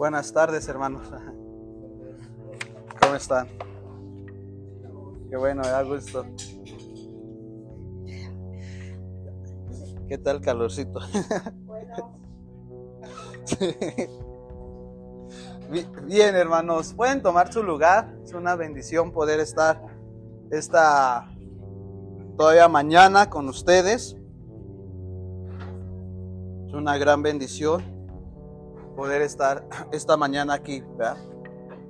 Buenas 0.00 0.32
tardes, 0.32 0.66
hermanos. 0.66 1.06
¿Cómo 3.02 3.14
están? 3.14 3.48
Qué 5.28 5.36
bueno, 5.36 5.60
da 5.60 5.82
gusto. 5.82 6.24
¿Qué 10.08 10.16
tal 10.16 10.40
calorcito? 10.40 11.00
Bien, 16.06 16.34
hermanos, 16.34 16.94
pueden 16.94 17.20
tomar 17.20 17.52
su 17.52 17.62
lugar. 17.62 18.16
Es 18.24 18.32
una 18.32 18.56
bendición 18.56 19.12
poder 19.12 19.38
estar 19.38 19.82
esta 20.50 21.30
todavía 22.38 22.68
mañana 22.68 23.28
con 23.28 23.50
ustedes. 23.50 24.16
Es 26.66 26.72
una 26.72 26.96
gran 26.96 27.20
bendición 27.22 27.99
poder 29.00 29.22
estar 29.22 29.64
esta 29.92 30.18
mañana 30.18 30.52
aquí. 30.52 30.84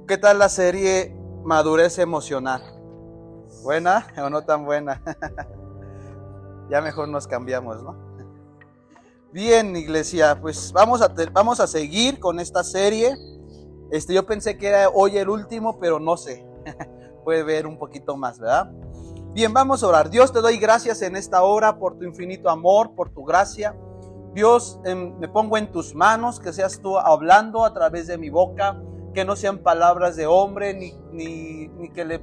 ¿Qué 0.06 0.16
tal 0.16 0.38
la 0.38 0.48
serie 0.48 1.12
Madurez 1.42 1.98
Emocional? 1.98 2.62
¿Buena 3.64 4.06
o 4.24 4.30
no 4.30 4.42
tan 4.42 4.64
buena? 4.64 5.02
ya 6.70 6.80
mejor 6.80 7.08
nos 7.08 7.26
cambiamos, 7.26 7.82
¿no? 7.82 7.96
Bien, 9.32 9.74
iglesia, 9.74 10.40
pues 10.40 10.72
vamos 10.72 11.02
a, 11.02 11.12
vamos 11.32 11.58
a 11.58 11.66
seguir 11.66 12.20
con 12.20 12.38
esta 12.38 12.62
serie. 12.62 13.16
Este, 13.90 14.14
yo 14.14 14.24
pensé 14.24 14.56
que 14.56 14.68
era 14.68 14.88
hoy 14.88 15.18
el 15.18 15.28
último, 15.28 15.80
pero 15.80 15.98
no 15.98 16.16
sé. 16.16 16.46
Puede 17.24 17.42
ver 17.42 17.66
un 17.66 17.76
poquito 17.76 18.16
más, 18.16 18.38
¿verdad? 18.38 18.70
Bien, 19.32 19.52
vamos 19.52 19.82
a 19.82 19.88
orar. 19.88 20.10
Dios, 20.10 20.32
te 20.32 20.40
doy 20.40 20.58
gracias 20.58 21.02
en 21.02 21.16
esta 21.16 21.42
hora 21.42 21.76
por 21.76 21.98
tu 21.98 22.04
infinito 22.04 22.48
amor, 22.48 22.94
por 22.94 23.10
tu 23.10 23.24
gracia. 23.24 23.74
Dios, 24.34 24.78
em, 24.84 25.16
me 25.18 25.28
pongo 25.28 25.58
en 25.58 25.72
tus 25.72 25.94
manos, 25.94 26.38
que 26.38 26.52
seas 26.52 26.80
tú 26.80 26.98
hablando 26.98 27.64
a 27.64 27.72
través 27.72 28.06
de 28.06 28.16
mi 28.16 28.30
boca, 28.30 28.80
que 29.12 29.24
no 29.24 29.34
sean 29.34 29.58
palabras 29.58 30.14
de 30.14 30.26
hombre, 30.26 30.72
ni, 30.72 30.92
ni, 31.12 31.90
que 31.90 32.04
le, 32.04 32.22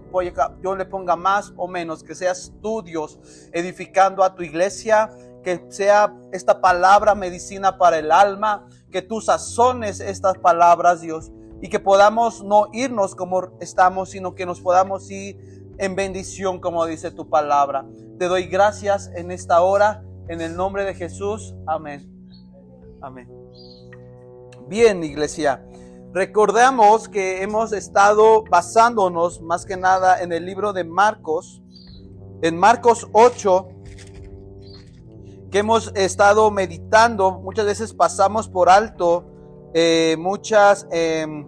yo 0.63 0.75
le 0.75 0.85
ponga 0.85 1.17
más 1.17 1.53
o 1.57 1.67
menos, 1.67 2.03
que 2.03 2.15
seas 2.15 2.53
tú, 2.61 2.81
Dios, 2.81 3.19
edificando 3.51 4.23
a 4.23 4.35
tu 4.35 4.43
iglesia, 4.43 5.09
que 5.43 5.65
sea 5.69 6.15
esta 6.31 6.61
palabra 6.61 7.13
medicina 7.13 7.77
para 7.77 7.99
el 7.99 8.11
alma, 8.11 8.67
que 8.89 9.01
tú 9.01 9.19
sazones 9.19 9.99
estas 9.99 10.37
palabras, 10.37 11.01
Dios, 11.01 11.31
y 11.61 11.69
que 11.69 11.79
podamos 11.79 12.43
no 12.43 12.67
irnos 12.71 13.15
como 13.15 13.49
estamos, 13.59 14.11
sino 14.11 14.33
que 14.35 14.45
nos 14.45 14.61
podamos 14.61 15.09
ir 15.11 15.57
en 15.77 15.95
bendición, 15.95 16.59
como 16.59 16.85
dice 16.85 17.11
tu 17.11 17.29
palabra. 17.29 17.85
Te 18.17 18.25
doy 18.25 18.45
gracias 18.45 19.11
en 19.15 19.31
esta 19.31 19.61
hora, 19.61 20.03
en 20.27 20.41
el 20.41 20.55
nombre 20.55 20.85
de 20.85 20.93
Jesús. 20.93 21.55
Amén. 21.65 22.07
Amén. 23.01 23.27
Bien, 24.67 25.03
iglesia. 25.03 25.65
Recordemos 26.13 27.07
que 27.09 27.43
hemos 27.43 27.73
estado 27.73 28.43
basándonos 28.43 29.41
más 29.41 29.65
que 29.65 29.77
nada 29.77 30.21
en 30.21 30.31
el 30.31 30.45
libro 30.45 30.73
de 30.73 30.83
Marcos, 30.83 31.61
en 32.41 32.57
Marcos 32.57 33.07
8, 33.11 33.67
que 35.51 35.59
hemos 35.59 35.91
estado 35.95 36.49
meditando. 36.51 37.39
Muchas 37.39 37.65
veces 37.65 37.93
pasamos 37.93 38.49
por 38.49 38.69
alto 38.69 39.25
eh, 39.73 40.15
muchas 40.17 40.87
em, 40.91 41.47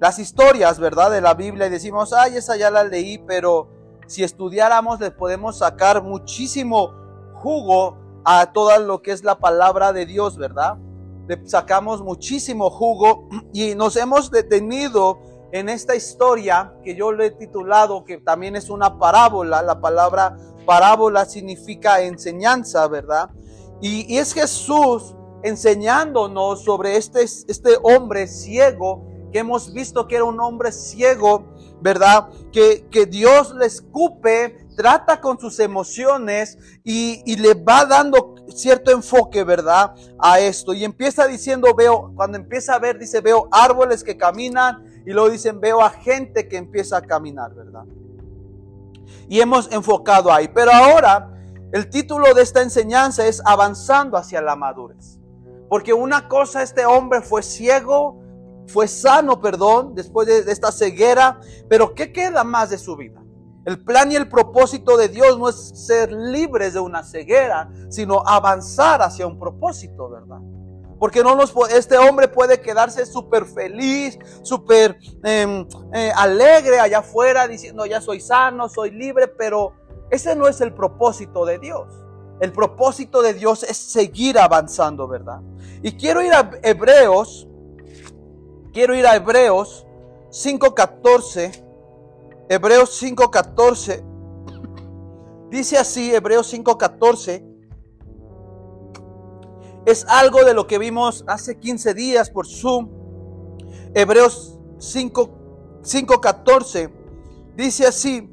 las 0.00 0.18
historias, 0.18 0.80
¿verdad? 0.80 1.10
De 1.10 1.20
la 1.20 1.34
Biblia 1.34 1.66
y 1.66 1.70
decimos, 1.70 2.12
ay, 2.12 2.36
esa 2.36 2.56
ya 2.56 2.70
la 2.70 2.84
leí, 2.84 3.18
pero 3.18 3.68
si 4.06 4.24
estudiáramos 4.24 4.98
le 4.98 5.10
podemos 5.10 5.58
sacar 5.58 6.02
muchísimo 6.02 7.01
jugo 7.42 7.98
a 8.24 8.52
todo 8.52 8.78
lo 8.78 9.02
que 9.02 9.10
es 9.10 9.24
la 9.24 9.38
palabra 9.38 9.92
de 9.92 10.06
Dios, 10.06 10.36
¿verdad? 10.38 10.78
Le 11.26 11.46
sacamos 11.46 12.02
muchísimo 12.02 12.70
jugo 12.70 13.28
y 13.52 13.74
nos 13.74 13.96
hemos 13.96 14.30
detenido 14.30 15.18
en 15.52 15.68
esta 15.68 15.94
historia 15.94 16.74
que 16.82 16.94
yo 16.94 17.12
le 17.12 17.26
he 17.26 17.30
titulado, 17.30 18.04
que 18.04 18.18
también 18.18 18.56
es 18.56 18.70
una 18.70 18.98
parábola, 18.98 19.62
la 19.62 19.80
palabra 19.80 20.36
parábola 20.64 21.24
significa 21.24 22.00
enseñanza, 22.00 22.86
¿verdad? 22.88 23.30
Y, 23.82 24.16
es 24.16 24.32
Jesús 24.32 25.14
enseñándonos 25.42 26.62
sobre 26.62 26.96
este, 26.96 27.22
este 27.22 27.76
hombre 27.82 28.28
ciego, 28.28 29.04
que 29.32 29.40
hemos 29.40 29.72
visto 29.72 30.06
que 30.06 30.16
era 30.16 30.24
un 30.24 30.40
hombre 30.40 30.70
ciego, 30.70 31.44
¿verdad? 31.80 32.28
Que, 32.52 32.86
que 32.90 33.06
Dios 33.06 33.54
le 33.54 33.66
escupe, 33.66 34.61
trata 34.76 35.20
con 35.20 35.38
sus 35.38 35.58
emociones 35.60 36.58
y, 36.84 37.36
le 37.36 37.54
va 37.54 37.84
dando 37.84 38.34
cierto 38.48 38.90
enfoque, 38.90 39.44
¿verdad? 39.44 39.94
A 40.18 40.40
esto. 40.40 40.72
Y 40.72 40.84
empieza 40.84 41.26
diciendo, 41.26 41.74
veo, 41.74 42.12
cuando 42.14 42.38
empieza 42.38 42.74
a 42.74 42.78
ver, 42.78 42.98
dice, 42.98 43.20
veo 43.20 43.48
árboles 43.50 44.04
que 44.04 44.16
caminan 44.16 45.02
y 45.06 45.12
luego 45.12 45.30
dicen, 45.30 45.60
veo 45.60 45.82
a 45.82 45.90
gente 45.90 46.48
que 46.48 46.56
empieza 46.56 46.98
a 46.98 47.02
caminar, 47.02 47.54
¿verdad? 47.54 47.84
Y 49.28 49.40
hemos 49.40 49.70
enfocado 49.72 50.32
ahí. 50.32 50.48
Pero 50.48 50.72
ahora 50.72 51.32
el 51.72 51.88
título 51.88 52.34
de 52.34 52.42
esta 52.42 52.60
enseñanza 52.60 53.26
es 53.26 53.42
Avanzando 53.46 54.18
hacia 54.18 54.42
la 54.42 54.56
madurez. 54.56 55.18
Porque 55.70 55.94
una 55.94 56.28
cosa, 56.28 56.62
este 56.62 56.84
hombre 56.84 57.22
fue 57.22 57.42
ciego, 57.42 58.20
fue 58.66 58.86
sano, 58.86 59.40
perdón, 59.40 59.94
después 59.94 60.28
de, 60.28 60.52
esta 60.52 60.70
ceguera, 60.70 61.40
pero 61.70 61.94
¿qué 61.94 62.12
queda 62.12 62.44
más 62.44 62.68
de 62.68 62.76
su 62.76 62.94
vida? 62.94 63.21
El 63.64 63.78
plan 63.84 64.10
y 64.10 64.16
el 64.16 64.28
propósito 64.28 64.96
de 64.96 65.08
Dios 65.08 65.38
no 65.38 65.48
es 65.48 65.56
ser 65.56 66.10
libres 66.12 66.74
de 66.74 66.80
una 66.80 67.04
ceguera, 67.04 67.70
sino 67.90 68.22
avanzar 68.26 69.02
hacia 69.02 69.26
un 69.26 69.38
propósito, 69.38 70.08
¿verdad? 70.10 70.38
Porque 70.98 71.22
no 71.22 71.34
nos, 71.34 71.54
este 71.72 71.96
hombre 71.96 72.28
puede 72.28 72.60
quedarse 72.60 73.06
súper 73.06 73.44
feliz, 73.44 74.18
súper 74.42 74.98
em, 75.24 75.66
eh, 75.92 76.12
alegre 76.14 76.80
allá 76.80 76.98
afuera 76.98 77.46
diciendo 77.46 77.86
ya 77.86 78.00
soy 78.00 78.20
sano, 78.20 78.68
soy 78.68 78.90
libre, 78.90 79.28
pero 79.28 79.74
ese 80.10 80.34
no 80.36 80.46
es 80.46 80.60
el 80.60 80.74
propósito 80.74 81.44
de 81.44 81.58
Dios. 81.58 81.88
El 82.40 82.52
propósito 82.52 83.22
de 83.22 83.34
Dios 83.34 83.62
es 83.62 83.76
seguir 83.76 84.38
avanzando, 84.38 85.06
¿verdad? 85.06 85.40
Y 85.82 85.92
quiero 85.92 86.22
ir 86.22 86.32
a 86.34 86.50
Hebreos, 86.62 87.48
quiero 88.72 88.94
ir 88.94 89.06
a 89.06 89.14
Hebreos 89.16 89.86
5.14, 90.30 91.62
Hebreos 92.52 93.02
5.14, 93.02 95.48
dice 95.48 95.78
así, 95.78 96.14
Hebreos 96.14 96.52
5.14, 96.52 97.42
es 99.86 100.04
algo 100.06 100.44
de 100.44 100.52
lo 100.52 100.66
que 100.66 100.76
vimos 100.76 101.24
hace 101.26 101.58
15 101.58 101.94
días 101.94 102.28
por 102.28 102.46
Zoom. 102.46 102.90
Hebreos 103.94 104.58
5:14 104.76 106.92
dice 107.56 107.86
así, 107.86 108.30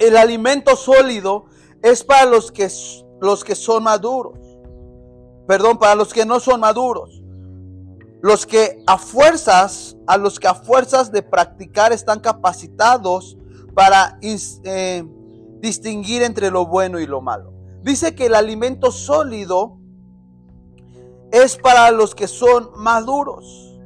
el 0.00 0.16
alimento 0.16 0.74
sólido 0.74 1.44
es 1.84 2.02
para 2.02 2.26
los 2.26 2.50
que, 2.50 2.68
los 3.20 3.44
que 3.44 3.54
son 3.54 3.84
maduros. 3.84 4.40
Perdón, 5.46 5.78
para 5.78 5.94
los 5.94 6.12
que 6.12 6.26
no 6.26 6.40
son 6.40 6.58
maduros. 6.58 7.19
Los 8.22 8.46
que 8.46 8.82
a 8.86 8.98
fuerzas, 8.98 9.96
a 10.06 10.16
los 10.16 10.38
que 10.38 10.48
a 10.48 10.54
fuerzas 10.54 11.10
de 11.10 11.22
practicar 11.22 11.92
están 11.92 12.20
capacitados 12.20 13.38
para 13.74 14.18
eh, 14.22 15.04
distinguir 15.60 16.22
entre 16.22 16.50
lo 16.50 16.66
bueno 16.66 17.00
y 17.00 17.06
lo 17.06 17.20
malo. 17.20 17.52
Dice 17.82 18.14
que 18.14 18.26
el 18.26 18.34
alimento 18.34 18.90
sólido 18.92 19.78
es 21.32 21.56
para 21.56 21.90
los 21.90 22.14
que 22.14 22.28
son 22.28 22.70
maduros. 22.76 23.78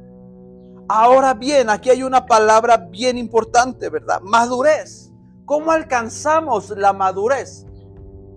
Ahora 0.87 1.33
bien, 1.33 1.69
aquí 1.69 1.89
hay 1.89 2.03
una 2.03 2.25
palabra 2.25 2.77
bien 2.77 3.17
importante, 3.17 3.89
¿verdad? 3.89 4.21
Madurez. 4.21 5.11
¿Cómo 5.45 5.71
alcanzamos 5.71 6.71
la 6.71 6.91
madurez? 6.91 7.65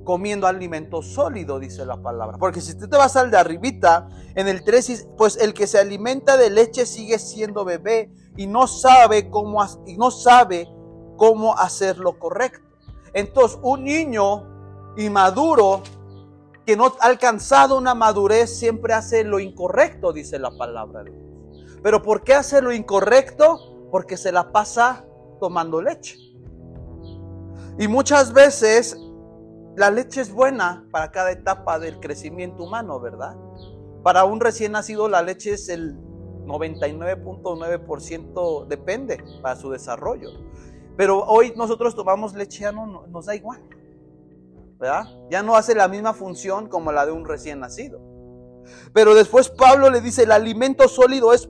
Comiendo 0.08 0.46
alimento 0.46 1.02
sólido, 1.02 1.58
dice 1.58 1.84
la 1.84 2.00
palabra. 2.00 2.38
Porque 2.38 2.62
si 2.62 2.78
tú 2.78 2.88
te 2.88 2.96
vas 2.96 3.14
al 3.14 3.30
de 3.30 3.36
arribita, 3.36 4.08
en 4.34 4.48
el 4.48 4.64
3, 4.64 5.08
pues 5.18 5.36
el 5.36 5.52
que 5.52 5.66
se 5.66 5.78
alimenta 5.78 6.38
de 6.38 6.48
leche 6.48 6.86
sigue 6.86 7.18
siendo 7.18 7.62
bebé 7.62 8.10
y 8.34 8.46
no 8.46 8.66
sabe 8.66 9.28
cómo, 9.28 9.62
y 9.84 9.98
no 9.98 10.10
sabe 10.10 10.66
cómo 11.18 11.54
hacer 11.58 11.98
lo 11.98 12.18
correcto. 12.18 12.66
Entonces, 13.12 13.58
un 13.60 13.84
niño 13.84 14.94
inmaduro 14.96 15.82
que 16.64 16.74
no 16.74 16.86
ha 16.86 17.04
alcanzado 17.04 17.76
una 17.76 17.94
madurez 17.94 18.58
siempre 18.58 18.94
hace 18.94 19.24
lo 19.24 19.38
incorrecto, 19.38 20.14
dice 20.14 20.38
la 20.38 20.56
palabra 20.56 21.04
de 21.04 21.10
Dios. 21.10 21.22
Pero 21.82 22.00
¿por 22.00 22.24
qué 22.24 22.32
hace 22.32 22.62
lo 22.62 22.72
incorrecto? 22.72 23.90
Porque 23.90 24.16
se 24.16 24.32
la 24.32 24.52
pasa 24.52 25.04
tomando 25.38 25.82
leche. 25.82 26.16
Y 27.78 27.88
muchas 27.88 28.32
veces 28.32 28.96
la 29.78 29.90
leche 29.90 30.20
es 30.20 30.30
buena 30.32 30.86
para 30.90 31.10
cada 31.10 31.30
etapa 31.30 31.78
del 31.78 32.00
crecimiento 32.00 32.64
humano, 32.64 33.00
¿verdad? 33.00 33.34
Para 34.02 34.24
un 34.24 34.40
recién 34.40 34.72
nacido 34.72 35.08
la 35.08 35.22
leche 35.22 35.52
es 35.52 35.68
el 35.68 35.96
99.9% 36.46 38.66
depende 38.66 39.22
para 39.42 39.54
su 39.56 39.70
desarrollo. 39.70 40.30
Pero 40.96 41.22
hoy 41.24 41.52
nosotros 41.56 41.94
tomamos 41.94 42.34
leche, 42.34 42.62
ya 42.62 42.72
no 42.72 43.06
nos 43.06 43.26
da 43.26 43.36
igual. 43.36 43.62
Ya 45.30 45.42
no 45.42 45.56
hace 45.56 45.74
la 45.74 45.88
misma 45.88 46.12
función 46.12 46.68
como 46.68 46.92
la 46.92 47.06
de 47.06 47.12
un 47.12 47.24
recién 47.24 47.60
nacido. 47.60 48.00
Pero 48.92 49.14
después 49.14 49.48
Pablo 49.48 49.88
le 49.90 50.00
dice, 50.00 50.24
el 50.24 50.32
alimento 50.32 50.88
sólido 50.88 51.32
es 51.32 51.48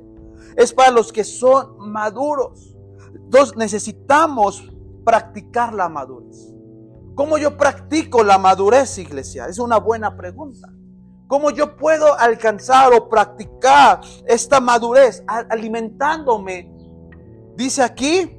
es 0.58 0.72
para 0.72 0.90
los 0.90 1.12
que 1.12 1.22
son 1.22 1.78
maduros. 1.78 2.76
Entonces 3.14 3.56
necesitamos 3.56 4.68
practicar 5.04 5.72
la 5.72 5.88
madurez. 5.88 6.52
¿Cómo 7.18 7.36
yo 7.36 7.56
practico 7.56 8.22
la 8.22 8.38
madurez, 8.38 8.96
iglesia? 8.96 9.46
Es 9.46 9.58
una 9.58 9.78
buena 9.78 10.16
pregunta. 10.16 10.72
¿Cómo 11.26 11.50
yo 11.50 11.76
puedo 11.76 12.16
alcanzar 12.16 12.92
o 12.94 13.08
practicar 13.08 14.02
esta 14.24 14.60
madurez? 14.60 15.24
Alimentándome, 15.26 16.72
dice 17.56 17.82
aquí, 17.82 18.38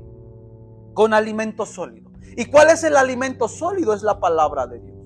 con 0.93 1.13
alimento 1.13 1.65
sólido. 1.65 2.09
¿Y 2.37 2.45
cuál 2.45 2.69
es 2.69 2.85
el 2.85 2.95
alimento 2.95 3.49
sólido? 3.49 3.93
Es 3.93 4.01
la 4.01 4.17
palabra 4.17 4.65
de 4.65 4.79
Dios. 4.79 4.98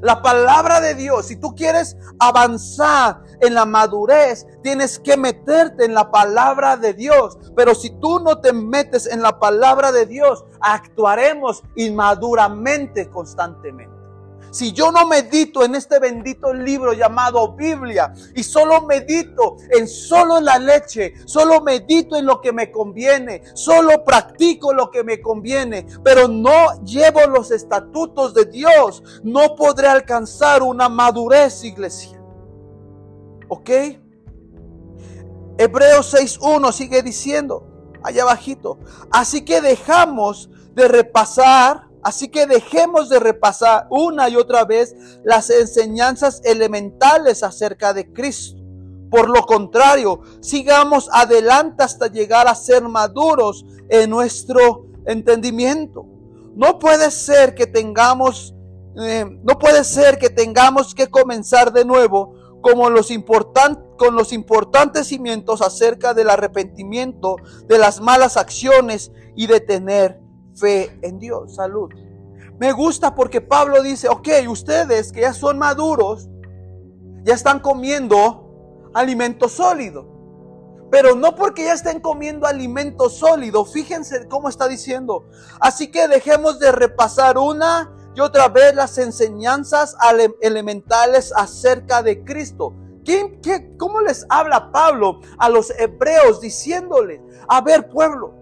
La 0.00 0.20
palabra 0.22 0.80
de 0.80 0.94
Dios, 0.94 1.26
si 1.26 1.36
tú 1.36 1.54
quieres 1.54 1.96
avanzar 2.18 3.22
en 3.40 3.54
la 3.54 3.64
madurez, 3.64 4.46
tienes 4.62 4.98
que 4.98 5.16
meterte 5.16 5.84
en 5.84 5.94
la 5.94 6.10
palabra 6.10 6.76
de 6.76 6.94
Dios. 6.94 7.38
Pero 7.54 7.74
si 7.74 7.90
tú 8.00 8.20
no 8.20 8.40
te 8.40 8.52
metes 8.52 9.06
en 9.06 9.22
la 9.22 9.38
palabra 9.38 9.92
de 9.92 10.06
Dios, 10.06 10.44
actuaremos 10.60 11.62
inmaduramente 11.76 13.08
constantemente. 13.10 13.91
Si 14.52 14.72
yo 14.72 14.92
no 14.92 15.06
medito 15.06 15.64
en 15.64 15.74
este 15.74 15.98
bendito 15.98 16.52
libro 16.52 16.92
llamado 16.92 17.54
Biblia 17.54 18.12
y 18.34 18.42
solo 18.42 18.82
medito 18.82 19.56
en 19.70 19.88
solo 19.88 20.40
la 20.40 20.58
leche, 20.58 21.14
solo 21.24 21.62
medito 21.62 22.16
en 22.16 22.26
lo 22.26 22.42
que 22.42 22.52
me 22.52 22.70
conviene, 22.70 23.42
solo 23.54 24.04
practico 24.04 24.74
lo 24.74 24.90
que 24.90 25.04
me 25.04 25.22
conviene, 25.22 25.86
pero 26.04 26.28
no 26.28 26.84
llevo 26.84 27.26
los 27.28 27.50
estatutos 27.50 28.34
de 28.34 28.44
Dios, 28.44 29.02
no 29.24 29.56
podré 29.56 29.88
alcanzar 29.88 30.62
una 30.62 30.90
madurez, 30.90 31.64
iglesia. 31.64 32.22
¿Ok? 33.48 33.70
Hebreos 35.56 36.12
6.1 36.12 36.72
sigue 36.72 37.02
diciendo, 37.02 37.66
allá 38.02 38.24
abajito, 38.24 38.78
así 39.10 39.46
que 39.46 39.62
dejamos 39.62 40.50
de 40.74 40.88
repasar 40.88 41.91
Así 42.02 42.28
que 42.28 42.46
dejemos 42.46 43.08
de 43.08 43.20
repasar 43.20 43.86
una 43.90 44.28
y 44.28 44.36
otra 44.36 44.64
vez 44.64 44.96
las 45.24 45.50
enseñanzas 45.50 46.40
elementales 46.44 47.42
acerca 47.42 47.94
de 47.94 48.12
Cristo. 48.12 48.60
Por 49.10 49.28
lo 49.28 49.42
contrario, 49.42 50.22
sigamos 50.40 51.08
adelante 51.12 51.82
hasta 51.82 52.06
llegar 52.06 52.48
a 52.48 52.54
ser 52.54 52.82
maduros 52.82 53.64
en 53.88 54.10
nuestro 54.10 54.86
entendimiento. 55.06 56.06
No 56.56 56.78
puede 56.78 57.10
ser 57.10 57.54
que 57.54 57.66
tengamos, 57.66 58.54
eh, 59.00 59.26
no 59.42 59.58
puede 59.58 59.84
ser 59.84 60.18
que 60.18 60.30
tengamos 60.30 60.94
que 60.94 61.08
comenzar 61.08 61.72
de 61.72 61.84
nuevo 61.84 62.34
como 62.62 62.88
los 62.88 63.10
con 63.98 64.16
los 64.16 64.32
importantes 64.32 65.08
cimientos 65.08 65.60
acerca 65.60 66.14
del 66.14 66.30
arrepentimiento, 66.30 67.36
de 67.66 67.76
las 67.76 68.00
malas 68.00 68.36
acciones 68.38 69.12
y 69.36 69.46
de 69.46 69.60
tener 69.60 70.21
fe 70.54 70.98
en 71.02 71.18
Dios. 71.18 71.56
Salud. 71.56 71.90
Me 72.58 72.72
gusta 72.72 73.14
porque 73.14 73.40
Pablo 73.40 73.82
dice, 73.82 74.08
ok, 74.08 74.28
ustedes 74.48 75.12
que 75.12 75.22
ya 75.22 75.34
son 75.34 75.58
maduros, 75.58 76.28
ya 77.24 77.34
están 77.34 77.60
comiendo 77.60 78.90
alimento 78.94 79.48
sólido. 79.48 80.06
Pero 80.90 81.16
no 81.16 81.34
porque 81.34 81.64
ya 81.64 81.72
estén 81.72 82.00
comiendo 82.00 82.46
alimento 82.46 83.08
sólido, 83.08 83.64
fíjense 83.64 84.28
cómo 84.28 84.48
está 84.48 84.68
diciendo. 84.68 85.24
Así 85.58 85.90
que 85.90 86.06
dejemos 86.06 86.58
de 86.58 86.70
repasar 86.70 87.38
una 87.38 87.90
y 88.14 88.20
otra 88.20 88.48
vez 88.48 88.74
las 88.74 88.98
enseñanzas 88.98 89.96
elementales 90.40 91.32
acerca 91.34 92.02
de 92.02 92.22
Cristo. 92.24 92.74
¿Qué, 93.04 93.40
qué, 93.42 93.76
cómo 93.78 94.00
les 94.02 94.26
habla 94.28 94.70
Pablo 94.70 95.20
a 95.38 95.48
los 95.48 95.70
hebreos 95.78 96.40
diciéndoles, 96.40 97.20
a 97.48 97.60
ver 97.60 97.88
pueblo, 97.88 98.41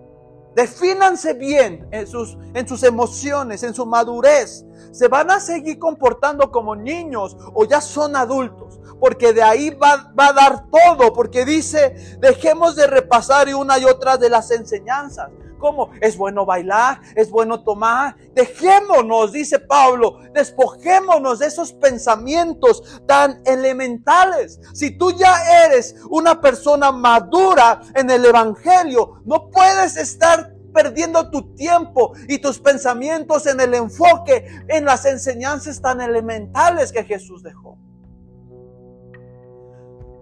Defínanse 0.55 1.35
bien 1.35 1.88
en 1.93 2.06
sus, 2.06 2.37
en 2.55 2.67
sus 2.67 2.82
emociones, 2.82 3.62
en 3.62 3.75
su 3.75 3.87
madurez. 3.87 4.64
¿Se 4.93 5.06
van 5.06 5.31
a 5.31 5.38
seguir 5.38 5.79
comportando 5.79 6.50
como 6.50 6.75
niños 6.75 7.37
o 7.55 7.64
ya 7.64 7.81
son 7.81 8.17
adultos? 8.17 8.81
Porque 8.99 9.32
de 9.32 9.43
ahí 9.43 9.70
va, 9.70 10.12
va 10.19 10.29
a 10.29 10.32
dar 10.32 10.64
todo, 10.70 11.12
porque 11.12 11.44
dice, 11.44 12.19
dejemos 12.19 12.75
de 12.76 12.87
repasar 12.87 13.55
una 13.55 13.79
y 13.79 13.85
otra 13.85 14.17
de 14.17 14.29
las 14.29 14.50
enseñanzas. 14.50 15.31
¿Cómo? 15.61 15.91
Es 16.01 16.17
bueno 16.17 16.45
bailar, 16.45 17.01
es 17.15 17.31
bueno 17.31 17.62
tomar. 17.62 18.17
Dejémonos, 18.35 19.33
dice 19.33 19.59
Pablo, 19.59 20.19
despojémonos 20.33 21.39
de 21.39 21.47
esos 21.47 21.73
pensamientos 21.75 23.03
tan 23.07 23.43
elementales. 23.45 24.59
Si 24.73 24.97
tú 24.97 25.12
ya 25.12 25.65
eres 25.65 25.95
una 26.09 26.41
persona 26.41 26.91
madura 26.91 27.83
en 27.95 28.11
el 28.11 28.25
Evangelio, 28.25 29.21
no 29.25 29.51
puedes 29.51 29.97
estar 29.97 30.55
perdiendo 30.73 31.31
tu 31.31 31.55
tiempo 31.55 32.12
y 32.29 32.39
tus 32.39 32.59
pensamientos 32.59 33.47
en 33.47 33.61
el 33.61 33.75
enfoque 33.75 34.47
en 34.69 34.85
las 34.85 35.05
enseñanzas 35.05 35.81
tan 35.81 36.01
elementales 36.01 36.93
que 36.93 37.05
Jesús 37.05 37.43
dejó. 37.43 37.79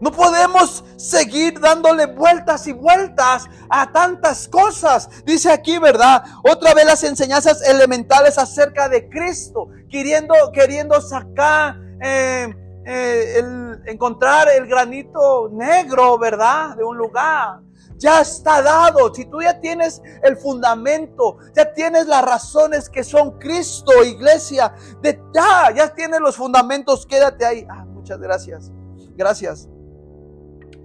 No 0.00 0.12
podemos 0.12 0.84
seguir 0.96 1.58
dándole 1.60 2.06
vueltas 2.06 2.66
y 2.66 2.72
vueltas 2.72 3.46
a 3.68 3.90
tantas 3.90 4.48
cosas. 4.48 5.08
Dice 5.24 5.50
aquí, 5.50 5.78
¿verdad? 5.78 6.22
Otra 6.48 6.74
vez 6.74 6.86
las 6.86 7.02
enseñanzas 7.02 7.62
elementales 7.68 8.38
acerca 8.38 8.88
de 8.88 9.08
Cristo, 9.08 9.68
queriendo, 9.90 10.34
queriendo 10.52 11.00
sacar, 11.00 11.76
eh, 12.00 12.54
eh, 12.86 13.42
encontrar 13.86 14.48
el 14.48 14.66
granito 14.66 15.50
negro, 15.52 16.16
¿verdad? 16.18 16.76
De 16.76 16.84
un 16.84 16.96
lugar. 16.96 17.60
Ya 17.96 18.20
está 18.20 18.62
dado. 18.62 19.12
Si 19.12 19.24
tú 19.24 19.42
ya 19.42 19.60
tienes 19.60 20.00
el 20.22 20.36
fundamento, 20.36 21.38
ya 21.56 21.72
tienes 21.72 22.06
las 22.06 22.24
razones 22.24 22.88
que 22.88 23.02
son 23.02 23.38
Cristo, 23.40 24.04
iglesia, 24.04 24.72
de 25.02 25.20
ya, 25.34 25.74
ya 25.74 25.92
tienes 25.92 26.20
los 26.20 26.36
fundamentos, 26.36 27.04
quédate 27.04 27.44
ahí. 27.44 27.66
Ah, 27.68 27.84
muchas 27.84 28.20
gracias. 28.20 28.70
Gracias. 29.16 29.68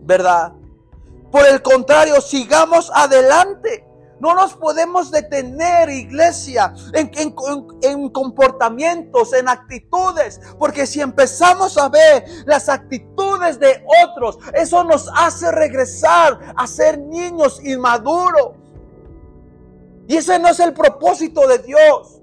¿Verdad? 0.05 0.53
Por 1.31 1.45
el 1.47 1.61
contrario, 1.61 2.21
sigamos 2.21 2.91
adelante. 2.93 3.85
No 4.19 4.35
nos 4.35 4.53
podemos 4.53 5.11
detener, 5.11 5.89
iglesia, 5.89 6.73
en, 6.93 7.11
en, 7.81 8.09
comportamientos, 8.09 9.33
en 9.33 9.49
actitudes, 9.49 10.39
porque 10.57 10.85
si 10.85 11.01
empezamos 11.01 11.77
a 11.77 11.89
ver 11.89 12.23
las 12.45 12.69
actitudes 12.69 13.59
de 13.59 13.83
otros, 14.05 14.37
eso 14.53 14.83
nos 14.85 15.09
hace 15.13 15.51
regresar 15.51 16.53
a 16.55 16.65
ser 16.67 16.99
niños 16.99 17.59
inmaduros. 17.65 18.51
Y 20.07 20.15
ese 20.15 20.39
no 20.39 20.47
es 20.47 20.59
el 20.59 20.73
propósito 20.73 21.45
de 21.47 21.57
Dios. 21.59 22.21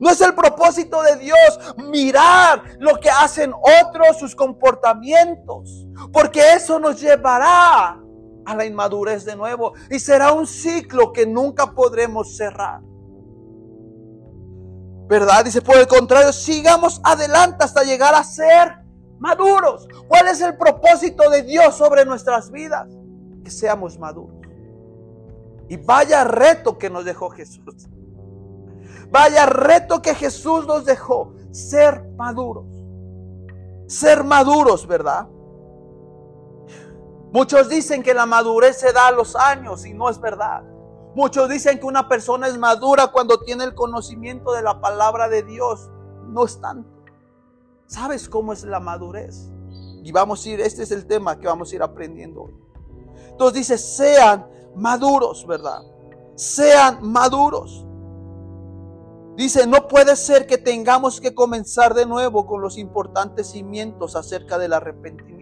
No 0.00 0.10
es 0.10 0.20
el 0.20 0.34
propósito 0.34 1.02
de 1.02 1.16
Dios 1.16 1.58
mirar 1.90 2.62
lo 2.78 2.98
que 3.00 3.10
hacen 3.10 3.52
otros, 3.82 4.18
sus 4.18 4.34
comportamientos, 4.34 5.86
porque 6.14 6.54
eso 6.54 6.78
nos 6.78 7.00
llevará 7.00 8.00
a 8.46 8.56
la 8.56 8.64
inmadurez 8.64 9.24
de 9.24 9.34
nuevo 9.34 9.72
y 9.90 9.98
será 9.98 10.32
un 10.32 10.46
ciclo 10.46 11.12
que 11.12 11.26
nunca 11.26 11.72
podremos 11.72 12.36
cerrar. 12.36 12.80
¿Verdad? 15.08 15.44
Dice, 15.44 15.60
por 15.60 15.76
el 15.76 15.88
contrario, 15.88 16.32
sigamos 16.32 17.00
adelante 17.02 17.64
hasta 17.64 17.82
llegar 17.82 18.14
a 18.14 18.22
ser 18.22 18.78
maduros. 19.18 19.88
¿Cuál 20.06 20.28
es 20.28 20.40
el 20.40 20.56
propósito 20.56 21.28
de 21.30 21.42
Dios 21.42 21.74
sobre 21.74 22.04
nuestras 22.04 22.50
vidas? 22.52 22.88
Que 23.42 23.50
seamos 23.50 23.98
maduros. 23.98 24.36
Y 25.68 25.78
vaya 25.78 26.22
reto 26.22 26.78
que 26.78 26.90
nos 26.90 27.04
dejó 27.04 27.28
Jesús. 27.30 27.88
Vaya 29.10 29.46
reto 29.46 30.00
que 30.00 30.14
Jesús 30.14 30.64
nos 30.66 30.84
dejó, 30.84 31.34
ser 31.50 32.08
maduros. 32.16 32.66
Ser 33.88 34.22
maduros, 34.22 34.86
¿verdad? 34.86 35.26
Muchos 37.34 37.68
dicen 37.68 38.04
que 38.04 38.14
la 38.14 38.26
madurez 38.26 38.78
se 38.78 38.92
da 38.92 39.08
a 39.08 39.10
los 39.10 39.34
años 39.34 39.84
y 39.84 39.92
no 39.92 40.08
es 40.08 40.20
verdad. 40.20 40.62
Muchos 41.16 41.48
dicen 41.48 41.80
que 41.80 41.84
una 41.84 42.08
persona 42.08 42.46
es 42.46 42.56
madura 42.56 43.08
cuando 43.08 43.40
tiene 43.40 43.64
el 43.64 43.74
conocimiento 43.74 44.52
de 44.52 44.62
la 44.62 44.80
palabra 44.80 45.28
de 45.28 45.42
Dios. 45.42 45.90
No 46.28 46.44
es 46.44 46.60
tanto. 46.60 46.88
¿Sabes 47.88 48.28
cómo 48.28 48.52
es 48.52 48.62
la 48.62 48.78
madurez? 48.78 49.50
Y 50.04 50.12
vamos 50.12 50.46
a 50.46 50.48
ir, 50.48 50.60
este 50.60 50.84
es 50.84 50.92
el 50.92 51.08
tema 51.08 51.36
que 51.40 51.48
vamos 51.48 51.72
a 51.72 51.74
ir 51.74 51.82
aprendiendo 51.82 52.42
hoy. 52.42 52.54
Entonces 53.30 53.58
dice, 53.58 53.78
sean 53.78 54.46
maduros, 54.76 55.44
¿verdad? 55.44 55.82
Sean 56.36 57.00
maduros. 57.02 57.84
Dice, 59.34 59.66
no 59.66 59.88
puede 59.88 60.14
ser 60.14 60.46
que 60.46 60.56
tengamos 60.56 61.20
que 61.20 61.34
comenzar 61.34 61.94
de 61.94 62.06
nuevo 62.06 62.46
con 62.46 62.60
los 62.60 62.78
importantes 62.78 63.50
cimientos 63.50 64.14
acerca 64.14 64.56
del 64.56 64.72
arrepentimiento. 64.72 65.34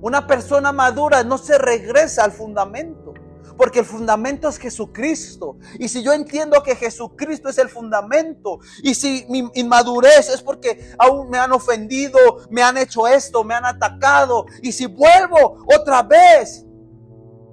Una 0.00 0.26
persona 0.26 0.72
madura 0.72 1.24
no 1.24 1.38
se 1.38 1.58
regresa 1.58 2.24
al 2.24 2.32
fundamento, 2.32 3.14
porque 3.56 3.80
el 3.80 3.84
fundamento 3.84 4.48
es 4.48 4.58
Jesucristo. 4.58 5.58
Y 5.78 5.88
si 5.88 6.02
yo 6.02 6.12
entiendo 6.12 6.62
que 6.62 6.76
Jesucristo 6.76 7.48
es 7.48 7.58
el 7.58 7.68
fundamento, 7.68 8.60
y 8.82 8.94
si 8.94 9.26
mi 9.28 9.50
inmadurez 9.54 10.28
es 10.28 10.42
porque 10.42 10.94
aún 10.98 11.28
me 11.28 11.38
han 11.38 11.52
ofendido, 11.52 12.18
me 12.50 12.62
han 12.62 12.78
hecho 12.78 13.08
esto, 13.08 13.42
me 13.42 13.54
han 13.54 13.66
atacado, 13.66 14.46
y 14.62 14.72
si 14.72 14.86
vuelvo 14.86 15.64
otra 15.66 16.02
vez 16.02 16.64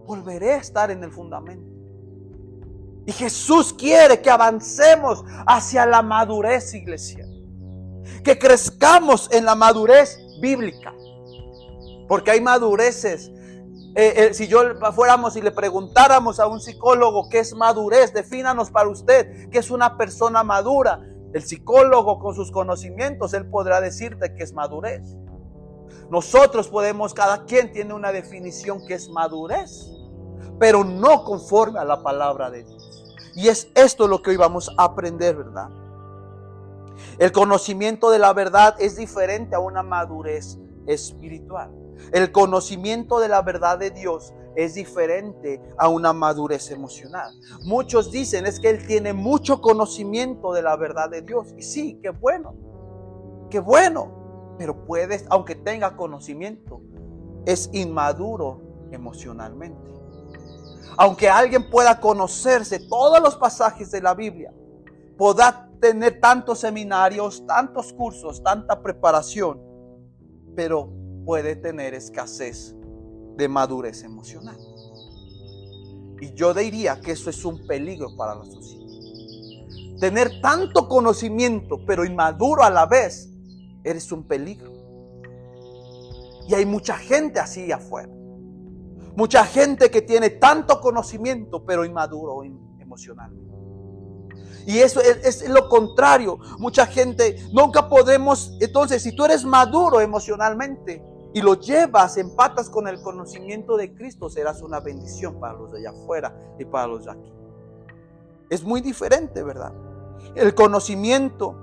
volveré 0.06 0.54
a 0.54 0.58
estar 0.58 0.92
en 0.92 1.04
el 1.04 1.12
fundamento. 1.12 1.76
Y 3.08 3.12
Jesús 3.12 3.74
quiere 3.74 4.22
que 4.22 4.30
avancemos 4.30 5.24
hacia 5.46 5.86
la 5.86 6.02
madurez, 6.02 6.74
iglesia. 6.74 7.26
Que 8.24 8.38
crezcamos 8.38 9.30
en 9.32 9.46
la 9.46 9.56
madurez 9.56 10.18
bíblica. 10.42 10.94
Porque 12.08 12.32
hay 12.32 12.42
madureces. 12.42 13.32
Eh, 13.98 14.14
eh, 14.18 14.34
si 14.34 14.48
yo 14.48 14.62
fuéramos 14.94 15.38
y 15.38 15.42
le 15.42 15.52
preguntáramos 15.52 16.40
a 16.40 16.48
un 16.48 16.60
psicólogo 16.60 17.30
qué 17.30 17.40
es 17.40 17.56
madurez, 17.56 18.14
defínanos 18.14 18.70
para 18.70 18.90
usted 18.90 19.50
qué 19.50 19.60
es 19.60 19.72
una 19.72 19.98
persona 19.98 20.44
madura. 20.44 21.02
El 21.34 21.44
psicólogo 21.44 22.20
con 22.20 22.36
sus 22.36 22.52
conocimientos, 22.52 23.34
él 23.34 23.50
podrá 23.50 23.82
decirte 23.82 24.34
que 24.36 24.44
es 24.44 24.54
madurez. 24.54 25.16
Nosotros 26.10 26.68
podemos, 26.68 27.14
cada 27.14 27.46
quien 27.46 27.72
tiene 27.72 27.94
una 27.94 28.12
definición 28.12 28.86
que 28.86 28.94
es 28.94 29.10
madurez, 29.10 29.92
pero 30.60 30.84
no 30.84 31.24
conforme 31.24 31.80
a 31.80 31.86
la 31.86 32.04
palabra 32.04 32.50
de 32.50 32.64
Dios. 32.64 33.16
Y 33.36 33.48
es 33.50 33.70
esto 33.76 34.08
lo 34.08 34.22
que 34.22 34.30
hoy 34.30 34.38
vamos 34.38 34.72
a 34.78 34.86
aprender, 34.86 35.36
¿verdad? 35.36 35.70
El 37.18 37.32
conocimiento 37.32 38.12
de 38.12 38.20
la 38.20 38.34
verdad 38.34 38.76
es 38.80 38.96
diferente 38.96 39.56
a 39.56 39.60
una 39.60 39.84
madurez 39.84 40.58
espiritual. 40.88 41.72
El 42.12 42.32
conocimiento 42.32 43.20
de 43.20 43.28
la 43.28 43.42
verdad 43.42 43.78
de 43.78 43.92
Dios 43.92 44.34
es 44.56 44.74
diferente 44.76 45.62
a 45.78 45.90
una 45.90 46.14
madurez 46.14 46.72
emocional. 46.72 47.34
Muchos 47.64 48.12
dicen 48.12 48.46
es 48.46 48.60
que 48.60 48.70
él 48.70 48.88
tiene 48.88 49.14
mucho 49.14 49.62
conocimiento 49.62 50.54
de 50.54 50.62
la 50.62 50.76
verdad 50.76 51.10
de 51.10 51.22
Dios. 51.22 51.54
Y 51.58 51.62
sí, 51.62 52.00
qué 52.02 52.10
bueno, 52.10 52.56
qué 53.50 53.60
bueno. 53.60 54.56
Pero 54.58 54.86
puedes, 54.86 55.26
aunque 55.30 55.56
tenga 55.56 55.98
conocimiento, 55.98 56.82
es 57.46 57.70
inmaduro 57.74 58.62
emocionalmente. 58.92 59.94
Aunque 60.98 61.30
alguien 61.30 61.70
pueda 61.70 62.00
conocerse 62.00 62.80
todos 62.88 63.22
los 63.22 63.36
pasajes 63.36 63.92
de 63.92 64.02
la 64.02 64.14
Biblia, 64.14 64.54
podrá 65.18 65.70
tener 65.82 66.22
tantos 66.22 66.60
seminarios, 66.60 67.46
tantos 67.46 67.92
cursos, 67.92 68.42
tanta 68.42 68.82
preparación, 68.82 69.62
pero 70.56 70.90
puede 71.26 71.56
tener 71.56 71.94
escasez 71.94 72.76
de 73.36 73.48
madurez 73.50 74.04
emocional. 74.04 74.58
Y 76.22 76.34
yo 76.34 76.54
diría 76.54 77.02
que 77.02 77.12
eso 77.12 77.30
es 77.30 77.44
un 77.44 77.66
peligro 77.68 78.16
para 78.16 78.36
la 78.36 78.46
sociedad. 78.46 78.86
Tener 80.00 80.42
tanto 80.42 80.88
conocimiento, 80.88 81.86
pero 81.86 82.06
inmaduro 82.06 82.64
a 82.64 82.70
la 82.70 82.86
vez, 82.86 83.30
eres 83.84 84.12
un 84.12 84.24
peligro. 84.24 84.72
Y 86.48 86.54
hay 86.54 86.66
mucha 86.66 86.96
gente 86.98 87.40
así 87.40 87.72
afuera. 87.72 88.14
Mucha 89.16 89.46
gente 89.46 89.90
que 89.90 90.02
tiene 90.02 90.30
tanto 90.30 90.80
conocimiento, 90.80 91.66
pero 91.66 91.86
inmaduro 91.86 92.44
emocionalmente. 92.80 93.46
Y 94.68 94.80
eso 94.80 95.00
es, 95.00 95.48
lo 95.48 95.70
contrario. 95.70 96.40
Mucha 96.60 96.86
gente, 96.86 97.38
nunca 97.54 97.88
podemos, 97.88 98.58
entonces 98.60 99.04
si 99.04 99.16
tú 99.16 99.26
eres 99.26 99.46
maduro 99.46 100.02
emocionalmente 100.02 101.04
y 101.36 101.42
lo 101.42 101.56
llevas, 101.56 102.16
empatas 102.16 102.70
con 102.70 102.88
el 102.88 103.02
conocimiento 103.02 103.76
de 103.76 103.94
Cristo, 103.94 104.30
serás 104.30 104.62
una 104.62 104.80
bendición 104.80 105.38
para 105.38 105.52
los 105.52 105.70
de 105.70 105.80
allá 105.80 105.90
afuera 105.90 106.34
y 106.58 106.64
para 106.64 106.88
los 106.88 107.04
de 107.04 107.12
aquí. 107.12 107.34
Es 108.50 108.64
muy 108.64 108.80
diferente, 108.80 109.44
¿verdad? 109.44 109.74
El 110.34 110.56
conocimiento 110.56 111.54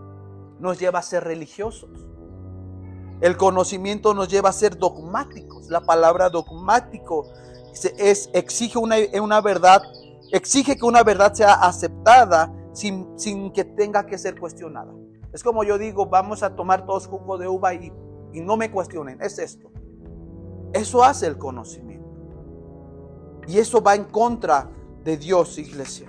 nos 0.61 0.79
lleva 0.79 0.99
a 0.99 1.03
ser 1.03 1.25
religiosos. 1.25 1.89
El 3.23 3.39
conocimiento 3.39 4.13
nos 4.13 4.29
lleva 4.29 4.51
a 4.51 4.53
ser 4.53 4.77
dogmáticos. 4.77 5.71
La 5.71 5.81
palabra 5.81 6.29
dogmático 6.29 7.33
es, 7.97 8.29
exige 8.35 8.79
una, 8.79 8.97
una 9.23 9.41
verdad, 9.41 9.81
exige 10.33 10.77
que 10.77 10.85
una 10.85 11.03
verdad 11.03 11.33
sea 11.33 11.55
aceptada 11.55 12.53
sin, 12.75 13.19
sin, 13.19 13.51
que 13.51 13.65
tenga 13.65 14.05
que 14.05 14.19
ser 14.19 14.39
cuestionada. 14.39 14.93
Es 15.33 15.43
como 15.43 15.65
yo 15.65 15.79
digo, 15.79 16.05
vamos 16.05 16.43
a 16.43 16.55
tomar 16.55 16.85
todos 16.85 17.07
jugo 17.07 17.39
de 17.39 17.49
uva 17.49 17.73
y, 17.73 17.91
y 18.33 18.41
no 18.41 18.57
me 18.57 18.71
cuestionen, 18.71 19.21
es 19.23 19.39
esto. 19.39 19.71
Eso 20.73 21.05
hace 21.05 21.27
el 21.27 21.39
conocimiento. 21.39 22.09
Y 23.47 23.59
eso 23.59 23.83
va 23.83 23.95
en 23.95 24.05
contra 24.05 24.71
de 25.05 25.17
Dios, 25.17 25.59
iglesia. 25.59 26.07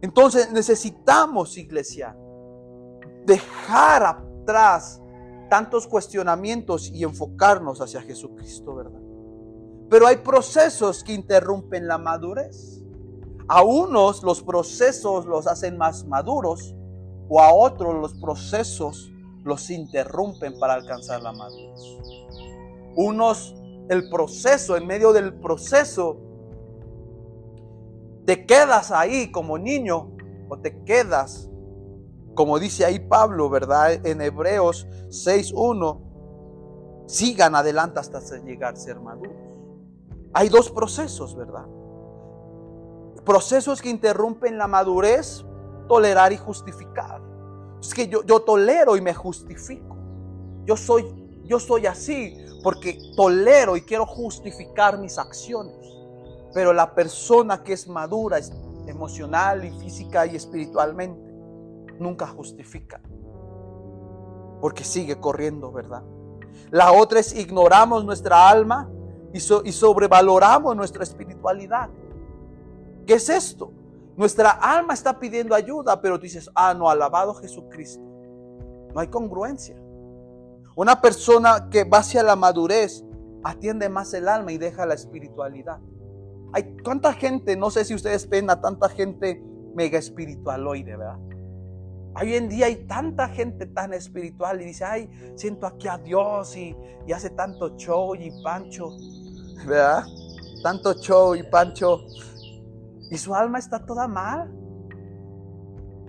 Entonces 0.00 0.50
necesitamos, 0.52 1.56
iglesia, 1.56 2.16
dejar 3.26 4.04
atrás 4.04 5.00
tantos 5.48 5.86
cuestionamientos 5.86 6.88
y 6.90 7.04
enfocarnos 7.04 7.80
hacia 7.80 8.00
Jesucristo, 8.02 8.74
¿verdad? 8.74 9.00
Pero 9.90 10.06
hay 10.06 10.16
procesos 10.16 11.04
que 11.04 11.12
interrumpen 11.12 11.86
la 11.86 11.98
madurez. 11.98 12.82
A 13.48 13.62
unos 13.62 14.22
los 14.22 14.42
procesos 14.42 15.26
los 15.26 15.46
hacen 15.46 15.76
más 15.76 16.06
maduros 16.06 16.74
o 17.28 17.40
a 17.40 17.52
otros 17.52 17.94
los 18.00 18.14
procesos 18.14 19.11
los 19.44 19.70
interrumpen 19.70 20.58
para 20.58 20.74
alcanzar 20.74 21.22
la 21.22 21.32
madurez. 21.32 21.80
Unos, 22.96 23.54
el 23.88 24.08
proceso, 24.10 24.76
en 24.76 24.86
medio 24.86 25.12
del 25.12 25.34
proceso, 25.34 26.18
te 28.24 28.46
quedas 28.46 28.90
ahí 28.90 29.32
como 29.32 29.58
niño 29.58 30.12
o 30.48 30.58
te 30.58 30.84
quedas 30.84 31.48
como 32.34 32.58
dice 32.58 32.84
ahí 32.84 32.98
Pablo, 32.98 33.48
¿verdad? 33.50 34.04
En 34.06 34.20
Hebreos 34.20 34.86
6.1, 35.08 36.00
sigan 37.06 37.54
adelante 37.54 38.00
hasta 38.00 38.20
llegar 38.38 38.74
a 38.74 38.76
ser 38.76 39.00
maduros. 39.00 39.32
Hay 40.32 40.48
dos 40.48 40.70
procesos, 40.70 41.36
¿verdad? 41.36 41.66
Procesos 43.24 43.82
que 43.82 43.90
interrumpen 43.90 44.56
la 44.56 44.66
madurez, 44.66 45.44
tolerar 45.88 46.32
y 46.32 46.38
justificar. 46.38 47.20
Es 47.82 47.92
que 47.92 48.06
yo, 48.06 48.22
yo 48.24 48.40
tolero 48.40 48.96
y 48.96 49.00
me 49.00 49.12
justifico. 49.12 49.96
Yo 50.64 50.76
soy, 50.76 51.04
yo 51.44 51.58
soy 51.58 51.86
así 51.86 52.38
porque 52.62 52.96
tolero 53.16 53.76
y 53.76 53.82
quiero 53.82 54.06
justificar 54.06 54.98
mis 54.98 55.18
acciones. 55.18 55.74
Pero 56.54 56.72
la 56.72 56.94
persona 56.94 57.62
que 57.64 57.72
es 57.72 57.88
madura 57.88 58.38
emocional 58.86 59.64
y 59.64 59.70
física 59.80 60.26
y 60.26 60.36
espiritualmente 60.36 61.20
nunca 61.98 62.28
justifica. 62.28 63.00
Porque 64.60 64.84
sigue 64.84 65.18
corriendo, 65.18 65.72
¿verdad? 65.72 66.04
La 66.70 66.92
otra 66.92 67.18
es 67.18 67.34
ignoramos 67.34 68.04
nuestra 68.04 68.48
alma 68.48 68.88
y, 69.32 69.38
y 69.38 69.72
sobrevaloramos 69.72 70.76
nuestra 70.76 71.02
espiritualidad. 71.02 71.90
¿Qué 73.06 73.14
es 73.14 73.28
esto? 73.28 73.72
Nuestra 74.16 74.50
alma 74.50 74.94
está 74.94 75.18
pidiendo 75.18 75.54
ayuda, 75.54 76.00
pero 76.00 76.18
dices, 76.18 76.50
ah, 76.54 76.74
no, 76.74 76.88
alabado 76.88 77.34
Jesucristo. 77.34 78.02
No 78.94 79.00
hay 79.00 79.08
congruencia. 79.08 79.76
Una 80.76 81.00
persona 81.00 81.68
que 81.70 81.84
va 81.84 81.98
hacia 81.98 82.22
la 82.22 82.36
madurez 82.36 83.04
atiende 83.44 83.88
más 83.88 84.12
el 84.14 84.28
alma 84.28 84.52
y 84.52 84.58
deja 84.58 84.86
la 84.86 84.94
espiritualidad. 84.94 85.80
Hay 86.52 86.76
tanta 86.84 87.12
gente, 87.14 87.56
no 87.56 87.70
sé 87.70 87.84
si 87.84 87.94
ustedes 87.94 88.28
ven 88.28 88.50
a 88.50 88.60
tanta 88.60 88.88
gente 88.88 89.42
mega 89.74 89.98
espiritualoide, 89.98 90.96
¿verdad? 90.96 91.18
Hoy 92.14 92.34
en 92.34 92.48
día 92.48 92.66
hay 92.66 92.84
tanta 92.86 93.28
gente 93.28 93.66
tan 93.66 93.94
espiritual 93.94 94.60
y 94.60 94.66
dice, 94.66 94.84
ay, 94.84 95.10
siento 95.34 95.66
aquí 95.66 95.88
a 95.88 95.96
Dios 95.96 96.56
y, 96.56 96.76
hace 97.12 97.30
tanto 97.30 97.76
show 97.76 98.14
y 98.14 98.30
pancho, 98.42 98.90
¿verdad? 99.66 100.04
Tanto 100.62 100.92
show 101.00 101.34
y 101.34 101.42
pancho. 101.42 102.00
Y 103.12 103.18
su 103.18 103.34
alma 103.34 103.58
está 103.58 103.84
toda 103.84 104.08
mal. 104.08 104.50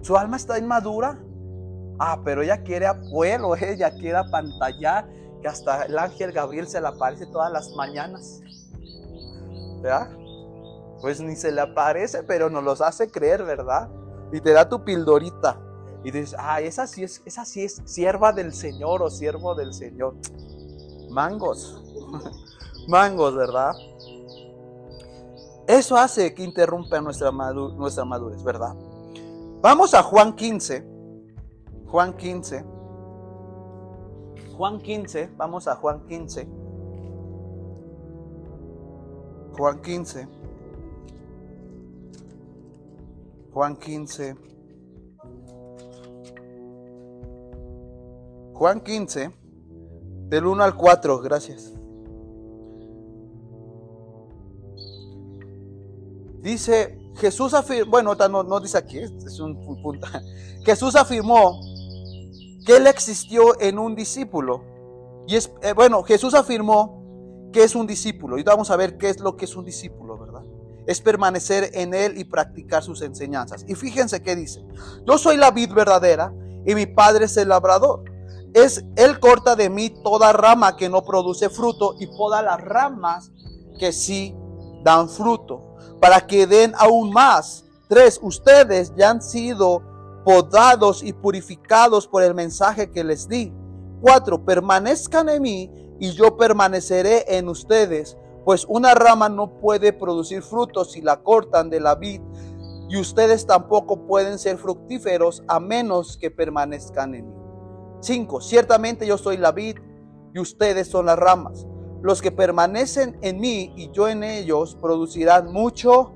Su 0.02 0.16
alma 0.16 0.38
está 0.38 0.58
inmadura. 0.58 1.22
Ah, 2.00 2.22
pero 2.24 2.42
ella 2.42 2.64
quiere 2.64 2.88
abuelo, 2.88 3.56
ella 3.62 3.92
quiere 3.92 4.16
apantallar, 4.16 5.10
que 5.42 5.50
hasta 5.50 5.84
el 5.84 6.00
ángel 6.00 6.32
Gabriel 6.32 6.66
se 6.66 6.80
le 6.80 6.88
aparece 6.88 7.26
todas 7.26 7.52
las 7.52 7.70
mañanas. 7.72 8.40
¿Verdad? 9.82 10.16
Pues 11.02 11.20
ni 11.20 11.36
se 11.36 11.52
le 11.52 11.60
aparece, 11.60 12.24
pero 12.24 12.50
nos 12.50 12.64
los 12.64 12.80
hace 12.80 13.12
creer, 13.12 13.44
¿verdad? 13.44 13.90
Y 14.32 14.40
te 14.40 14.54
da 14.54 14.70
tu 14.70 14.86
pildorita. 14.86 15.60
Y 16.06 16.12
dices, 16.12 16.38
ah, 16.40 16.62
esa 16.62 16.88
sí 16.88 17.04
es, 17.04 17.22
esa 17.26 17.44
sí 17.44 17.66
es 17.66 17.82
sierva 17.84 18.32
del 18.32 18.54
Señor 18.54 19.04
o 19.04 19.10
siervo 19.10 19.56
del 19.56 19.74
Señor. 19.74 20.16
Mangos. 21.10 21.84
Mangos, 22.88 23.36
¿verdad? 23.36 23.74
Eso 25.74 25.98
hace 25.98 26.36
que 26.36 26.44
interrumpa 26.44 27.02
nuestra, 27.02 27.32
nuestra 27.32 28.06
madurez, 28.06 28.44
¿verdad? 28.44 28.76
Vamos 29.60 29.96
a 29.96 30.04
Juan 30.04 30.36
15. 30.36 30.86
Juan 31.88 32.14
15. 32.16 32.64
Juan 34.56 34.80
15. 34.80 35.32
Vamos 35.36 35.68
a 35.68 35.76
Juan 35.76 36.06
15. 36.06 36.48
Juan 39.58 39.82
15. 39.82 40.28
Juan 43.52 43.76
15. 43.76 44.36
Juan 48.54 48.80
15, 48.82 49.36
del 50.30 50.46
1 50.46 50.64
al 50.64 50.76
4, 50.76 51.20
gracias. 51.20 51.74
Dice, 56.44 57.00
Jesús 57.16 57.54
afirmó, 57.54 57.92
bueno, 57.92 58.16
no, 58.16 58.44
no 58.44 58.60
dice 58.60 58.78
aquí, 58.78 59.00
es 59.00 59.40
un 59.40 59.56
punto. 59.82 60.06
Jesús 60.66 60.96
afirmó 60.96 61.60
que 62.66 62.78
él 62.78 62.88
existió 62.88 63.60
en 63.60 63.80
un 63.80 63.96
discípulo. 63.96 64.64
Y 65.28 65.36
es, 65.36 65.52
eh, 65.62 65.74
bueno, 65.74 66.04
Jesús 66.04 66.34
afirmó 66.34 67.50
que 67.54 67.64
es 67.64 67.76
un 67.76 67.88
discípulo. 67.88 68.38
Y 68.38 68.44
vamos 68.44 68.70
a 68.72 68.76
ver 68.76 68.98
qué 68.98 69.10
es 69.10 69.20
lo 69.20 69.38
que 69.38 69.46
es 69.46 69.56
un 69.56 69.64
discípulo, 69.64 70.18
¿verdad? 70.18 70.44
Es 70.86 71.00
permanecer 71.00 71.72
en 71.74 71.94
él 71.94 72.18
y 72.18 72.26
practicar 72.26 72.84
sus 72.84 73.02
enseñanzas. 73.02 73.64
Y 73.68 73.76
fíjense 73.76 74.22
qué 74.22 74.36
dice. 74.36 74.66
Yo 75.08 75.18
soy 75.18 75.38
la 75.38 75.52
vid 75.52 75.72
verdadera 75.72 76.34
y 76.66 76.76
mi 76.76 76.88
padre 76.88 77.26
es 77.26 77.38
el 77.38 77.50
labrador. 77.50 78.04
Es 78.54 78.84
él 78.98 79.20
corta 79.20 79.56
de 79.56 79.70
mí 79.70 79.90
toda 80.04 80.34
rama 80.34 80.76
que 80.76 80.90
no 80.90 81.04
produce 81.06 81.50
fruto 81.50 81.96
y 82.00 82.08
poda 82.08 82.42
las 82.42 82.60
ramas 82.60 83.32
que 83.80 83.92
sí 83.92 84.36
dan 84.84 85.10
fruto, 85.10 85.73
para 86.04 86.20
que 86.20 86.46
den 86.46 86.74
aún 86.78 87.12
más. 87.12 87.64
Tres, 87.88 88.20
ustedes 88.22 88.94
ya 88.94 89.10
han 89.10 89.22
sido 89.22 89.82
podados 90.26 91.02
y 91.02 91.14
purificados 91.14 92.10
por 92.10 92.24
el 92.24 92.34
mensaje 92.34 92.92
que 92.92 93.06
les 93.06 93.30
di. 93.30 93.54
Cuatro, 94.02 94.44
permanezcan 94.44 95.30
en 95.30 95.42
mí 95.42 95.96
y 96.02 96.12
yo 96.12 96.36
permaneceré 96.36 97.38
en 97.38 97.48
ustedes, 97.48 98.18
pues 98.44 98.66
una 98.68 98.94
rama 98.94 99.30
no 99.30 99.62
puede 99.62 99.94
producir 99.94 100.42
frutos 100.42 100.92
si 100.92 101.02
la 101.02 101.24
cortan 101.24 101.70
de 101.70 101.80
la 101.80 101.96
vid, 101.96 102.20
y 102.90 102.98
ustedes 102.98 103.48
tampoco 103.48 104.06
pueden 104.06 104.40
ser 104.40 104.58
fructíferos 104.58 105.42
a 105.48 105.62
menos 105.62 106.18
que 106.18 106.30
permanezcan 106.30 107.16
en 107.16 107.30
mí. 107.30 107.36
Cinco, 108.02 108.42
ciertamente 108.42 109.08
yo 109.08 109.18
soy 109.18 109.38
la 109.38 109.54
vid 109.54 109.78
y 110.34 110.40
ustedes 110.42 110.90
son 110.90 111.06
las 111.06 111.18
ramas. 111.18 111.66
Los 112.04 112.22
que 112.22 112.32
permanecen 112.34 113.18
en 113.22 113.40
mí 113.40 113.72
y 113.78 113.90
yo 113.92 114.10
en 114.10 114.26
ellos 114.26 114.76
producirán 114.76 115.54
mucho 115.54 116.14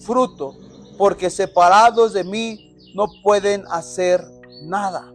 fruto, 0.00 0.56
porque 0.98 1.30
separados 1.30 2.12
de 2.12 2.24
mí 2.24 2.76
no 2.96 3.06
pueden 3.22 3.62
hacer 3.70 4.20
nada. 4.64 5.12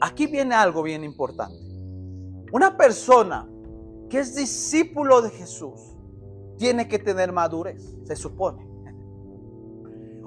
Aquí 0.00 0.26
viene 0.26 0.56
algo 0.56 0.82
bien 0.82 1.04
importante. 1.04 1.56
Una 2.52 2.76
persona 2.76 3.48
que 4.08 4.18
es 4.18 4.34
discípulo 4.34 5.22
de 5.22 5.30
Jesús 5.30 5.80
tiene 6.58 6.88
que 6.88 6.98
tener 6.98 7.30
madurez, 7.30 7.94
se 8.02 8.16
supone. 8.16 8.66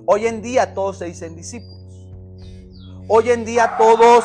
Hoy 0.05 0.25
en 0.25 0.41
día 0.41 0.73
todos 0.73 0.99
se 0.99 1.05
dicen 1.05 1.35
discípulos. 1.35 2.07
Hoy 3.09 3.29
en 3.29 3.43
día 3.43 3.75
todos 3.77 4.23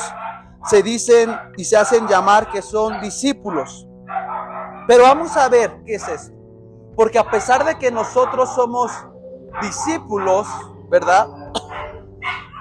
se 0.70 0.80
dicen 0.84 1.28
y 1.56 1.64
se 1.64 1.76
hacen 1.76 2.06
llamar 2.06 2.52
que 2.52 2.62
son 2.62 3.00
discípulos. 3.00 3.87
Pero 4.88 5.02
vamos 5.02 5.36
a 5.36 5.50
ver 5.50 5.82
qué 5.84 5.96
es 5.96 6.08
esto. 6.08 6.34
Porque 6.96 7.18
a 7.18 7.30
pesar 7.30 7.62
de 7.66 7.78
que 7.78 7.90
nosotros 7.90 8.48
somos 8.54 8.90
discípulos, 9.60 10.48
¿verdad? 10.88 11.28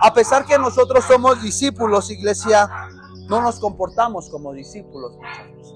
A 0.01 0.13
pesar 0.13 0.45
que 0.45 0.59
nosotros 0.59 1.05
somos 1.05 1.41
discípulos, 1.41 2.11
iglesia, 2.11 2.69
no 3.29 3.41
nos 3.41 3.61
comportamos 3.61 4.29
como 4.29 4.51
discípulos 4.51 5.13
muchas. 5.15 5.73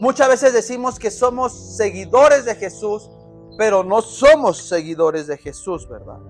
Muchas 0.00 0.28
veces 0.28 0.54
decimos 0.54 0.98
que 0.98 1.10
somos 1.10 1.52
seguidores 1.76 2.46
de 2.46 2.54
Jesús, 2.54 3.10
pero 3.58 3.84
no 3.84 4.00
somos 4.00 4.56
seguidores 4.66 5.26
de 5.26 5.36
Jesús, 5.36 5.86
¿verdad? 5.90 6.20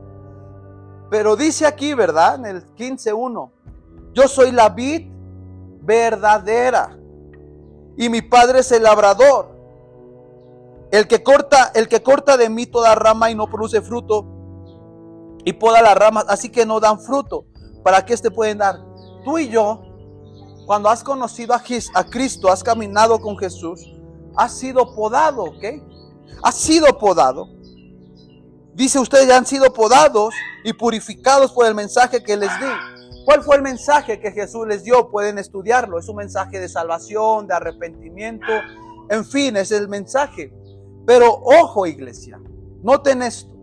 Pero 1.08 1.36
dice 1.36 1.66
aquí, 1.66 1.94
¿verdad? 1.94 2.34
En 2.34 2.46
el 2.46 2.66
15.1, 2.74 3.50
yo 4.12 4.26
soy 4.26 4.50
la 4.50 4.70
vid 4.70 5.08
verdadera 5.82 6.98
y 7.98 8.08
mi 8.08 8.22
padre 8.22 8.60
es 8.60 8.70
el 8.70 8.84
labrador. 8.84 9.58
El 10.92 11.08
que 11.08 11.22
corta, 11.22 11.72
el 11.74 11.88
que 11.88 12.02
corta 12.02 12.36
de 12.36 12.48
mí 12.48 12.64
toda 12.64 12.94
rama 12.94 13.30
y 13.30 13.34
no 13.34 13.50
produce 13.50 13.82
fruto 13.82 14.24
y 15.44 15.52
poda 15.52 15.82
las 15.82 15.96
ramas, 15.96 16.24
así 16.28 16.48
que 16.48 16.64
no 16.64 16.78
dan 16.78 17.00
fruto. 17.00 17.44
¿Para 17.82 18.04
qué 18.06 18.16
te 18.16 18.30
pueden 18.30 18.58
dar? 18.58 18.76
Tú 19.24 19.38
y 19.38 19.48
yo, 19.48 19.82
cuando 20.64 20.88
has 20.88 21.02
conocido 21.02 21.54
a, 21.54 21.62
a 21.94 22.04
Cristo, 22.04 22.50
has 22.50 22.62
caminado 22.62 23.18
con 23.20 23.36
Jesús, 23.36 23.92
has 24.36 24.56
sido 24.56 24.94
podado, 24.94 25.42
¿ok? 25.44 25.64
Has 26.42 26.54
sido 26.54 26.86
podado. 26.98 27.48
Dice 28.74 29.00
ustedes 29.00 29.26
ya 29.26 29.36
han 29.36 29.46
sido 29.46 29.72
podados 29.72 30.32
y 30.62 30.72
purificados 30.72 31.50
por 31.50 31.66
el 31.66 31.74
mensaje 31.74 32.22
que 32.22 32.36
les 32.36 32.50
di. 32.60 32.97
¿Cuál 33.28 33.42
fue 33.42 33.56
el 33.56 33.62
mensaje 33.62 34.18
que 34.20 34.32
Jesús 34.32 34.66
les 34.66 34.84
dio? 34.84 35.10
Pueden 35.10 35.36
estudiarlo. 35.36 35.98
Es 35.98 36.08
un 36.08 36.16
mensaje 36.16 36.58
de 36.60 36.66
salvación, 36.66 37.46
de 37.46 37.52
arrepentimiento. 37.52 38.46
En 39.10 39.22
fin, 39.22 39.54
es 39.58 39.70
el 39.70 39.86
mensaje. 39.86 40.50
Pero 41.06 41.34
ojo 41.34 41.84
iglesia, 41.84 42.40
noten 42.82 43.20
esto. 43.20 43.54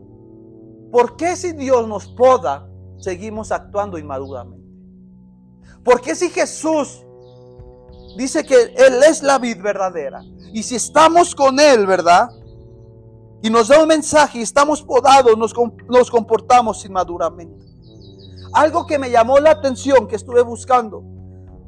¿Por 0.92 1.16
qué 1.18 1.36
si 1.36 1.54
Dios 1.54 1.88
nos 1.88 2.10
poda, 2.10 2.70
seguimos 3.00 3.52
actuando 3.52 3.98
inmaduramente? 3.98 4.70
¿Por 5.84 6.00
qué 6.00 6.14
si 6.14 6.30
Jesús 6.30 7.04
dice 8.20 8.44
que 8.44 8.72
Él 8.78 9.02
es 9.10 9.24
la 9.24 9.40
vid 9.40 9.64
verdadera? 9.64 10.22
Y 10.54 10.62
si 10.62 10.76
estamos 10.76 11.34
con 11.34 11.60
Él, 11.60 11.88
¿verdad? 11.88 12.30
Y 13.42 13.50
nos 13.50 13.70
da 13.70 13.82
un 13.82 13.88
mensaje 13.88 14.38
y 14.38 14.42
estamos 14.44 14.84
podados, 14.84 15.36
nos, 15.36 15.56
nos 15.90 16.12
comportamos 16.12 16.86
inmaduramente. 16.86 17.75
Algo 18.56 18.88
que 18.88 18.98
me 18.98 19.12
llamó 19.12 19.38
la 19.40 19.52
atención, 19.52 20.08
que 20.08 20.16
estuve 20.16 20.42
buscando. 20.42 21.04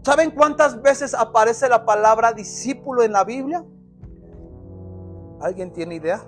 ¿Saben 0.03 0.31
cuántas 0.31 0.81
veces 0.81 1.13
aparece 1.13 1.67
la 1.67 1.85
palabra 1.85 2.31
discípulo 2.31 3.03
en 3.03 3.11
la 3.11 3.25
Biblia? 3.25 3.65
¿Alguien 5.41 5.73
tiene 5.73 5.95
idea? 5.95 6.23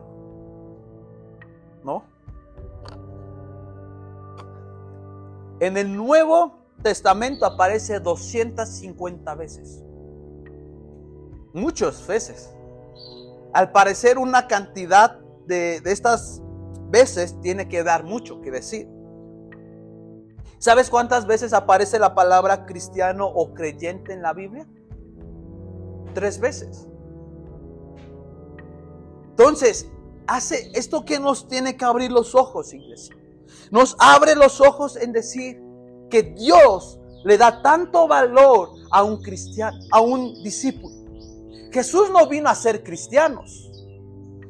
¿No? 1.81 2.03
En 5.61 5.77
el 5.77 5.95
Nuevo 5.95 6.57
Testamento 6.83 7.45
aparece 7.45 8.01
250 8.01 9.35
veces. 9.35 9.81
Muchas 11.53 12.05
veces. 12.05 12.53
Al 13.53 13.71
parecer 13.71 14.17
una 14.17 14.45
cantidad 14.47 15.21
de, 15.47 15.79
de 15.79 15.91
estas 15.93 16.41
veces 16.89 17.39
tiene 17.39 17.69
que 17.69 17.81
dar 17.81 18.03
mucho 18.03 18.41
que 18.41 18.51
decir. 18.51 18.98
¿Sabes 20.59 20.89
cuántas 20.89 21.25
veces 21.25 21.53
aparece 21.53 21.99
la 21.99 22.13
palabra 22.13 22.65
cristiano 22.65 23.25
o 23.25 23.53
creyente 23.53 24.11
en 24.11 24.21
la 24.21 24.33
Biblia? 24.33 24.67
Tres 26.13 26.37
veces. 26.41 26.85
Entonces, 29.29 29.89
hace 30.27 30.69
esto 30.73 31.05
que 31.05 31.17
nos 31.17 31.47
tiene 31.47 31.77
que 31.77 31.85
abrir 31.85 32.11
los 32.11 32.35
ojos, 32.35 32.73
iglesia. 32.73 33.15
Nos 33.71 33.95
abre 33.99 34.35
los 34.35 34.59
ojos 34.59 34.97
en 34.97 35.13
decir 35.13 35.61
que 36.09 36.23
Dios 36.23 36.99
le 37.23 37.37
da 37.37 37.61
tanto 37.61 38.05
valor 38.09 38.71
a 38.91 39.03
un 39.03 39.21
cristiano, 39.21 39.77
a 39.91 40.01
un 40.01 40.43
discípulo. 40.43 40.93
Jesús 41.71 42.09
no 42.09 42.27
vino 42.27 42.49
a 42.49 42.55
ser 42.55 42.83
cristianos. 42.83 43.71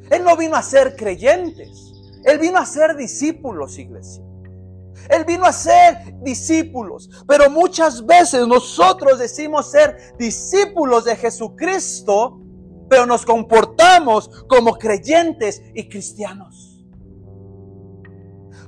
Él 0.09 0.23
no 0.23 0.35
vino 0.35 0.55
a 0.55 0.63
ser 0.63 0.95
creyentes. 0.95 1.93
Él 2.23 2.39
vino 2.39 2.57
a 2.57 2.65
ser 2.65 2.95
discípulos, 2.95 3.77
iglesia. 3.77 4.23
Él 5.09 5.25
vino 5.25 5.45
a 5.45 5.53
ser 5.53 6.15
discípulos. 6.21 7.09
Pero 7.27 7.49
muchas 7.49 8.05
veces 8.05 8.47
nosotros 8.47 9.19
decimos 9.19 9.71
ser 9.71 10.15
discípulos 10.17 11.05
de 11.05 11.15
Jesucristo, 11.15 12.41
pero 12.89 13.05
nos 13.05 13.25
comportamos 13.25 14.29
como 14.47 14.77
creyentes 14.77 15.61
y 15.73 15.87
cristianos. 15.87 16.85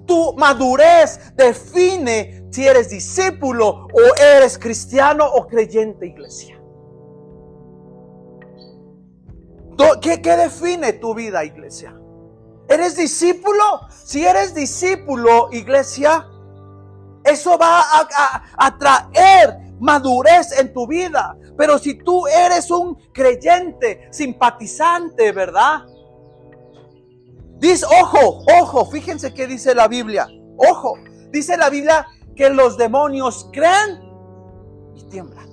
Tu 0.06 0.34
madurez 0.36 1.36
define 1.36 2.48
si 2.52 2.66
eres 2.66 2.90
discípulo 2.90 3.88
o 3.94 4.16
eres 4.22 4.58
cristiano 4.58 5.26
o 5.26 5.48
creyente, 5.48 6.08
iglesia. 6.08 6.62
¿Qué, 10.02 10.22
qué 10.22 10.38
define 10.38 10.94
tu 10.94 11.16
vida, 11.16 11.44
iglesia? 11.44 12.01
¿Eres 12.72 12.96
discípulo? 12.96 13.82
Si 13.90 14.26
eres 14.26 14.56
discípulo, 14.56 15.50
iglesia, 15.52 16.26
eso 17.26 17.58
va 17.58 17.84
a, 18.58 18.78
traer 18.78 19.76
madurez 19.82 20.58
en 20.58 20.72
tu 20.72 20.88
vida. 20.88 21.36
Pero 21.58 21.78
si 21.78 21.96
tú 21.96 22.28
eres 22.28 22.72
un 22.72 22.96
creyente, 23.12 24.08
simpatizante, 24.12 25.34
¿verdad? 25.34 25.82
Dice, 27.58 27.86
ojo, 27.86 28.46
ojo, 28.62 28.86
fíjense 28.86 29.34
qué 29.34 29.48
dice 29.48 29.76
la 29.76 29.90
Biblia. 29.90 30.30
Ojo, 30.56 30.94
dice 31.30 31.58
la 31.58 31.70
Biblia 31.70 32.08
que 32.38 32.50
los 32.50 32.78
demonios 32.78 33.50
creen 33.52 34.02
y 34.96 35.04
tiemblan. 35.10 35.50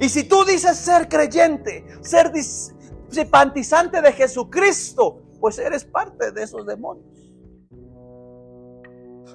Y 0.00 0.08
si 0.08 0.24
tú 0.24 0.42
dices 0.44 0.78
ser 0.78 1.08
creyente, 1.08 1.84
ser 2.00 2.32
simpatizante 3.08 4.00
de 4.00 4.12
Jesucristo, 4.12 5.22
pues 5.40 5.58
eres 5.58 5.84
parte 5.84 6.32
de 6.32 6.42
esos 6.42 6.66
demonios. 6.66 7.14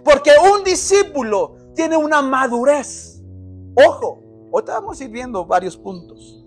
Porque 0.04 0.32
un 0.54 0.64
discípulo 0.64 1.56
tiene 1.76 1.98
una 1.98 2.22
madurez. 2.22 3.22
Ojo, 3.76 4.24
vamos 4.52 5.00
a 5.00 5.04
ir 5.04 5.10
viendo 5.10 5.46
varios 5.46 5.78
puntos. 5.78 6.46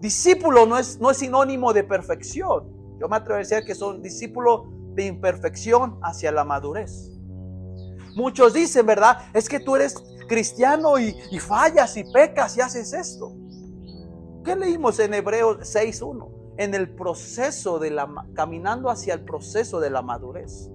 Discípulo 0.00 0.66
no 0.66 0.78
es, 0.78 0.98
no 1.00 1.10
es 1.10 1.18
sinónimo 1.18 1.72
de 1.72 1.84
perfección. 1.84 2.96
Yo 2.98 3.08
me 3.08 3.16
atrevo 3.16 3.36
a 3.36 3.38
decir 3.38 3.64
que 3.64 3.74
son 3.74 4.02
discípulos 4.02 4.62
de 4.94 5.06
imperfección 5.06 5.98
hacia 6.02 6.32
la 6.32 6.44
madurez. 6.44 7.10
Muchos 8.14 8.52
dicen, 8.52 8.86
¿verdad? 8.86 9.18
Es 9.32 9.48
que 9.48 9.60
tú 9.60 9.76
eres 9.76 9.94
cristiano 10.28 10.98
y, 10.98 11.14
y 11.30 11.38
fallas 11.38 11.96
y 11.96 12.04
pecas 12.04 12.56
y 12.56 12.60
haces 12.60 12.92
esto. 12.92 13.39
¿Qué 14.44 14.56
leímos 14.56 14.98
en 15.00 15.14
Hebreos 15.14 15.58
6.1? 15.58 16.54
En 16.56 16.74
el 16.74 16.90
proceso 16.90 17.78
de 17.78 17.90
la, 17.90 18.08
caminando 18.34 18.90
hacia 18.90 19.14
el 19.14 19.24
proceso 19.24 19.80
de 19.80 19.90
la 19.90 20.02
madurez. 20.02 20.70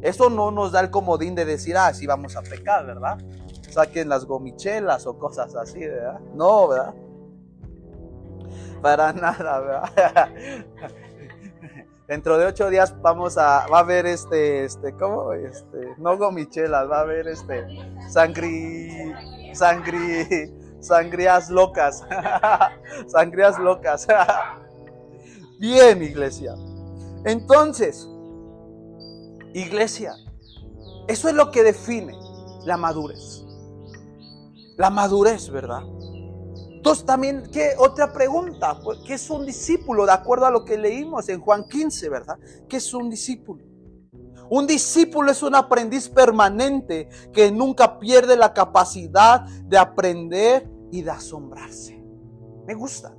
Eso 0.00 0.28
no 0.28 0.50
nos 0.50 0.72
da 0.72 0.80
el 0.80 0.90
comodín 0.90 1.34
de 1.34 1.44
decir, 1.44 1.76
ah, 1.76 1.92
sí 1.94 2.06
vamos 2.06 2.36
a 2.36 2.42
pecar, 2.42 2.84
¿verdad? 2.84 3.18
Saquen 3.70 4.08
las 4.08 4.26
gomichelas 4.26 5.06
o 5.06 5.18
cosas 5.18 5.54
así, 5.54 5.80
¿verdad? 5.80 6.20
No, 6.34 6.68
¿verdad? 6.68 6.94
Para 8.82 9.12
nada, 9.14 9.60
¿verdad? 9.60 10.28
Dentro 12.06 12.36
de 12.36 12.44
ocho 12.44 12.68
días 12.68 12.94
vamos 13.00 13.38
a, 13.38 13.66
va 13.66 13.78
a 13.78 13.80
haber 13.80 14.04
este, 14.04 14.66
este, 14.66 14.92
¿cómo? 14.92 15.32
Este, 15.32 15.94
no 15.96 16.18
gomichelas, 16.18 16.90
va 16.90 16.98
a 16.98 17.00
haber 17.00 17.28
este, 17.28 17.66
sangri, 18.10 18.90
sangri, 19.54 20.52
sangrías 20.84 21.50
locas, 21.50 22.04
sangrías 23.06 23.58
locas. 23.58 24.06
Bien, 25.58 26.02
iglesia. 26.02 26.54
Entonces, 27.24 28.08
iglesia, 29.54 30.14
eso 31.08 31.28
es 31.28 31.34
lo 31.34 31.50
que 31.50 31.62
define 31.62 32.14
la 32.64 32.76
madurez. 32.76 33.44
La 34.76 34.90
madurez, 34.90 35.50
¿verdad? 35.50 35.82
Entonces 36.84 37.06
también, 37.06 37.44
¿qué 37.50 37.70
otra 37.78 38.12
pregunta? 38.12 38.78
Pues, 38.82 38.98
¿Qué 39.06 39.14
es 39.14 39.30
un 39.30 39.46
discípulo? 39.46 40.04
De 40.04 40.12
acuerdo 40.12 40.44
a 40.44 40.50
lo 40.50 40.66
que 40.66 40.76
leímos 40.76 41.28
en 41.30 41.40
Juan 41.40 41.64
15, 41.66 42.10
¿verdad? 42.10 42.38
¿Qué 42.68 42.76
es 42.76 42.92
un 42.92 43.08
discípulo? 43.08 43.64
Un 44.50 44.66
discípulo 44.66 45.30
es 45.30 45.42
un 45.42 45.54
aprendiz 45.54 46.08
permanente 46.08 47.08
que 47.32 47.50
nunca 47.50 47.98
pierde 47.98 48.36
la 48.36 48.52
capacidad 48.52 49.40
de 49.40 49.78
aprender 49.78 50.68
y 50.94 51.02
de 51.02 51.10
asombrarse. 51.10 52.00
Me 52.66 52.74
gusta. 52.74 53.12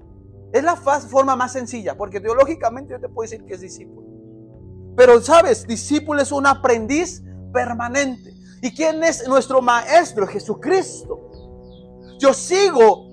Es 0.54 0.64
la 0.64 0.78
forma 0.78 1.36
más 1.36 1.52
sencilla, 1.52 1.98
porque 1.98 2.22
teológicamente 2.22 2.94
yo 2.94 3.02
te 3.02 3.10
puedo 3.10 3.30
decir 3.30 3.46
que 3.46 3.56
es 3.56 3.60
discípulo. 3.60 4.08
Pero 4.96 5.22
sabes, 5.22 5.68
discípulo 5.68 6.22
es 6.22 6.32
un 6.32 6.48
aprendiz 6.48 7.22
permanente. 7.52 8.34
¿Y 8.62 8.74
quién 8.74 9.04
es 9.04 9.28
nuestro 9.28 9.62
maestro? 9.62 10.26
Jesucristo. 10.26 11.20
Yo 12.18 12.34
sigo 12.34 13.10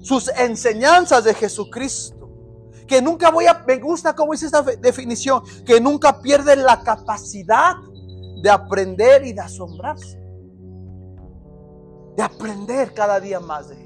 sus 0.00 0.28
enseñanzas 0.28 1.24
de 1.24 1.34
Jesucristo. 1.34 2.16
Que 2.88 3.02
nunca 3.02 3.30
voy 3.30 3.44
a, 3.48 3.62
me 3.66 3.76
gusta 3.76 4.16
cómo 4.16 4.32
es 4.32 4.42
esta 4.42 4.62
definición, 4.62 5.42
que 5.66 5.78
nunca 5.78 6.22
pierde 6.22 6.56
la 6.56 6.82
capacidad 6.82 7.76
de 8.42 8.48
aprender 8.48 9.26
y 9.26 9.34
de 9.34 9.42
asombrarse. 9.42 10.18
De 12.16 12.22
aprender 12.22 12.94
cada 12.94 13.20
día 13.20 13.40
más 13.40 13.68
de. 13.68 13.79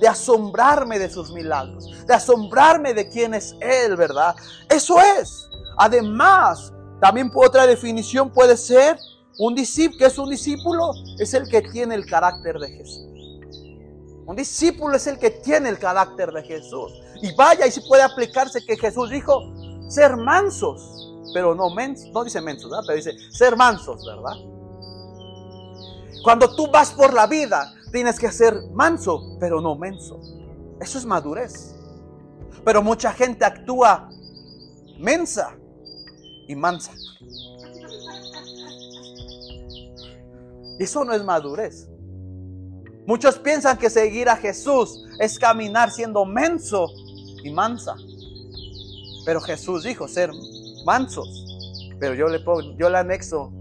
De 0.00 0.08
asombrarme 0.08 0.98
de 0.98 1.10
sus 1.10 1.30
milagros. 1.32 1.86
De 2.06 2.14
asombrarme 2.14 2.94
de 2.94 3.08
quién 3.08 3.34
es 3.34 3.54
Él, 3.60 3.96
¿verdad? 3.96 4.34
Eso 4.68 4.98
es. 5.00 5.48
Además, 5.76 6.72
también 7.00 7.30
otra 7.34 7.66
definición 7.66 8.30
puede 8.30 8.56
ser 8.56 8.98
un 9.38 9.54
discípulo, 9.54 9.98
que 9.98 10.06
es 10.06 10.18
un 10.18 10.28
discípulo, 10.28 10.92
es 11.18 11.32
el 11.34 11.48
que 11.48 11.62
tiene 11.62 11.94
el 11.94 12.04
carácter 12.06 12.58
de 12.58 12.68
Jesús. 12.68 13.06
Un 14.26 14.36
discípulo 14.36 14.96
es 14.96 15.06
el 15.06 15.18
que 15.18 15.30
tiene 15.30 15.70
el 15.70 15.78
carácter 15.78 16.30
de 16.30 16.42
Jesús. 16.42 16.92
Y 17.22 17.34
vaya, 17.34 17.66
y 17.66 17.70
si 17.70 17.80
puede 17.80 18.02
aplicarse 18.02 18.64
que 18.64 18.76
Jesús 18.76 19.10
dijo, 19.10 19.42
ser 19.88 20.16
mansos, 20.16 21.10
pero 21.34 21.54
no 21.54 21.70
mensos, 21.70 22.10
no 22.12 22.22
dice 22.22 22.40
mensos, 22.40 22.70
¿verdad? 22.70 22.84
pero 22.86 22.96
dice 22.96 23.16
ser 23.32 23.56
mansos, 23.56 24.04
¿verdad? 24.06 24.36
Cuando 26.22 26.54
tú 26.54 26.70
vas 26.70 26.92
por 26.92 27.14
la 27.14 27.26
vida, 27.26 27.72
tienes 27.90 28.18
que 28.18 28.30
ser 28.30 28.54
manso, 28.72 29.36
pero 29.38 29.60
no 29.60 29.74
menso. 29.76 30.20
Eso 30.80 30.98
es 30.98 31.04
madurez. 31.04 31.74
Pero 32.64 32.82
mucha 32.82 33.12
gente 33.12 33.44
actúa 33.44 34.10
mensa 34.98 35.56
y 36.46 36.54
mansa. 36.54 36.92
Eso 40.78 41.04
no 41.04 41.12
es 41.12 41.22
madurez. 41.22 41.88
Muchos 43.06 43.38
piensan 43.38 43.76
que 43.76 43.90
seguir 43.90 44.28
a 44.28 44.36
Jesús 44.36 45.04
es 45.18 45.38
caminar 45.38 45.90
siendo 45.90 46.24
menso 46.24 46.86
y 47.42 47.50
mansa. 47.50 47.96
Pero 49.24 49.40
Jesús 49.40 49.84
dijo 49.84 50.08
ser 50.08 50.30
mansos. 50.84 51.46
Pero 51.98 52.14
yo 52.14 52.28
le 52.28 52.40
pongo, 52.40 52.62
yo 52.78 52.88
le 52.88 52.98
anexo 52.98 53.52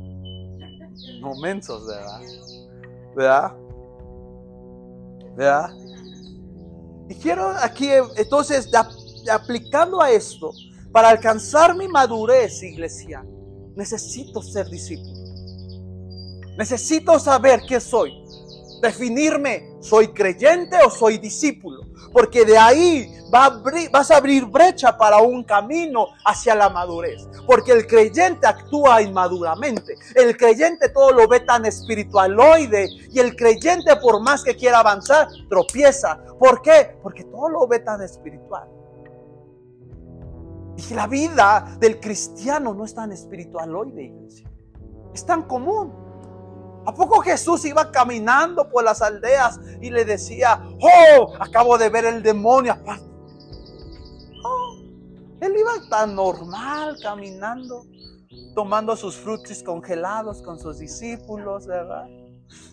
no 1.20 1.36
mensos, 1.42 1.86
¿verdad? 1.88 2.22
¿Verdad? 3.16 3.54
Y 7.10 7.16
quiero 7.16 7.50
aquí, 7.50 7.90
entonces, 8.18 8.70
aplicando 9.32 10.02
a 10.02 10.12
esto, 10.12 10.52
para 10.92 11.10
alcanzar 11.10 11.76
mi 11.76 11.88
madurez, 11.88 12.62
iglesia, 12.62 13.26
necesito 13.76 14.42
ser 14.42 14.68
discípulo. 14.70 15.20
Necesito 16.58 17.18
saber 17.20 17.62
qué 17.68 17.80
soy 17.80 18.19
definirme, 18.82 19.76
¿soy 19.80 20.10
creyente 20.10 20.78
o 20.86 20.90
soy 20.90 21.18
discípulo? 21.18 21.82
Porque 22.12 22.46
de 22.46 22.58
ahí 22.58 23.20
vas 23.92 24.12
a 24.12 24.18
abrir 24.18 24.46
brecha 24.46 24.98
para 24.98 25.20
un 25.20 25.44
camino 25.44 26.08
hacia 26.26 26.56
la 26.56 26.70
madurez. 26.70 27.28
Porque 27.46 27.72
el 27.72 27.86
creyente 27.86 28.48
actúa 28.48 29.02
inmaduramente. 29.02 29.96
El 30.16 30.36
creyente 30.36 30.90
todo 30.90 31.12
lo 31.12 31.28
ve 31.28 31.42
tan 31.42 31.66
espiritualoide. 31.66 32.90
Y 33.12 33.20
el 33.20 33.36
creyente 33.36 33.96
por 33.98 34.22
más 34.22 34.44
que 34.44 34.56
quiera 34.56 34.80
avanzar, 34.80 35.28
tropieza. 35.50 36.20
¿Por 36.40 36.62
qué? 36.62 36.98
Porque 37.04 37.24
todo 37.26 37.50
lo 37.50 37.68
ve 37.68 37.80
tan 37.80 38.02
espiritual. 38.02 38.68
Y 40.78 40.94
la 40.94 41.08
vida 41.08 41.78
del 41.80 42.00
cristiano 42.00 42.74
no 42.74 42.86
es 42.86 42.96
tan 42.96 43.12
espiritualoide, 43.12 44.04
iglesia. 44.04 44.50
Es 45.14 45.26
tan 45.26 45.44
común. 45.44 46.09
¿A 46.90 46.92
poco 46.92 47.22
Jesús 47.22 47.64
iba 47.66 47.92
caminando 47.92 48.68
por 48.68 48.84
las 48.84 49.04
aldeas 49.04 49.60
y 49.80 49.92
le 49.92 50.06
decía, 50.06 50.60
oh, 50.82 51.36
acabo 51.40 51.78
de 51.78 51.88
ver 51.88 52.06
el 52.06 52.24
demonio? 52.24 52.76
Oh, 54.44 54.76
él 55.40 55.56
iba 55.56 55.88
tan 55.88 56.16
normal 56.16 56.98
caminando, 57.00 57.86
tomando 58.56 58.96
sus 58.96 59.16
frutos 59.16 59.62
congelados 59.62 60.42
con 60.42 60.58
sus 60.58 60.80
discípulos, 60.80 61.68
¿verdad? 61.68 62.08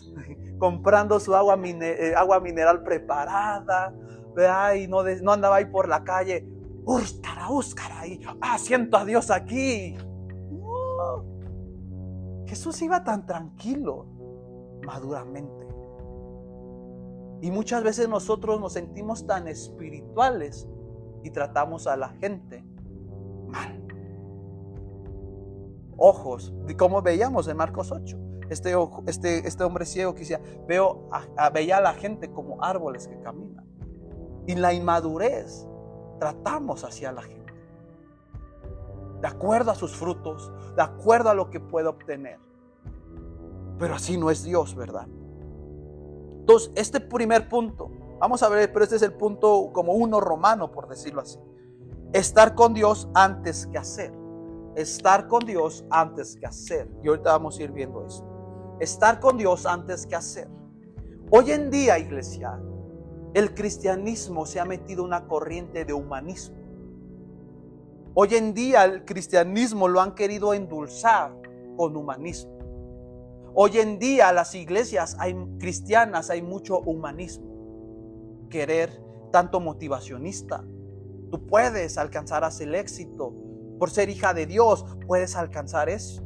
Comprando 0.57 1.19
su 1.19 1.35
agua, 1.35 1.55
eh, 1.63 2.15
agua 2.17 2.39
mineral 2.39 2.81
preparada, 2.81 3.93
¿verdad? 4.35 4.73
Y 4.73 4.87
no, 4.87 5.01
andaba 5.31 5.57
ahí 5.57 5.65
por 5.65 5.87
la 5.87 6.03
calle, 6.03 6.43
úscara, 6.85 7.51
úscara, 7.51 7.99
ahí, 7.99 8.19
ah, 8.41 8.57
siento 8.57 8.97
a 8.97 9.05
Dios 9.05 9.29
aquí. 9.29 9.95
Jesús 12.47 12.81
iba 12.81 13.03
tan 13.03 13.25
tranquilo, 13.25 14.05
maduramente. 14.85 15.67
Y 17.41 17.51
muchas 17.51 17.83
veces 17.83 18.09
nosotros 18.09 18.59
nos 18.59 18.73
sentimos 18.73 19.27
tan 19.27 19.47
espirituales 19.47 20.67
y 21.23 21.29
tratamos 21.29 21.85
a 21.87 21.97
la 21.97 22.09
gente 22.09 22.63
mal. 23.47 23.83
Ojos, 25.97 26.53
como 26.77 27.01
veíamos 27.01 27.47
en 27.47 27.57
Marcos 27.57 27.91
8. 27.91 28.17
Este, 28.49 28.73
este, 29.07 29.45
este 29.45 29.63
hombre 29.65 29.85
ciego 29.85 30.13
que 30.13 30.21
decía, 30.21 30.39
veo 30.67 31.09
veía 31.53 31.77
a 31.77 31.81
la 31.81 31.93
gente 31.93 32.31
como 32.31 32.63
árboles 32.63 33.07
que 33.07 33.19
caminan. 33.19 33.65
Y 34.47 34.55
la 34.55 34.73
inmadurez 34.73 35.67
tratamos 36.19 36.85
hacia 36.85 37.11
la 37.11 37.21
gente 37.21 37.36
de 39.21 39.27
acuerdo 39.27 39.71
a 39.71 39.75
sus 39.75 39.95
frutos, 39.95 40.51
de 40.75 40.81
acuerdo 40.81 41.29
a 41.29 41.33
lo 41.33 41.49
que 41.49 41.59
puede 41.59 41.87
obtener. 41.87 42.39
Pero 43.79 43.95
así 43.95 44.17
no 44.17 44.29
es 44.29 44.43
Dios, 44.43 44.75
¿verdad? 44.75 45.07
Entonces, 46.39 46.71
este 46.75 46.99
primer 46.99 47.49
punto, 47.49 47.91
vamos 48.19 48.41
a 48.41 48.49
ver, 48.49 48.71
pero 48.71 48.83
este 48.83 48.95
es 48.95 49.01
el 49.01 49.13
punto 49.13 49.71
como 49.73 49.93
uno 49.93 50.19
romano, 50.19 50.71
por 50.71 50.87
decirlo 50.87 51.21
así. 51.21 51.39
Estar 52.13 52.55
con 52.55 52.73
Dios 52.73 53.09
antes 53.13 53.67
que 53.67 53.77
hacer. 53.77 54.13
Estar 54.75 55.27
con 55.27 55.45
Dios 55.45 55.85
antes 55.89 56.37
que 56.37 56.45
hacer. 56.45 56.89
Y 57.03 57.09
ahorita 57.09 57.31
vamos 57.31 57.59
a 57.59 57.63
ir 57.63 57.71
viendo 57.71 58.05
esto. 58.05 58.25
Estar 58.79 59.19
con 59.19 59.37
Dios 59.37 59.65
antes 59.65 60.05
que 60.05 60.15
hacer. 60.15 60.47
Hoy 61.29 61.51
en 61.51 61.69
día, 61.69 61.99
iglesia, 61.99 62.59
el 63.33 63.53
cristianismo 63.53 64.45
se 64.45 64.59
ha 64.59 64.65
metido 64.65 65.03
una 65.03 65.27
corriente 65.27 65.83
de 65.83 65.93
humanismo. 65.93 66.55
Hoy 68.19 68.33
en 68.33 68.55
día 68.55 68.83
el 68.83 69.05
cristianismo 69.05 69.87
lo 69.87 70.01
han 70.01 70.15
querido 70.15 70.55
endulzar 70.55 71.39
con 71.77 71.95
humanismo. 71.95 72.57
Hoy 73.53 73.77
en 73.77 73.99
día 73.99 74.33
las 74.33 74.55
iglesias 74.55 75.15
hay, 75.19 75.35
cristianas 75.59 76.31
hay 76.31 76.41
mucho 76.41 76.79
humanismo. 76.79 78.47
Querer 78.49 78.89
tanto 79.31 79.59
motivacionista, 79.59 80.63
Tú 81.29 81.45
puedes 81.45 81.99
alcanzar 81.99 82.43
el 82.59 82.73
éxito. 82.73 83.35
Por 83.77 83.91
ser 83.91 84.09
hija 84.09 84.33
de 84.33 84.47
Dios, 84.47 84.83
puedes 85.05 85.35
alcanzar 85.35 85.87
esto. 85.87 86.23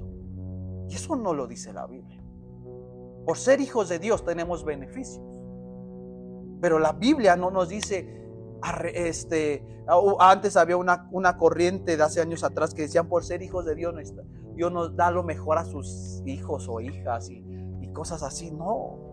Y 0.88 0.96
eso 0.96 1.18
no 1.18 1.34
lo 1.34 1.46
dice 1.46 1.74
la 1.74 1.88
Biblia. 1.88 2.24
Por 3.26 3.38
ser 3.38 3.60
hijos 3.60 3.90
de 3.90 4.00
Dios 4.00 4.24
tenemos 4.24 4.64
beneficios. 4.64 5.44
Pero 6.62 6.80
la 6.80 6.94
Biblia 6.94 7.36
no 7.36 7.52
nos 7.52 7.68
dice, 7.68 8.21
este, 8.94 9.66
antes 10.20 10.58
había 10.58 10.78
una, 10.78 11.08
una 11.12 11.38
corriente 11.38 11.98
de 11.98 12.04
hace 12.04 12.22
años 12.22 12.44
atrás 12.44 12.74
que 12.74 12.84
decían, 12.84 13.08
por 13.08 13.24
ser 13.24 13.42
hijos 13.42 13.66
de 13.66 13.76
Dios, 13.76 13.94
Dios 14.56 14.72
nos 14.72 14.96
da 14.96 15.12
lo 15.12 15.24
mejor 15.24 15.58
a 15.58 15.66
sus 15.66 16.22
hijos 16.26 16.68
o 16.70 16.80
hijas 16.80 17.30
y, 17.30 17.44
y 17.82 17.92
cosas 17.94 18.24
así. 18.24 18.52
No. 18.52 19.12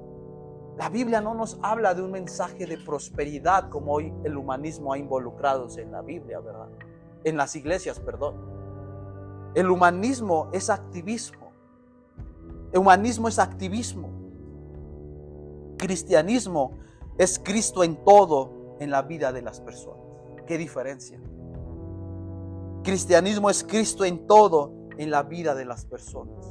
La 0.77 0.91
Biblia 0.91 1.21
no 1.21 1.35
nos 1.35 1.59
habla 1.63 1.95
de 1.95 2.03
un 2.03 2.13
mensaje 2.13 2.67
de 2.67 2.79
prosperidad 2.79 3.69
como 3.69 3.93
hoy 3.93 4.13
el 4.25 4.37
humanismo 4.37 4.93
ha 4.93 4.99
involucrado 4.99 5.67
en 5.77 5.91
la 5.91 6.03
Biblia, 6.03 6.39
¿verdad? 6.41 6.69
En 7.25 7.37
las 7.37 7.57
iglesias, 7.57 7.99
perdón. 7.99 8.37
El 9.55 9.71
humanismo 9.71 10.49
es 10.53 10.71
activismo. 10.71 11.51
El 12.71 12.81
humanismo 12.81 13.29
es 13.29 13.39
activismo. 13.39 14.11
Cristianismo 15.79 16.79
es 17.17 17.41
Cristo 17.41 17.83
en 17.83 17.97
todo 18.05 18.58
en 18.81 18.91
la 18.91 19.03
vida 19.03 19.33
de 19.33 19.43
las 19.43 19.61
personas. 19.61 20.05
¿Qué 20.47 20.59
diferencia? 20.59 21.21
Cristianismo 22.83 23.51
es 23.51 23.65
Cristo 23.65 24.05
en 24.05 24.27
todo 24.27 24.73
en 24.97 25.11
la 25.11 25.23
vida 25.23 25.55
de 25.55 25.65
las 25.65 25.85
personas. 25.85 26.47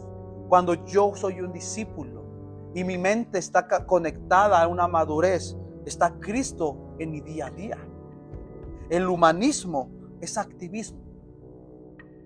Cuando 0.50 0.86
yo 0.86 1.14
soy 1.16 1.42
un 1.42 1.52
discípulo, 1.52 2.28
y 2.74 2.84
mi 2.84 2.98
mente 2.98 3.40
está 3.40 3.68
conectada 3.88 4.62
a 4.62 4.68
una 4.68 4.88
madurez, 4.88 5.58
está 5.86 6.20
Cristo 6.20 6.96
en 7.00 7.12
mi 7.12 7.22
día 7.22 7.48
a 7.48 7.50
día. 7.50 7.78
El 8.90 9.08
humanismo 9.08 9.90
es 10.22 10.38
activismo. 10.38 11.00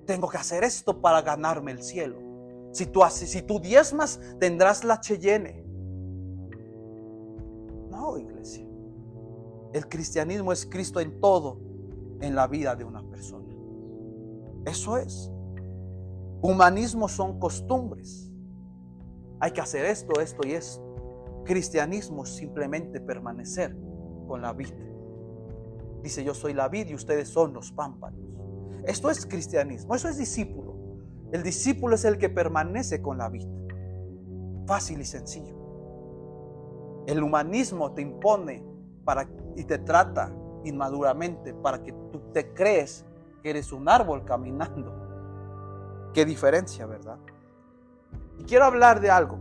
Tengo 0.06 0.28
que 0.28 0.38
hacer 0.38 0.64
esto 0.64 1.00
para 1.00 1.22
ganarme 1.22 1.72
el 1.72 1.82
cielo. 1.82 2.18
Si 2.74 2.86
tú, 2.86 3.04
haces, 3.04 3.32
si 3.32 3.42
tú 3.42 3.60
diezmas, 3.60 4.20
tendrás 4.40 4.84
la 4.84 5.00
Cheyenne. 5.00 5.64
No, 7.90 8.18
iglesia. 8.18 8.68
El 9.74 9.88
cristianismo 9.88 10.52
es 10.52 10.66
Cristo 10.66 11.00
en 11.00 11.20
todo 11.20 11.60
en 12.20 12.36
la 12.36 12.48
vida 12.48 12.76
de 12.76 12.84
una 12.84 13.02
persona. 13.04 13.48
Eso 14.66 14.98
es. 14.98 15.32
Humanismo 16.42 17.08
son 17.08 17.40
costumbres. 17.40 18.32
Hay 19.40 19.52
que 19.52 19.62
hacer 19.62 19.86
esto, 19.86 20.20
esto 20.20 20.46
y 20.48 20.52
esto. 20.52 20.84
Cristianismo 21.46 22.26
simplemente 22.26 23.00
permanecer 23.00 23.76
con 24.28 24.42
la 24.42 24.54
vid. 24.54 24.74
Dice, 26.04 26.24
yo 26.24 26.34
soy 26.34 26.54
la 26.54 26.68
vid 26.68 26.88
y 26.88 26.96
ustedes 26.96 27.30
son 27.30 27.54
los 27.54 27.72
pámpanos. 27.72 28.20
Esto 28.86 29.10
es 29.10 29.26
cristianismo, 29.26 29.96
eso 29.96 30.10
es 30.10 30.18
discípulo. 30.18 30.76
El 31.32 31.44
discípulo 31.44 31.96
es 31.96 32.06
el 32.06 32.18
que 32.18 32.30
permanece 32.30 33.02
con 33.02 33.18
la 33.18 33.30
vid. 33.30 33.48
Fácil 34.66 35.02
y 35.02 35.06
sencillo. 35.06 35.56
El 37.08 37.24
humanismo 37.24 37.94
te 37.94 38.02
impone 38.02 38.64
para, 39.04 39.28
y 39.56 39.64
te 39.64 39.78
trata 39.78 40.32
inmaduramente 40.64 41.54
para 41.54 41.82
que 41.84 41.92
tú 42.12 42.22
te 42.34 42.54
crees 42.54 43.06
que 43.42 43.50
eres 43.50 43.72
un 43.72 43.90
árbol 43.90 44.24
caminando. 44.24 44.94
Qué 46.14 46.26
diferencia, 46.26 46.86
¿verdad? 46.86 47.18
Y 48.38 48.44
quiero 48.44 48.66
hablar 48.66 49.00
de 49.00 49.10
algo, 49.10 49.38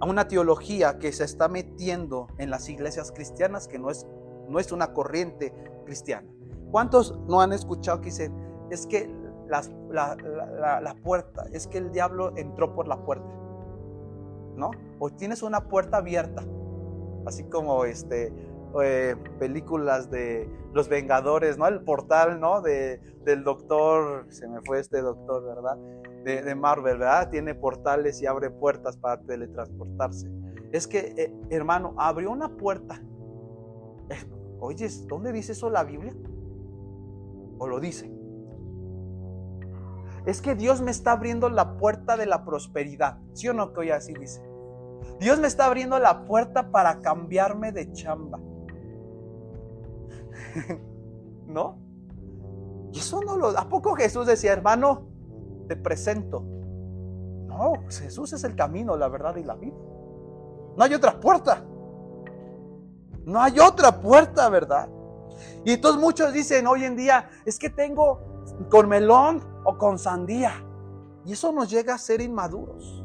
a 0.00 0.06
una 0.06 0.28
teología 0.28 0.98
que 0.98 1.12
se 1.12 1.24
está 1.24 1.48
metiendo 1.48 2.28
en 2.38 2.50
las 2.50 2.68
iglesias 2.68 3.12
cristianas 3.12 3.68
que 3.68 3.78
no 3.78 3.90
es, 3.90 4.06
no 4.48 4.58
es 4.58 4.72
una 4.72 4.92
corriente 4.92 5.52
cristiana. 5.84 6.28
¿Cuántos 6.70 7.18
no 7.28 7.40
han 7.40 7.52
escuchado 7.52 8.00
que 8.00 8.06
dicen, 8.06 8.32
es 8.70 8.86
que 8.86 9.08
la, 9.48 9.62
la, 10.80 10.94
puerta, 11.02 11.46
es 11.52 11.66
que 11.66 11.78
el 11.78 11.92
diablo 11.92 12.32
entró 12.36 12.74
por 12.74 12.88
la 12.88 13.04
puerta? 13.04 13.28
¿No? 14.56 14.70
O 14.98 15.10
tienes 15.10 15.42
una 15.42 15.68
puerta 15.68 15.98
abierta, 15.98 16.42
así 17.26 17.44
como 17.44 17.84
este, 17.84 18.32
eh, 18.82 19.16
películas 19.38 20.10
de 20.10 20.48
los 20.72 20.88
Vengadores, 20.88 21.58
¿no? 21.58 21.66
El 21.66 21.80
portal, 21.82 22.40
¿no? 22.40 22.60
De, 22.60 23.00
del 23.24 23.44
doctor, 23.44 24.26
se 24.30 24.48
me 24.48 24.60
fue 24.62 24.80
este 24.80 25.00
doctor, 25.00 25.44
¿verdad? 25.44 25.76
de, 26.24 26.54
Marvel, 26.54 26.98
¿verdad? 26.98 27.28
Tiene 27.30 27.54
portales 27.54 28.20
y 28.22 28.26
abre 28.26 28.50
puertas 28.50 28.96
para 28.96 29.20
teletransportarse. 29.20 30.30
Es 30.72 30.88
que, 30.88 31.14
eh, 31.16 31.34
hermano, 31.50 31.94
abrió 31.98 32.30
una 32.30 32.56
puerta. 32.56 33.00
Eh, 34.08 34.24
oye, 34.58 34.88
¿dónde 35.06 35.32
dice 35.32 35.52
eso 35.52 35.70
la 35.70 35.84
Biblia? 35.84 36.14
¿O 37.58 37.68
lo 37.68 37.78
dice? 37.78 38.10
Es 40.26 40.40
que 40.40 40.54
Dios 40.54 40.80
me 40.80 40.90
está 40.90 41.12
abriendo 41.12 41.50
la 41.50 41.76
puerta 41.76 42.16
de 42.16 42.26
la 42.26 42.44
prosperidad. 42.44 43.18
¿Sí 43.34 43.48
o 43.48 43.52
no 43.52 43.72
que 43.72 43.80
hoy 43.80 43.90
así 43.90 44.14
dice? 44.14 44.42
Dios 45.20 45.38
me 45.38 45.46
está 45.46 45.66
abriendo 45.66 45.98
la 45.98 46.24
puerta 46.24 46.70
para 46.70 47.00
cambiarme 47.00 47.72
de 47.72 47.92
chamba. 47.92 48.40
¿No? 51.46 51.78
Y 52.92 52.98
eso 52.98 53.20
no 53.22 53.36
lo... 53.36 53.58
¿A 53.58 53.68
poco 53.68 53.94
Jesús 53.94 54.26
decía, 54.26 54.52
hermano? 54.52 55.14
te 55.66 55.76
presento. 55.76 56.42
No, 57.46 57.74
Jesús 57.88 58.32
es 58.32 58.44
el 58.44 58.56
camino, 58.56 58.96
la 58.96 59.08
verdad 59.08 59.36
y 59.36 59.44
la 59.44 59.54
vida. 59.54 59.76
No 60.76 60.84
hay 60.84 60.94
otra 60.94 61.18
puerta. 61.20 61.64
No 63.24 63.40
hay 63.40 63.58
otra 63.58 64.00
puerta, 64.00 64.48
¿verdad? 64.48 64.88
Y 65.64 65.72
entonces 65.72 66.00
muchos 66.00 66.32
dicen 66.32 66.66
hoy 66.66 66.84
en 66.84 66.96
día, 66.96 67.30
es 67.44 67.58
que 67.58 67.70
tengo 67.70 68.20
con 68.70 68.88
melón 68.88 69.42
o 69.64 69.78
con 69.78 69.98
sandía. 69.98 70.52
Y 71.24 71.32
eso 71.32 71.52
nos 71.52 71.70
llega 71.70 71.94
a 71.94 71.98
ser 71.98 72.20
inmaduros. 72.20 73.03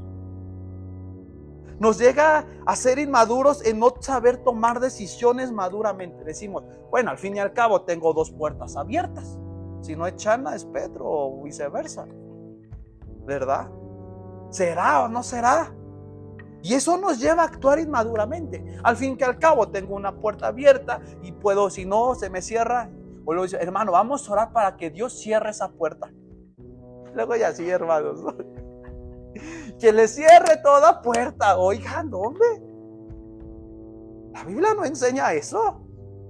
Nos 1.80 1.98
llega 1.98 2.46
a 2.66 2.76
ser 2.76 3.00
inmaduros 3.00 3.66
en 3.66 3.80
no 3.80 3.94
saber 4.00 4.38
tomar 4.38 4.80
decisiones 4.80 5.52
maduramente. 5.52 6.24
Decimos, 6.24 6.64
bueno, 6.90 7.12
al 7.12 7.18
fin 7.18 7.36
y 7.36 7.40
al 7.40 7.54
cabo 7.54 7.82
tengo 7.82 8.14
dos 8.14 8.32
puertas 8.32 8.76
abiertas. 8.76 9.38
Si 9.82 9.96
no 9.96 10.06
es 10.06 10.16
Chana, 10.18 10.56
es 10.56 10.66
Pedro 10.66 11.06
o 11.06 11.44
viceversa. 11.44 12.06
¿verdad? 13.30 13.70
¿Será 14.50 15.04
o 15.04 15.08
no 15.08 15.22
será? 15.22 15.72
Y 16.62 16.74
eso 16.74 16.98
nos 16.98 17.20
lleva 17.20 17.44
a 17.44 17.46
actuar 17.46 17.80
inmaduramente. 17.80 18.66
Al 18.84 18.98
fin 18.98 19.16
que 19.16 19.24
al 19.24 19.38
cabo 19.38 19.70
tengo 19.70 19.96
una 19.96 20.20
puerta 20.20 20.48
abierta 20.48 21.00
y 21.22 21.32
puedo, 21.32 21.70
si 21.70 21.86
no, 21.86 22.16
se 22.16 22.30
me 22.30 22.42
cierra. 22.42 22.90
O 23.24 23.34
luego 23.34 23.56
hermano, 23.58 23.92
vamos 23.92 24.28
a 24.28 24.34
orar 24.34 24.52
para 24.52 24.76
que 24.76 24.90
Dios 24.90 25.14
cierre 25.14 25.52
esa 25.52 25.70
puerta. 25.70 26.12
Luego 27.14 27.36
ya 27.36 27.54
sí, 27.54 27.70
hermanos. 27.70 28.20
Que 29.80 29.92
le 29.92 30.08
cierre 30.08 30.58
toda 30.64 31.02
puerta. 31.02 31.58
Oigan, 31.58 32.10
¿dónde? 32.10 32.46
La 34.34 34.44
Biblia 34.44 34.74
no 34.74 34.86
enseña 34.86 35.34
eso. 35.34 35.82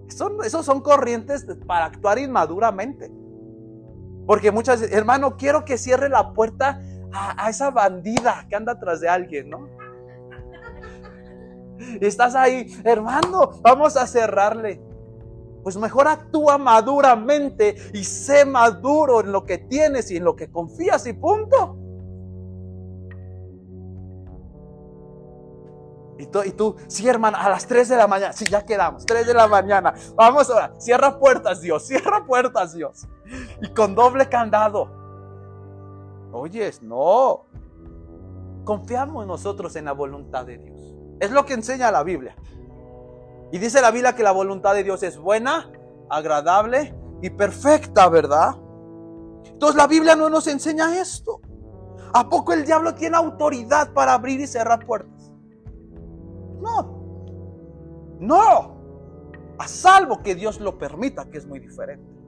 Eso, 0.08 0.42
eso 0.44 0.64
son 0.64 0.82
corrientes 0.82 1.46
para 1.68 1.86
actuar 1.86 2.20
inmaduramente. 2.20 3.12
Porque 4.30 4.52
muchas 4.52 4.82
veces, 4.82 4.96
hermano, 4.96 5.38
quiero 5.38 5.66
que 5.66 5.78
cierre 5.78 6.08
la 6.10 6.34
puerta 6.34 6.80
a, 7.12 7.50
esa 7.50 7.72
bandida 7.72 8.46
que 8.48 8.56
anda 8.56 8.74
atrás 8.74 9.02
de 9.02 9.10
alguien, 9.10 9.50
¿no? 9.50 9.68
Estás 12.00 12.36
ahí, 12.36 12.68
hermano, 12.84 13.60
vamos 13.62 13.98
a 13.98 14.06
cerrarle. 14.06 14.82
Pues 15.64 15.78
mejor 15.78 16.08
actúa 16.08 16.60
maduramente 16.60 17.76
y 17.94 18.04
sé 18.04 18.46
maduro 18.46 19.22
en 19.22 19.32
lo 19.32 19.46
que 19.46 19.58
tienes 19.58 20.12
y 20.12 20.18
en 20.18 20.26
lo 20.26 20.36
que 20.36 20.52
confías 20.52 21.08
y 21.08 21.14
punto. 21.14 21.79
Y 26.20 26.26
tú, 26.28 26.76
y 26.76 26.92
sí, 26.92 27.08
hermano, 27.08 27.38
a 27.40 27.50
las 27.50 27.66
3 27.66 27.88
de 27.88 27.96
la 27.96 28.06
mañana, 28.06 28.34
sí, 28.34 28.44
ya 28.44 28.66
quedamos, 28.66 29.06
3 29.06 29.26
de 29.26 29.34
la 29.34 29.48
mañana, 29.48 29.94
vamos 30.16 30.50
ahora, 30.50 30.74
cierra 30.78 31.18
puertas, 31.18 31.62
Dios, 31.62 31.88
cierra 31.88 32.26
puertas, 32.26 32.74
Dios. 32.74 33.08
Y 33.62 33.74
con 33.74 33.96
doble 33.96 34.28
candado. 34.28 34.90
Oyes, 36.34 36.84
no. 36.84 37.46
Confiamos 38.66 39.26
nosotros 39.26 39.78
en 39.78 39.86
la 39.86 39.94
voluntad 39.94 40.46
de 40.46 40.58
Dios. 40.58 40.94
Es 41.22 41.32
lo 41.32 41.46
que 41.46 41.54
enseña 41.54 41.90
la 41.90 42.04
Biblia. 42.04 42.36
Y 43.54 43.58
dice 43.58 43.82
la 43.82 43.92
Biblia 43.92 44.14
que 44.14 44.22
la 44.22 44.32
voluntad 44.32 44.74
de 44.74 44.84
Dios 44.84 45.02
es 45.04 45.18
buena, 45.18 45.72
agradable 46.10 46.94
y 47.22 47.30
perfecta, 47.30 48.10
¿verdad? 48.10 48.56
Entonces 49.46 49.78
la 49.78 49.88
Biblia 49.88 50.18
no 50.18 50.30
nos 50.30 50.48
enseña 50.48 51.00
esto. 51.00 51.40
¿A 52.14 52.28
poco 52.28 52.52
el 52.52 52.66
diablo 52.66 52.94
tiene 52.94 53.16
autoridad 53.16 53.94
para 53.94 54.14
abrir 54.14 54.42
y 54.42 54.48
cerrar 54.48 54.86
puertas? 54.86 55.19
No. 56.62 58.17
No. 58.19 58.80
A 59.58 59.67
salvo 59.67 60.22
que 60.22 60.36
Dios 60.36 60.60
lo 60.60 60.78
permita, 60.78 61.30
que 61.30 61.38
es 61.38 61.45
muy 61.45 61.60
diferente. 61.60 62.19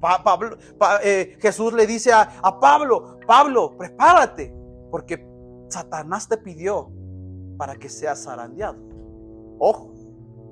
Pablo, 0.00 0.56
eh, 1.02 1.36
Jesús 1.40 1.72
le 1.72 1.86
dice 1.86 2.12
a, 2.12 2.38
a 2.42 2.60
Pablo, 2.60 3.18
Pablo, 3.26 3.76
prepárate, 3.76 4.54
porque 4.90 5.26
Satanás 5.68 6.28
te 6.28 6.36
pidió 6.36 6.90
para 7.56 7.76
que 7.76 7.88
seas 7.88 8.22
zarandeado. 8.22 8.78
Ojo, 9.58 9.92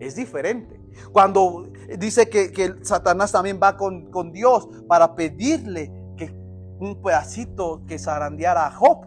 es 0.00 0.16
diferente. 0.16 0.80
Cuando 1.12 1.68
dice 1.98 2.28
que, 2.28 2.50
que 2.50 2.74
Satanás 2.82 3.32
también 3.32 3.60
va 3.62 3.76
con, 3.76 4.10
con, 4.10 4.32
Dios 4.32 4.68
para 4.88 5.14
pedirle 5.14 5.92
que 6.16 6.32
un 6.80 7.00
pedacito 7.02 7.82
que 7.86 7.98
zarandeara 7.98 8.66
a 8.66 8.70
Job. 8.72 9.06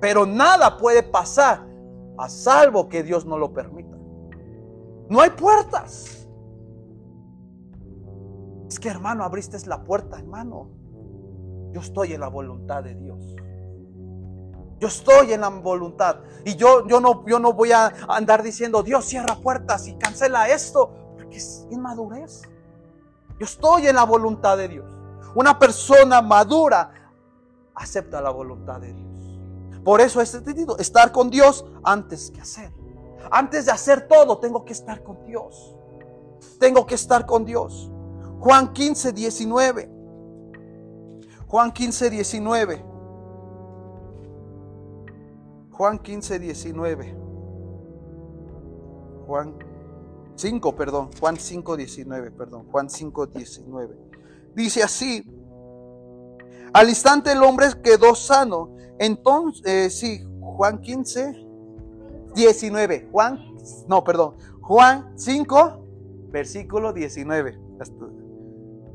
Pero 0.00 0.26
nada 0.26 0.76
puede 0.76 1.02
pasar 1.02 1.64
a 2.18 2.28
salvo 2.28 2.88
que 2.88 3.02
Dios 3.02 3.26
no 3.26 3.38
lo 3.38 3.52
permita. 3.52 3.96
No 5.08 5.20
hay 5.20 5.30
puertas. 5.30 6.28
Es 8.68 8.78
que 8.78 8.88
hermano, 8.88 9.24
abriste 9.24 9.56
la 9.66 9.84
puerta, 9.84 10.18
hermano. 10.18 10.70
Yo 11.72 11.80
estoy 11.80 12.12
en 12.12 12.20
la 12.20 12.28
voluntad 12.28 12.82
de 12.82 12.94
Dios. 12.94 13.36
Yo 14.80 14.88
estoy 14.88 15.32
en 15.32 15.40
la 15.40 15.48
voluntad. 15.48 16.20
Y 16.44 16.56
yo, 16.56 16.86
yo, 16.86 17.00
no, 17.00 17.24
yo 17.26 17.38
no 17.38 17.52
voy 17.52 17.72
a 17.72 17.92
andar 18.08 18.42
diciendo, 18.42 18.82
Dios 18.82 19.04
cierra 19.04 19.36
puertas 19.36 19.86
y 19.88 19.96
cancela 19.96 20.48
esto, 20.48 20.90
porque 21.16 21.36
es 21.36 21.66
inmadurez. 21.70 22.42
Yo 23.38 23.46
estoy 23.46 23.86
en 23.86 23.96
la 23.96 24.04
voluntad 24.04 24.56
de 24.56 24.68
Dios. 24.68 24.86
Una 25.34 25.58
persona 25.58 26.22
madura 26.22 26.92
acepta 27.74 28.20
la 28.20 28.30
voluntad 28.30 28.80
de 28.80 28.92
Dios. 28.92 29.13
Por 29.84 30.00
eso 30.00 30.20
este 30.20 30.40
título, 30.40 30.78
estar 30.78 31.12
con 31.12 31.30
Dios 31.30 31.64
antes 31.82 32.30
que 32.30 32.40
hacer. 32.40 32.72
Antes 33.30 33.66
de 33.66 33.72
hacer 33.72 34.08
todo, 34.08 34.38
tengo 34.38 34.64
que 34.64 34.72
estar 34.72 35.02
con 35.02 35.24
Dios. 35.24 35.76
Tengo 36.58 36.86
que 36.86 36.94
estar 36.94 37.26
con 37.26 37.44
Dios. 37.44 37.90
Juan 38.40 38.72
15, 38.72 39.12
19. 39.12 39.90
Juan 41.46 41.72
15, 41.72 42.10
19. 42.10 42.84
Juan 45.70 45.98
15, 45.98 46.38
19. 46.38 47.16
Juan 49.26 49.54
5, 50.36 50.76
perdón. 50.76 51.10
Juan 51.18 51.36
5, 51.36 51.76
19, 51.76 52.30
perdón. 52.30 52.66
Juan 52.70 52.88
5, 52.88 53.26
19. 53.26 53.98
Dice 54.54 54.82
así. 54.82 55.24
Al 56.72 56.88
instante 56.88 57.32
el 57.32 57.42
hombre 57.42 57.66
quedó 57.82 58.14
sano. 58.14 58.76
Entonces, 59.04 59.98
sí, 59.98 60.26
Juan 60.40 60.80
15, 60.80 61.46
19. 62.34 63.08
Juan, 63.12 63.38
no, 63.86 64.02
perdón. 64.02 64.36
Juan 64.62 65.12
5, 65.16 66.28
versículo 66.30 66.94
19. 66.94 67.60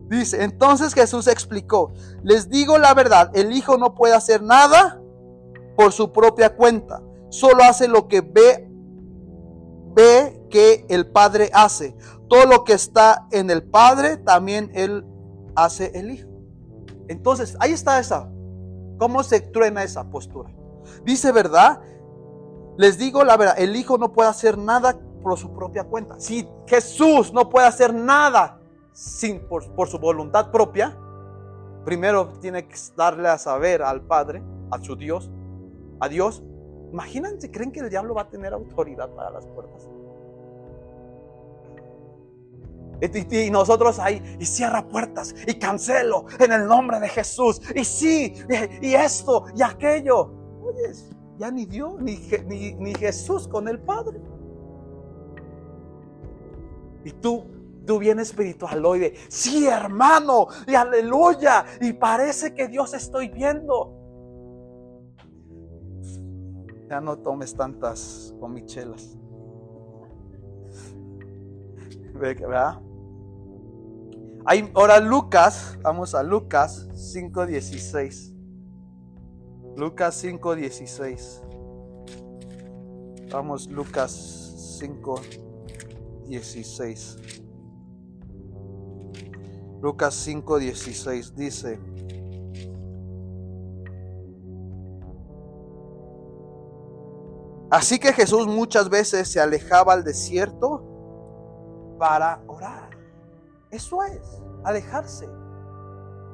Dice, 0.07 0.43
entonces 0.43 0.95
Jesús 0.95 1.27
explicó, 1.27 1.91
les 2.23 2.49
digo 2.49 2.79
la 2.79 2.95
verdad, 2.95 3.29
el 3.35 3.51
Hijo 3.51 3.77
no 3.77 3.93
puede 3.93 4.15
hacer 4.15 4.41
nada 4.41 4.99
por 5.77 5.91
su 5.91 6.11
propia 6.11 6.55
cuenta, 6.55 7.03
solo 7.29 7.61
hace 7.63 7.87
lo 7.87 8.07
que 8.07 8.21
ve, 8.21 8.67
ve 9.93 10.43
que 10.49 10.87
el 10.89 11.05
Padre 11.05 11.51
hace. 11.53 11.95
Todo 12.27 12.47
lo 12.47 12.63
que 12.63 12.73
está 12.73 13.27
en 13.31 13.51
el 13.51 13.61
Padre, 13.61 14.17
también 14.17 14.71
Él 14.73 15.05
hace 15.55 15.91
el 15.93 16.09
Hijo. 16.09 16.29
Entonces, 17.07 17.55
ahí 17.59 17.73
está 17.73 17.99
esa. 17.99 18.31
¿Cómo 18.99 19.23
se 19.23 19.39
truena 19.39 19.81
esa 19.81 20.03
postura? 20.03 20.51
Dice, 21.03 21.31
¿verdad? 21.31 21.81
Les 22.77 22.97
digo 22.97 23.23
la 23.23 23.37
verdad, 23.37 23.55
el 23.57 23.75
Hijo 23.75 23.97
no 23.97 24.11
puede 24.11 24.29
hacer 24.29 24.57
nada 24.57 24.99
por 25.23 25.37
su 25.37 25.53
propia 25.53 25.85
cuenta. 25.85 26.19
Si 26.19 26.47
Jesús 26.67 27.33
no 27.33 27.49
puede 27.49 27.65
hacer 27.65 27.93
nada 27.93 28.59
sin, 28.91 29.47
por, 29.47 29.73
por 29.73 29.87
su 29.87 29.97
voluntad 29.99 30.51
propia, 30.51 30.97
primero 31.85 32.33
tiene 32.39 32.67
que 32.67 32.75
darle 32.95 33.29
a 33.29 33.37
saber 33.37 33.81
al 33.81 34.01
Padre, 34.01 34.43
a 34.69 34.79
su 34.79 34.95
Dios, 34.95 35.31
a 35.99 36.09
Dios. 36.09 36.43
Imagínense, 36.91 37.51
¿creen 37.51 37.71
que 37.71 37.79
el 37.79 37.89
diablo 37.89 38.15
va 38.15 38.23
a 38.23 38.29
tener 38.29 38.53
autoridad 38.53 39.09
para 39.09 39.29
las 39.29 39.45
puertas? 39.47 39.87
Y, 43.01 43.49
nosotros 43.49 43.97
ahí, 43.99 44.21
y 44.39 44.45
cierra 44.45 44.87
puertas, 44.87 45.33
y 45.47 45.53
cancelo 45.55 46.25
en 46.39 46.51
el 46.51 46.67
nombre 46.67 46.99
de 46.99 47.07
Jesús. 47.07 47.61
Y 47.75 47.83
sí, 47.85 48.33
y, 48.81 48.93
esto, 48.93 49.45
y 49.55 49.61
aquello. 49.61 50.33
Oye, 50.61 50.93
ya 51.37 51.49
ni 51.49 51.65
Dios, 51.65 51.93
ni, 52.01 52.17
ni, 52.73 52.93
Jesús 52.95 53.47
con 53.47 53.67
el 53.67 53.79
Padre. 53.79 54.19
Y 57.05 57.11
tú, 57.11 57.45
tú 57.85 57.99
bien 57.99 58.19
espiritual 58.19 58.85
hoy 58.85 58.99
de, 58.99 59.15
sí 59.29 59.67
hermano, 59.67 60.47
y 60.67 60.75
aleluya, 60.75 61.65
y 61.79 61.93
parece 61.93 62.53
que 62.53 62.67
Dios 62.67 62.93
estoy 62.93 63.29
viendo. 63.29 63.95
Ya 66.89 66.99
no 66.99 67.17
tomes 67.19 67.55
tantas 67.55 68.35
comichelas. 68.39 69.15
¿Verdad? 72.13 72.81
Hay, 74.45 74.71
ahora 74.73 74.99
Lucas, 74.99 75.77
vamos 75.81 76.15
a 76.15 76.23
Lucas 76.23 76.87
5.16. 76.93 78.33
Lucas 79.75 80.23
5:16. 80.23 81.41
Vamos, 83.31 83.67
Lucas 83.67 84.79
5:16. 84.79 87.17
Lucas 89.81 90.27
5:16 90.27 91.35
dice, 91.35 91.79
Así 97.71 97.99
que 97.99 98.13
Jesús 98.13 98.47
muchas 98.47 98.89
veces 98.89 99.31
se 99.31 99.39
alejaba 99.39 99.93
al 99.93 100.03
desierto 100.03 101.95
para 101.99 102.41
orar. 102.47 102.88
Eso 103.71 104.03
es, 104.03 104.41
alejarse. 104.63 105.27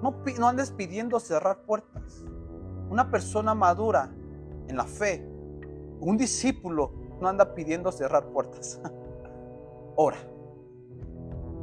No, 0.02 0.15
no 0.39 0.48
andes 0.48 0.71
pidiendo 0.71 1.19
cerrar 1.19 1.63
puertas. 1.63 2.24
Una 2.89 3.10
persona 3.10 3.54
madura 3.54 4.12
en 4.67 4.78
la 4.78 4.86
fe, 4.86 5.28
un 6.00 6.17
discípulo, 6.17 6.91
no 7.19 7.28
anda 7.28 7.54
pidiendo 7.54 7.91
cerrar 7.91 8.28
puertas. 8.28 8.80
Ora. 9.95 10.17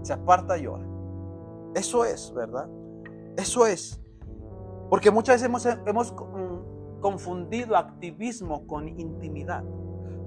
Se 0.02 0.12
aparta 0.12 0.58
y 0.58 0.66
ora. 0.66 0.84
Eso 1.76 2.04
es, 2.04 2.32
¿verdad? 2.34 2.68
Eso 3.36 3.66
es. 3.66 4.00
Porque 4.90 5.10
muchas 5.12 5.36
veces 5.36 5.46
hemos, 5.46 5.64
hemos 5.86 6.12
mm, 6.12 7.00
confundido 7.00 7.76
activismo 7.76 8.66
con 8.66 8.88
intimidad. 8.88 9.62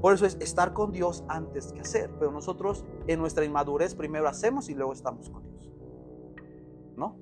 Por 0.06 0.14
eso 0.14 0.28
es 0.28 0.38
estar 0.40 0.74
con 0.74 0.92
Dios 0.92 1.24
antes 1.30 1.74
que 1.74 1.80
hacer. 1.80 2.12
Pero 2.20 2.32
nosotros 2.32 2.86
en 3.08 3.20
nuestra 3.20 3.44
inmadurez 3.44 3.96
primero 3.96 4.28
hacemos 4.28 4.70
y 4.70 4.76
luego 4.76 4.94
estamos 4.94 5.32
con 5.32 5.44
Dios. 5.48 5.74
¿No? 6.96 7.18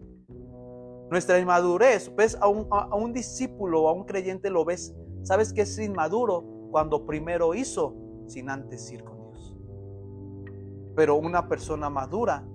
Nuestra 1.10 1.40
inmadurez, 1.40 2.14
ves 2.14 2.38
a 2.42 2.50
un, 2.50 3.14
discípulo 3.14 3.84
o 3.84 3.88
a 3.88 3.94
un 3.94 4.04
creyente, 4.04 4.50
lo 4.50 4.66
ves, 4.66 4.94
sabes 5.22 5.54
que 5.54 5.62
es 5.62 5.80
inmaduro 5.80 6.44
cuando 6.72 7.06
primero 7.06 7.54
hizo 7.54 7.96
sin 8.28 8.50
antes 8.50 8.92
ir 8.92 9.06
con 9.06 9.18
Dios. 9.18 9.56
Pero 10.94 11.16
una 11.16 11.48
persona 11.48 11.90
madura, 11.90 12.46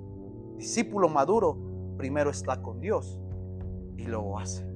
discípulo 0.58 1.08
maduro, 1.08 1.56
primero 1.96 2.28
está 2.28 2.60
con 2.60 2.80
Dios 2.80 3.18
y 3.96 4.02
luego 4.02 4.38
hace. 4.38 4.70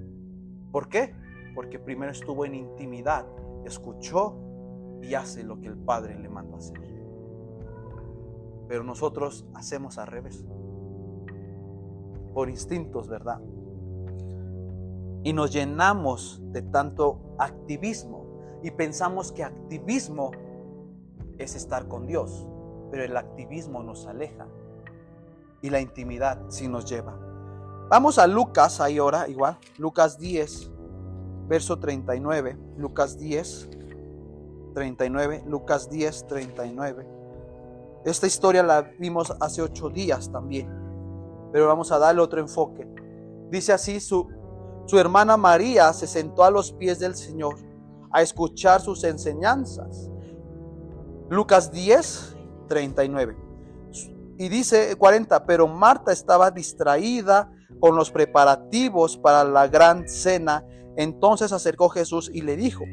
¿Por 0.71 0.89
qué? 0.89 1.15
Porque 1.55 1.79
primero 1.79 2.11
estuvo 2.11 2.47
en 2.47 2.55
intimidad, 2.55 3.27
escuchó 3.67 4.42
y 5.03 5.15
hace 5.15 5.43
lo 5.43 5.61
que 5.61 5.67
el 5.67 5.77
Padre 5.77 6.19
le 6.19 6.29
mandó 6.29 6.57
hacer. 6.57 6.81
Pero 8.69 8.85
nosotros 8.85 9.45
hacemos 9.55 9.99
al 9.99 10.07
revés. 10.07 10.45
Por 12.33 12.49
instintos, 12.49 13.09
¿verdad? 13.09 13.41
y 15.25 15.33
nos 15.33 15.53
llenamos 15.53 16.41
de 16.53 16.63
tanto 16.63 17.21
activismo 17.39 18.27
y 18.63 18.71
pensamos 18.71 19.33
que 19.33 19.45
activismo 19.45 20.33
es 21.39 21.55
estar 21.55 21.89
con 21.89 22.07
Dios, 22.07 22.47
pero 22.91 23.05
el 23.05 23.17
activismo 23.17 23.83
nos 23.83 24.07
aleja 24.07 24.47
y 25.61 25.71
la 25.71 25.81
intimidad 25.81 26.41
sí 26.49 26.69
nos 26.69 26.87
lleva. 26.87 27.19
Vamos 27.89 28.19
a 28.19 28.27
Lucas 28.27 28.81
ahí 28.81 28.99
ahora, 28.99 29.29
igual, 29.29 29.59
Lucas 29.79 30.19
10, 30.19 30.71
verso 31.49 31.79
39, 31.79 32.57
Lucas 32.77 33.19
10, 33.19 33.71
39, 34.73 35.45
Lucas 35.47 35.89
10, 35.91 36.27
39. 36.27 37.07
Esta 38.05 38.27
historia 38.27 38.63
la 38.63 38.83
vimos 38.99 39.33
hace 39.41 39.63
ocho 39.63 39.89
días 39.89 40.31
también, 40.33 40.69
pero 41.53 41.69
vamos 41.69 41.93
a 41.93 41.99
darle 41.99 42.21
otro 42.21 42.41
enfoque. 42.41 42.89
Dice 43.51 43.73
así 43.73 44.01
su, 44.01 44.29
su 44.87 44.99
hermana 44.99 45.37
María 45.37 45.93
se 45.93 46.07
sentó 46.07 46.45
a 46.45 46.51
los 46.51 46.73
pies 46.73 46.99
del 46.99 47.15
Señor 47.15 47.57
a 48.11 48.23
escuchar 48.23 48.81
sus 48.81 49.05
enseñanzas. 49.05 50.11
Lucas 51.29 51.71
10, 51.71 52.37
39. 52.69 53.37
Y 54.39 54.49
dice 54.49 54.97
40, 54.97 55.45
pero 55.47 55.69
Marta 55.69 56.13
estaba 56.13 56.51
distraída 56.51 57.53
con 57.81 57.97
los 57.97 58.11
preparativos 58.11 59.17
para 59.17 59.45
la 59.45 59.69
gran 59.69 60.09
cena. 60.09 60.65
Entonces 60.97 61.53
acercó 61.53 61.89
Jesús 61.89 62.31
y 62.33 62.43
le 62.43 62.57
dijo, 62.57 62.85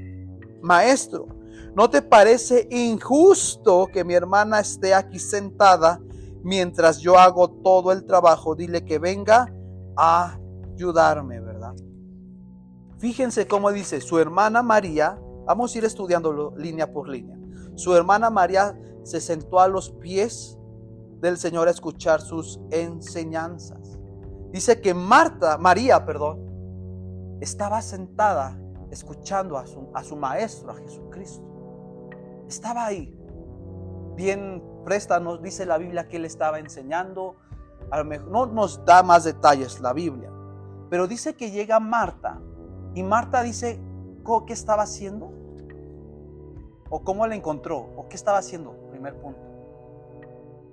Maestro, 0.61 1.27
¿no 1.75 1.89
te 1.89 2.01
parece 2.01 2.67
injusto 2.71 3.87
que 3.91 4.03
mi 4.03 4.13
hermana 4.13 4.59
esté 4.59 4.93
aquí 4.93 5.19
sentada 5.19 5.99
mientras 6.43 6.99
yo 6.99 7.17
hago 7.17 7.49
todo 7.49 7.91
el 7.91 8.05
trabajo? 8.05 8.55
Dile 8.55 8.83
que 8.85 8.99
venga 8.99 9.53
a 9.95 10.39
ayudarme, 10.73 11.39
¿verdad? 11.41 11.75
Fíjense 12.97 13.47
cómo 13.47 13.71
dice 13.71 14.01
su 14.01 14.19
hermana 14.19 14.61
María, 14.61 15.19
vamos 15.45 15.73
a 15.73 15.77
ir 15.77 15.85
estudiándolo 15.85 16.53
línea 16.57 16.91
por 16.91 17.07
línea. 17.07 17.37
Su 17.75 17.95
hermana 17.95 18.29
María 18.29 18.77
se 19.03 19.21
sentó 19.21 19.59
a 19.59 19.67
los 19.67 19.91
pies 19.91 20.57
del 21.21 21.37
Señor 21.37 21.67
a 21.67 21.71
escuchar 21.71 22.21
sus 22.21 22.59
enseñanzas. 22.71 23.99
Dice 24.51 24.81
que 24.81 24.93
Marta, 24.93 25.57
María, 25.57 26.05
perdón, 26.05 27.37
estaba 27.41 27.81
sentada 27.81 28.59
escuchando 28.91 29.57
a 29.57 29.65
su, 29.67 29.89
a 29.93 30.03
su 30.03 30.15
maestro, 30.15 30.71
a 30.71 30.75
Jesucristo. 30.75 31.48
Estaba 32.49 32.87
ahí. 32.87 33.15
Bien 34.15 34.61
presta 34.83 35.19
nos 35.19 35.41
dice 35.41 35.65
la 35.65 35.77
Biblia 35.77 36.07
que 36.07 36.17
él 36.17 36.25
estaba 36.25 36.59
enseñando. 36.59 37.35
A 37.91 37.99
lo 37.99 38.05
mejor, 38.05 38.27
no 38.27 38.47
nos 38.47 38.83
da 38.85 39.03
más 39.03 39.23
detalles 39.23 39.79
la 39.79 39.93
Biblia. 39.93 40.31
Pero 40.89 41.07
dice 41.07 41.35
que 41.35 41.51
llega 41.51 41.79
Marta 41.79 42.41
y 42.95 43.03
Marta 43.03 43.43
dice, 43.43 43.79
¿qué 44.47 44.53
estaba 44.53 44.83
haciendo? 44.83 45.31
¿O 46.89 47.03
cómo 47.03 47.25
la 47.27 47.35
encontró? 47.35 47.77
¿O 47.95 48.09
qué 48.09 48.15
estaba 48.15 48.39
haciendo? 48.39 48.71
Primer 48.89 49.15
punto. 49.21 49.39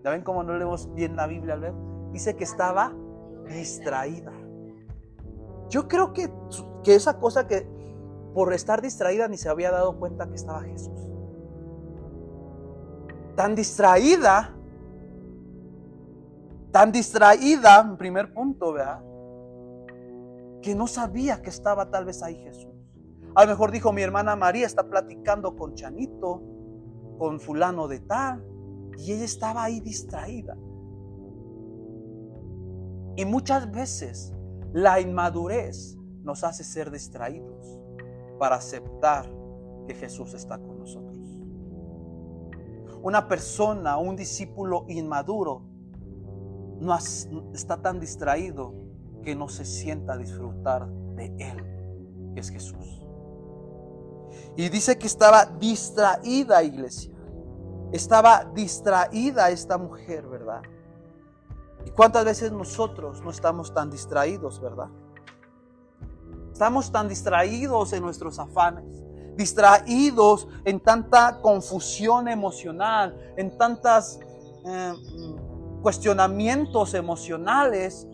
¿Ya 0.03 0.11
ven 0.11 0.23
cómo 0.23 0.43
no 0.43 0.57
leemos 0.57 0.93
bien 0.95 1.15
la 1.15 1.27
Biblia 1.27 1.57
luego? 1.57 1.77
Dice 2.13 2.37
que 2.37 2.45
estaba 2.45 2.93
distraída. 3.49 4.33
Yo 5.69 5.89
creo 5.89 6.15
que, 6.15 6.33
que 6.83 6.95
esa 6.95 7.19
cosa 7.19 7.47
que 7.47 7.69
por 8.33 8.53
estar 8.53 8.81
distraída 8.81 9.29
ni 9.29 9.37
se 9.37 9.49
había 9.49 9.71
dado 9.71 9.99
cuenta 9.99 10.27
que 10.29 10.37
estaba 10.37 10.63
Jesús. 10.63 11.06
Tan 13.37 13.55
distraída, 13.55 14.55
tan 16.73 16.91
distraída, 16.91 17.81
en 17.81 17.97
primer 17.97 18.33
punto, 18.33 18.73
¿verdad? 18.73 19.03
Que 20.63 20.75
no 20.75 20.87
sabía 20.87 21.43
que 21.43 21.51
estaba 21.51 21.91
tal 21.91 22.07
vez 22.07 22.23
ahí 22.23 22.37
Jesús. 22.37 22.75
A 23.35 23.45
lo 23.45 23.51
mejor 23.51 23.71
dijo 23.71 23.93
mi 23.93 24.03
hermana 24.03 24.35
María 24.35 24.67
está 24.67 24.89
platicando 24.89 25.55
con 25.55 25.75
Chanito, 25.75 26.43
con 27.19 27.39
fulano 27.39 27.87
de 27.87 28.01
tal 28.01 28.43
y 28.99 29.13
ella 29.13 29.25
estaba 29.25 29.65
ahí 29.65 29.81
distraída. 29.81 30.57
Y 33.17 33.25
muchas 33.25 33.71
veces 33.71 34.33
la 34.73 35.01
inmadurez 35.01 35.97
nos 36.23 36.45
hace 36.45 36.65
ser 36.65 36.91
distraídos 36.91 37.79
para 38.39 38.57
aceptar 38.57 39.31
que 39.87 39.95
Jesús 39.95 40.35
está 40.35 40.59
con 40.59 40.67
nosotros. 40.69 40.76
Una 43.07 43.29
persona, 43.29 43.99
un 43.99 44.17
discípulo 44.17 44.85
inmaduro, 44.89 45.63
no 46.81 46.93
está 47.55 47.81
tan 47.81 48.01
distraído 48.01 48.75
que 49.23 49.37
no 49.37 49.49
se 49.49 49.65
sienta 49.65 50.15
a 50.15 50.17
disfrutar 50.17 50.89
de 51.15 51.27
Él, 51.39 52.33
que 52.35 52.41
es 52.41 52.51
Jesús. 52.51 53.01
Y 54.57 54.69
dice 54.71 54.99
que 54.99 55.07
estaba 55.07 55.47
distraída, 55.47 56.65
iglesia. 56.65 57.15
Estaba 57.93 58.45
distraída 58.53 59.51
esta 59.51 59.79
mujer, 59.79 60.27
¿verdad? 60.27 60.63
¿Y 61.85 61.91
cuántas 61.91 62.25
veces 62.25 62.51
nosotros 62.51 63.23
no 63.23 63.31
estamos 63.31 63.73
tan 63.73 63.89
distraídos, 63.89 64.61
verdad? 64.61 64.89
Estamos 66.51 66.91
tan 66.91 67.07
distraídos 67.07 67.93
en 67.93 68.03
nuestros 68.03 68.41
afanes, 68.41 69.05
distraídos 69.37 70.49
en 70.65 70.81
tanta 70.81 71.41
confusión 71.41 72.29
emocional, 72.29 73.15
en 73.37 73.57
tantos 73.57 74.19
eh, 74.65 74.93
cuestionamientos 75.83 76.95
emocionales 76.95 78.07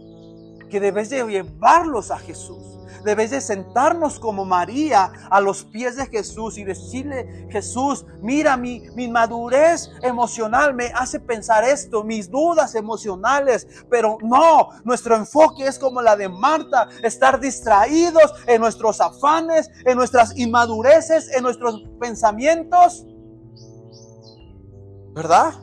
que 0.69 0.81
debes 0.81 1.11
de 1.11 1.25
llevarlos 1.27 2.11
a 2.11 2.19
Jesús. 2.19 2.79
Debes 3.05 3.31
de 3.31 3.41
sentarnos 3.41 4.19
como 4.19 4.45
María 4.45 5.13
a 5.31 5.41
los 5.41 5.65
pies 5.65 5.97
de 5.97 6.07
Jesús 6.07 6.59
y 6.59 6.65
decirle, 6.65 7.49
Jesús, 7.51 8.07
mira 8.21 8.57
mi, 8.57 8.83
mi 8.95 9.09
madurez 9.09 9.91
emocional 10.03 10.75
me 10.75 10.87
hace 10.95 11.21
pensar 11.21 11.65
esto, 11.65 12.05
mis 12.05 12.31
dudas 12.31 12.75
emocionales, 12.75 13.67
pero 13.91 14.19
no, 14.23 14.71
nuestro 14.85 15.17
enfoque 15.17 15.67
es 15.67 15.79
como 15.79 16.03
la 16.03 16.17
de 16.17 16.29
Marta, 16.29 16.89
estar 17.03 17.41
distraídos 17.41 18.33
en 18.47 18.61
nuestros 18.61 19.01
afanes, 19.01 19.71
en 19.85 19.97
nuestras 19.97 20.37
inmadureces, 20.37 21.31
en 21.35 21.43
nuestros 21.43 21.83
pensamientos. 22.01 23.07
¿Verdad? 25.15 25.55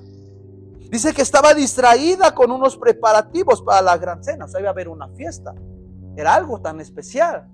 Dice 0.89 1.13
que 1.13 1.21
estaba 1.21 1.53
distraída 1.53 2.33
con 2.33 2.51
unos 2.51 2.77
preparativos 2.77 3.61
para 3.61 3.81
la 3.81 3.97
gran 3.97 4.23
cena, 4.23 4.45
o 4.45 4.47
sea, 4.47 4.59
iba 4.59 4.69
a 4.69 4.73
haber 4.73 4.89
una 4.89 5.07
fiesta. 5.09 5.53
Era 6.19 6.35
algo 6.35 6.59
tan 6.59 6.81
especial. 6.81 7.47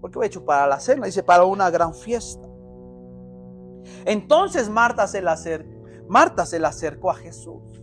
Porque 0.00 0.20
he 0.20 0.26
hecho 0.26 0.44
para 0.44 0.68
la 0.68 0.78
cena, 0.78 1.06
dice 1.06 1.24
para 1.24 1.44
una 1.44 1.70
gran 1.70 1.92
fiesta. 1.92 2.48
Entonces 4.04 4.70
Marta 4.70 5.08
se, 5.08 5.20
la 5.20 5.36
Marta 6.08 6.46
se 6.46 6.60
le 6.60 6.68
acercó 6.68 7.10
a 7.10 7.14
Jesús. 7.14 7.82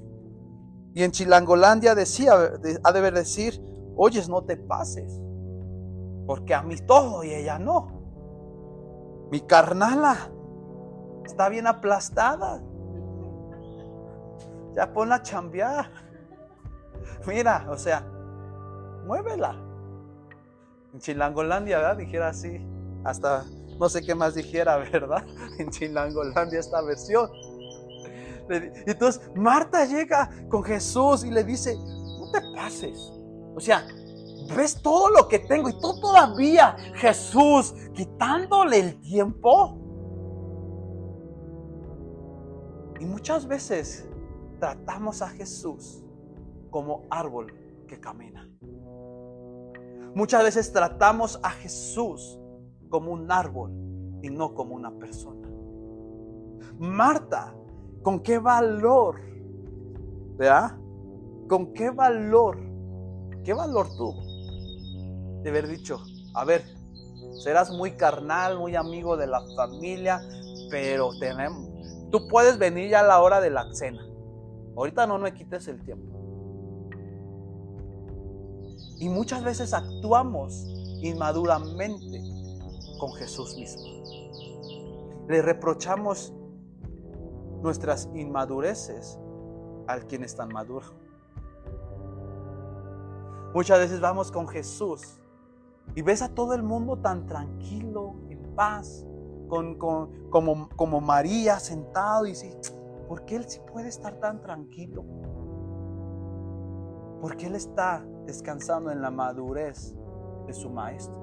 Y 0.94 1.04
en 1.04 1.12
Chilangolandia 1.12 1.94
decía, 1.94 2.36
ha 2.84 2.92
de 2.94 3.12
decir, 3.12 3.62
oyes, 3.98 4.30
no 4.30 4.46
te 4.46 4.56
pases. 4.56 5.22
Porque 6.26 6.54
a 6.54 6.62
mí 6.62 6.78
todo 6.88 7.22
y 7.26 7.34
ella 7.34 7.60
no. 7.60 9.28
Mi 9.32 9.42
carnala 9.42 10.32
está 11.26 11.50
bien 11.50 11.68
aplastada. 11.68 12.64
Ya 14.74 14.94
ponla 14.94 15.16
a 15.16 15.22
chambear. 15.22 15.92
Mira, 17.28 17.68
o 17.70 17.78
sea, 17.78 18.08
muévela 19.06 19.69
en 20.94 21.00
Chilangolandia, 21.00 21.78
¿verdad? 21.78 21.98
Dijera 21.98 22.30
así, 22.30 22.66
hasta 23.04 23.46
no 23.80 23.90
sé 23.90 24.02
qué 24.02 24.16
más 24.16 24.36
dijera, 24.36 24.78
¿verdad? 24.92 25.26
En 25.58 25.70
Chilangolandia 25.70 26.60
esta 26.60 26.82
versión. 26.82 27.30
Entonces 28.50 29.22
Marta 29.36 29.86
llega 29.86 30.30
con 30.50 30.64
Jesús 30.64 31.24
y 31.24 31.30
le 31.30 31.44
dice, 31.44 31.76
no 31.76 32.32
te 32.32 32.42
pases. 32.56 32.98
O 33.56 33.60
sea, 33.60 33.88
ves 34.56 34.82
todo 34.82 35.10
lo 35.10 35.28
que 35.28 35.40
tengo 35.40 35.70
y 35.70 35.74
tú 35.74 36.00
todavía, 36.00 36.76
Jesús, 36.96 37.76
quitándole 37.94 38.80
el 38.80 39.02
tiempo. 39.02 39.78
Y 43.00 43.06
muchas 43.06 43.48
veces 43.48 44.10
tratamos 44.60 45.22
a 45.22 45.30
Jesús 45.30 46.04
como 46.70 47.06
árbol 47.10 47.54
que 47.88 48.00
camina. 48.00 48.49
Muchas 50.16 50.44
veces 50.44 50.72
tratamos 50.72 51.40
a 51.44 51.52
Jesús 51.52 52.40
como 52.90 53.12
un 53.12 53.32
árbol 53.32 53.72
y 54.22 54.30
no 54.30 54.54
como 54.54 54.76
una 54.76 54.92
persona. 54.92 55.48
Marta, 56.80 57.54
¿con 58.02 58.22
qué 58.22 58.40
valor? 58.40 59.20
¿Verdad? 60.38 60.78
¿Con 61.48 61.74
qué 61.74 61.90
valor? 61.90 62.58
¿Qué 63.44 63.54
valor 63.54 63.88
tuvo? 63.98 64.22
De 65.44 65.50
haber 65.50 65.68
dicho, 65.68 65.98
a 66.34 66.46
ver, 66.46 66.64
serás 67.44 67.72
muy 67.72 67.92
carnal, 67.92 68.58
muy 68.58 68.76
amigo 68.76 69.18
de 69.18 69.28
la 69.28 69.42
familia, 69.56 70.22
pero 70.70 71.10
tenemos, 71.20 71.70
tú 72.12 72.28
puedes 72.30 72.58
venir 72.58 72.90
ya 72.90 73.02
a 73.02 73.04
la 73.04 73.22
hora 73.22 73.42
de 73.42 73.50
la 73.50 73.66
cena. 73.74 74.02
Ahorita 74.76 75.08
no 75.08 75.18
me 75.18 75.34
quites 75.34 75.68
el 75.68 75.84
tiempo. 75.84 76.09
Y 79.00 79.10
muchas 79.10 79.44
veces 79.44 79.74
actuamos 79.74 80.66
inmaduramente 81.02 82.22
con 83.00 83.14
Jesús 83.14 83.56
mismo. 83.56 83.84
Le 85.28 85.42
reprochamos 85.42 86.34
nuestras 87.62 88.10
inmadureces 88.14 89.18
al 89.88 90.06
quien 90.06 90.24
es 90.24 90.36
tan 90.36 90.50
maduro. 90.50 90.86
Muchas 93.54 93.80
veces 93.80 94.00
vamos 94.02 94.32
con 94.32 94.48
Jesús 94.48 95.20
y 95.96 96.02
ves 96.02 96.22
a 96.22 96.30
todo 96.30 96.54
el 96.54 96.62
mundo 96.62 96.98
tan 96.98 97.26
tranquilo, 97.26 98.16
en 98.30 98.56
paz, 98.56 99.06
con, 99.48 99.76
como, 99.76 100.70
como 100.76 101.02
María 101.02 101.60
sentado 101.60 102.26
y 102.26 102.30
dice, 102.30 102.60
¿por 103.08 103.26
qué 103.26 103.38
él 103.38 103.46
sí 103.48 103.60
puede 103.72 103.90
estar 103.90 104.20
tan 104.20 104.42
tranquilo? 104.42 105.04
Porque 107.22 107.48
Él 107.48 107.56
está 107.56 108.06
descansando 108.30 108.92
en 108.92 109.02
la 109.02 109.12
madurez 109.12 109.96
de 110.48 110.54
su 110.54 110.70
maestro. 110.70 111.18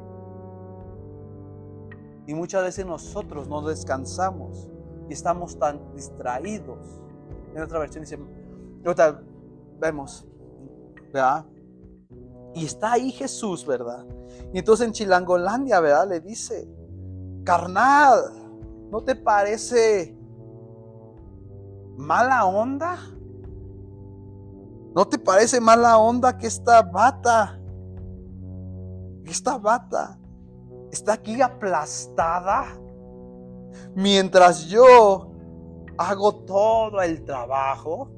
Y 2.27 2.35
muchas 2.35 2.63
veces 2.65 2.85
nosotros 2.85 3.49
no 3.49 3.63
descansamos 3.63 4.69
y 5.09 5.13
estamos 5.13 5.59
tan 5.59 5.95
distraídos. 5.95 7.01
En 7.55 7.63
otra 7.63 7.79
versión 7.79 8.03
dice, 8.03 8.19
vemos, 9.79 10.27
¿verdad? 11.13 11.47
Y 12.55 12.65
está 12.65 12.93
ahí 12.93 13.13
Jesús, 13.13 13.65
¿verdad? 13.65 14.05
Y 14.53 14.59
entonces 14.59 14.87
en 14.87 14.93
Chilangolandia, 14.93 15.81
¿verdad? 15.81 16.09
Le 16.09 16.21
dice, 16.21 16.69
carnal, 17.45 18.47
¿No 18.91 19.03
te 19.03 19.17
parece 19.17 20.17
mala 21.97 22.47
onda? 22.47 22.97
¿No 24.97 25.07
te 25.07 25.19
parece 25.19 25.61
mala 25.61 25.99
onda 25.99 26.39
que 26.39 26.47
esta 26.47 26.81
bata, 26.81 27.61
esta 29.27 29.59
bata 29.59 30.19
está 30.91 31.13
aquí 31.13 31.43
aplastada? 31.43 32.65
Mientras 33.95 34.65
yo 34.69 35.33
hago 35.99 36.37
todo 36.47 37.03
el 37.03 37.27
trabajo, 37.27 38.11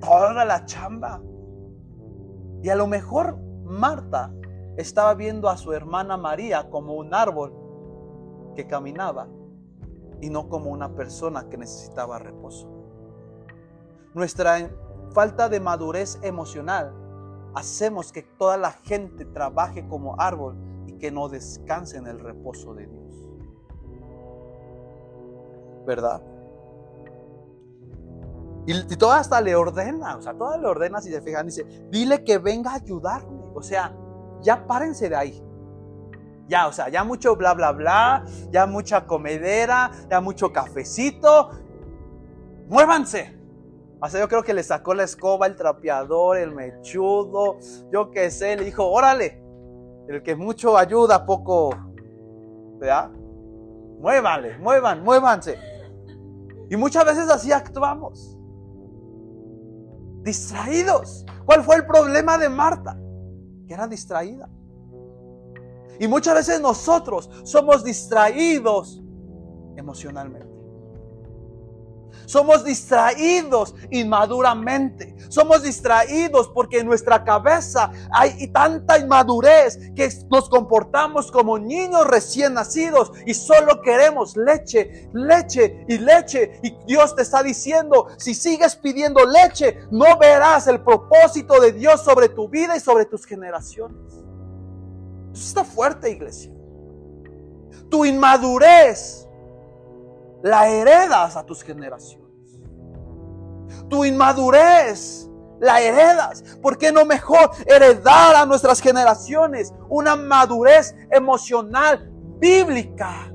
toda 0.00 0.44
la 0.44 0.64
chamba. 0.64 1.20
Y 2.62 2.68
a 2.68 2.76
lo 2.76 2.86
mejor 2.86 3.36
Marta 3.64 4.32
estaba 4.76 5.14
viendo 5.14 5.48
a 5.48 5.56
su 5.56 5.72
hermana 5.72 6.16
María 6.16 6.70
como 6.70 6.94
un 6.94 7.12
árbol 7.12 7.52
que 8.54 8.68
caminaba 8.68 9.26
y 10.20 10.30
no 10.30 10.48
como 10.48 10.70
una 10.70 10.94
persona 10.94 11.48
que 11.48 11.58
necesitaba 11.58 12.20
reposo. 12.20 12.75
Nuestra 14.16 14.70
falta 15.12 15.50
de 15.50 15.60
madurez 15.60 16.18
emocional 16.22 16.90
hacemos 17.54 18.12
que 18.12 18.22
toda 18.22 18.56
la 18.56 18.70
gente 18.72 19.26
trabaje 19.26 19.86
como 19.88 20.18
árbol 20.18 20.56
y 20.86 20.94
que 20.94 21.10
no 21.10 21.28
descanse 21.28 21.98
en 21.98 22.06
el 22.06 22.18
reposo 22.18 22.72
de 22.72 22.86
Dios. 22.86 23.14
¿Verdad? 25.84 26.22
Y, 28.64 28.96
toda 28.96 29.18
hasta 29.18 29.38
le 29.42 29.54
ordena, 29.54 30.16
o 30.16 30.22
sea, 30.22 30.32
toda 30.32 30.56
le 30.56 30.66
ordena, 30.66 31.02
si 31.02 31.10
se 31.10 31.20
fijan, 31.20 31.44
dice, 31.44 31.66
dile 31.90 32.24
que 32.24 32.38
venga 32.38 32.70
a 32.70 32.76
ayudarme. 32.76 33.50
O 33.54 33.62
sea, 33.62 33.94
ya 34.40 34.66
párense 34.66 35.10
de 35.10 35.16
ahí. 35.16 35.44
Ya, 36.48 36.68
o 36.68 36.72
sea, 36.72 36.88
ya 36.88 37.04
mucho 37.04 37.36
bla, 37.36 37.52
bla, 37.52 37.72
bla, 37.72 38.24
ya 38.50 38.64
mucha 38.64 39.06
comedera, 39.06 39.90
ya 40.08 40.22
mucho 40.22 40.54
cafecito. 40.54 41.50
Muévanse. 42.66 43.36
O 44.00 44.08
yo 44.08 44.28
creo 44.28 44.42
que 44.42 44.52
le 44.52 44.62
sacó 44.62 44.94
la 44.94 45.04
escoba, 45.04 45.46
el 45.46 45.56
trapeador, 45.56 46.36
el 46.36 46.52
mechudo, 46.52 47.58
yo 47.90 48.10
qué 48.10 48.30
sé, 48.30 48.56
le 48.56 48.64
dijo, 48.64 48.86
órale, 48.86 49.42
el 50.08 50.22
que 50.22 50.36
mucho 50.36 50.76
ayuda, 50.76 51.24
poco, 51.24 51.70
¿verdad? 52.78 53.10
Muévanle, 53.98 54.58
muevan, 54.58 55.02
muévanse. 55.02 55.58
Y 56.68 56.76
muchas 56.76 57.04
veces 57.04 57.30
así 57.30 57.52
actuamos 57.52 58.36
distraídos. 60.26 61.24
¿Cuál 61.46 61.62
fue 61.62 61.76
el 61.76 61.86
problema 61.86 62.36
de 62.36 62.48
Marta? 62.48 62.98
Que 63.66 63.72
era 63.72 63.86
distraída. 63.86 64.50
Y 65.98 66.08
muchas 66.08 66.34
veces 66.34 66.60
nosotros 66.60 67.30
somos 67.44 67.82
distraídos 67.82 69.02
emocionalmente. 69.76 70.55
Somos 72.24 72.64
distraídos 72.64 73.74
inmaduramente. 73.90 75.14
Somos 75.28 75.62
distraídos 75.62 76.48
porque 76.48 76.80
en 76.80 76.86
nuestra 76.86 77.24
cabeza 77.24 77.90
hay 78.10 78.48
tanta 78.48 78.98
inmadurez 78.98 79.78
que 79.94 80.08
nos 80.30 80.48
comportamos 80.48 81.30
como 81.30 81.58
niños 81.58 82.06
recién 82.06 82.54
nacidos 82.54 83.12
y 83.26 83.34
solo 83.34 83.82
queremos 83.82 84.36
leche, 84.36 85.08
leche 85.12 85.84
y 85.88 85.98
leche. 85.98 86.58
Y 86.62 86.76
Dios 86.86 87.14
te 87.14 87.22
está 87.22 87.42
diciendo, 87.42 88.08
si 88.16 88.34
sigues 88.34 88.76
pidiendo 88.76 89.24
leche, 89.24 89.78
no 89.90 90.16
verás 90.18 90.66
el 90.66 90.82
propósito 90.82 91.60
de 91.60 91.72
Dios 91.72 92.02
sobre 92.02 92.28
tu 92.28 92.48
vida 92.48 92.76
y 92.76 92.80
sobre 92.80 93.04
tus 93.04 93.24
generaciones. 93.24 94.14
Eso 95.32 95.48
está 95.48 95.64
fuerte, 95.64 96.10
iglesia. 96.10 96.50
Tu 97.90 98.04
inmadurez 98.04 99.25
la 100.42 100.68
heredas 100.68 101.36
a 101.36 101.44
tus 101.44 101.62
generaciones. 101.62 102.26
Tu 103.88 104.04
inmadurez 104.04 105.28
la 105.60 105.80
heredas. 105.80 106.42
¿Por 106.62 106.76
qué 106.78 106.92
no 106.92 107.04
mejor 107.04 107.50
heredar 107.66 108.36
a 108.36 108.46
nuestras 108.46 108.80
generaciones 108.80 109.72
una 109.88 110.16
madurez 110.16 110.94
emocional 111.10 112.10
bíblica? 112.38 113.32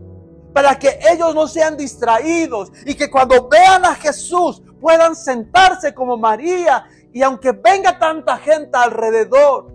Para 0.54 0.78
que 0.78 1.00
ellos 1.10 1.34
no 1.34 1.48
sean 1.48 1.78
distraídos 1.78 2.72
y 2.86 2.94
que 2.94 3.10
cuando 3.10 3.48
vean 3.48 3.86
a 3.86 3.96
Jesús 3.96 4.62
puedan 4.80 5.16
sentarse 5.16 5.94
como 5.94 6.18
María 6.18 6.86
y 7.14 7.22
aunque 7.22 7.52
venga 7.52 7.98
tanta 7.98 8.38
gente 8.38 8.78
alrededor, 8.78 9.72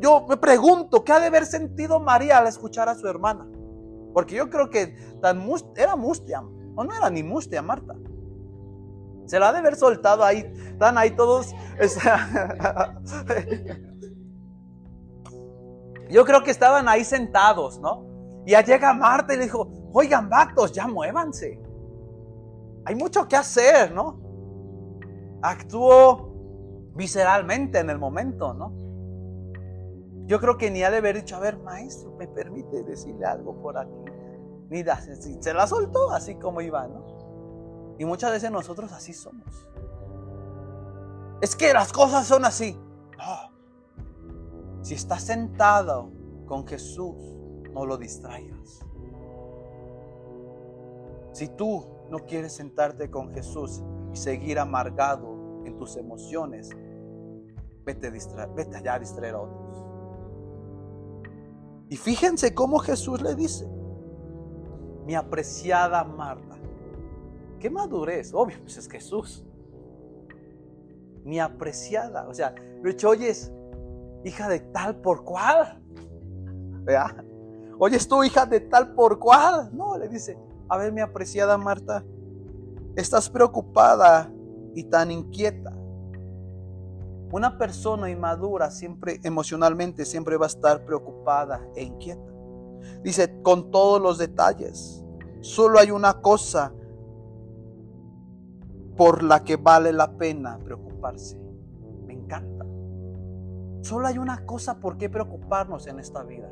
yo 0.00 0.26
me 0.28 0.36
pregunto, 0.36 1.04
¿qué 1.04 1.12
ha 1.12 1.20
de 1.20 1.26
haber 1.26 1.46
sentido 1.46 1.98
María 1.98 2.38
al 2.38 2.46
escuchar 2.46 2.88
a 2.88 2.94
su 2.94 3.08
hermana? 3.08 3.46
Porque 4.14 4.36
yo 4.36 4.48
creo 4.48 4.70
que 4.70 4.96
era 5.76 5.96
mustia, 5.96 6.42
o 6.76 6.84
no 6.84 6.96
era 6.96 7.10
ni 7.10 7.22
mustia 7.22 7.60
Marta. 7.60 7.94
Se 9.26 9.38
la 9.38 9.48
ha 9.48 9.52
de 9.52 9.58
haber 9.58 9.76
soltado 9.76 10.24
ahí, 10.24 10.50
están 10.66 10.96
ahí 10.96 11.10
todos. 11.10 11.54
yo 16.10 16.24
creo 16.24 16.42
que 16.44 16.50
estaban 16.50 16.88
ahí 16.88 17.04
sentados, 17.04 17.78
¿no? 17.80 18.06
Y 18.46 18.52
ya 18.52 18.62
llega 18.62 18.94
Marta 18.94 19.34
y 19.34 19.38
le 19.38 19.44
dijo, 19.44 19.68
oigan, 19.92 20.28
vatos, 20.28 20.72
ya 20.72 20.86
muévanse. 20.86 21.60
Hay 22.84 22.94
mucho 22.94 23.26
que 23.26 23.36
hacer, 23.36 23.92
¿no? 23.92 24.20
Actuó 25.42 26.32
visceralmente 26.94 27.80
en 27.80 27.90
el 27.90 27.98
momento, 27.98 28.54
¿no? 28.54 28.72
Yo 30.26 30.40
creo 30.40 30.56
que 30.56 30.70
ni 30.70 30.82
ha 30.82 30.90
de 30.90 30.98
haber 30.98 31.16
dicho, 31.16 31.36
a 31.36 31.40
ver, 31.40 31.58
maestro, 31.58 32.14
¿me 32.16 32.28
permite 32.28 32.82
decirle 32.84 33.26
algo 33.26 33.60
por 33.60 33.76
aquí? 33.76 34.03
Mira, 34.70 35.00
se 35.00 35.54
la 35.54 35.66
soltó 35.66 36.10
así 36.10 36.36
como 36.36 36.60
iba, 36.60 36.86
¿no? 36.88 37.94
Y 37.98 38.04
muchas 38.04 38.32
veces 38.32 38.50
nosotros 38.50 38.92
así 38.92 39.12
somos. 39.12 39.68
Es 41.40 41.54
que 41.54 41.72
las 41.72 41.92
cosas 41.92 42.26
son 42.26 42.44
así. 42.44 42.78
No. 43.18 44.82
Si 44.82 44.94
estás 44.94 45.22
sentado 45.22 46.10
con 46.46 46.66
Jesús, 46.66 47.14
no 47.72 47.86
lo 47.86 47.96
distraigas. 47.96 48.80
Si 51.32 51.48
tú 51.48 51.84
no 52.10 52.20
quieres 52.20 52.52
sentarte 52.52 53.10
con 53.10 53.32
Jesús 53.32 53.82
y 54.12 54.16
seguir 54.16 54.58
amargado 54.58 55.62
en 55.64 55.76
tus 55.76 55.96
emociones, 55.96 56.70
vete, 57.84 58.10
vete 58.10 58.76
allá 58.76 58.94
a 58.94 58.98
distraer 58.98 59.34
a 59.34 59.40
otros. 59.40 59.84
Y 61.88 61.96
fíjense 61.96 62.54
cómo 62.54 62.78
Jesús 62.78 63.20
le 63.20 63.34
dice, 63.34 63.68
mi 65.06 65.14
apreciada 65.14 66.04
Marta, 66.04 66.56
qué 67.60 67.70
madurez, 67.70 68.32
obvio, 68.34 68.58
pues 68.60 68.76
es 68.76 68.88
Jesús. 68.88 69.44
Mi 71.24 71.40
apreciada, 71.40 72.28
o 72.28 72.34
sea, 72.34 72.54
lo 72.82 73.08
oyes, 73.08 73.50
hija 74.24 74.48
de 74.48 74.60
tal 74.60 74.96
por 74.96 75.24
cual. 75.24 75.82
¿Vea? 76.84 77.24
Oyes 77.78 78.06
tú, 78.06 78.22
hija 78.22 78.44
de 78.44 78.60
tal 78.60 78.94
por 78.94 79.18
cual. 79.18 79.70
No, 79.72 79.96
le 79.96 80.08
dice, 80.08 80.38
a 80.68 80.76
ver, 80.76 80.92
mi 80.92 81.00
apreciada 81.00 81.56
Marta, 81.56 82.04
estás 82.96 83.30
preocupada 83.30 84.30
y 84.74 84.84
tan 84.84 85.10
inquieta. 85.10 85.72
Una 87.32 87.58
persona 87.58 88.10
inmadura 88.10 88.70
siempre 88.70 89.20
emocionalmente 89.24 90.04
siempre 90.04 90.36
va 90.36 90.46
a 90.46 90.48
estar 90.48 90.84
preocupada 90.84 91.66
e 91.74 91.82
inquieta. 91.82 92.33
Dice, 93.02 93.42
con 93.42 93.70
todos 93.70 94.00
los 94.00 94.18
detalles. 94.18 95.04
Solo 95.40 95.78
hay 95.78 95.90
una 95.90 96.20
cosa 96.22 96.72
por 98.96 99.22
la 99.22 99.44
que 99.44 99.56
vale 99.56 99.92
la 99.92 100.16
pena 100.16 100.58
preocuparse. 100.58 101.38
Me 102.06 102.14
encanta. 102.14 102.64
Solo 103.82 104.06
hay 104.06 104.18
una 104.18 104.46
cosa 104.46 104.80
por 104.80 104.96
qué 104.96 105.10
preocuparnos 105.10 105.86
en 105.86 106.00
esta 106.00 106.22
vida. 106.22 106.50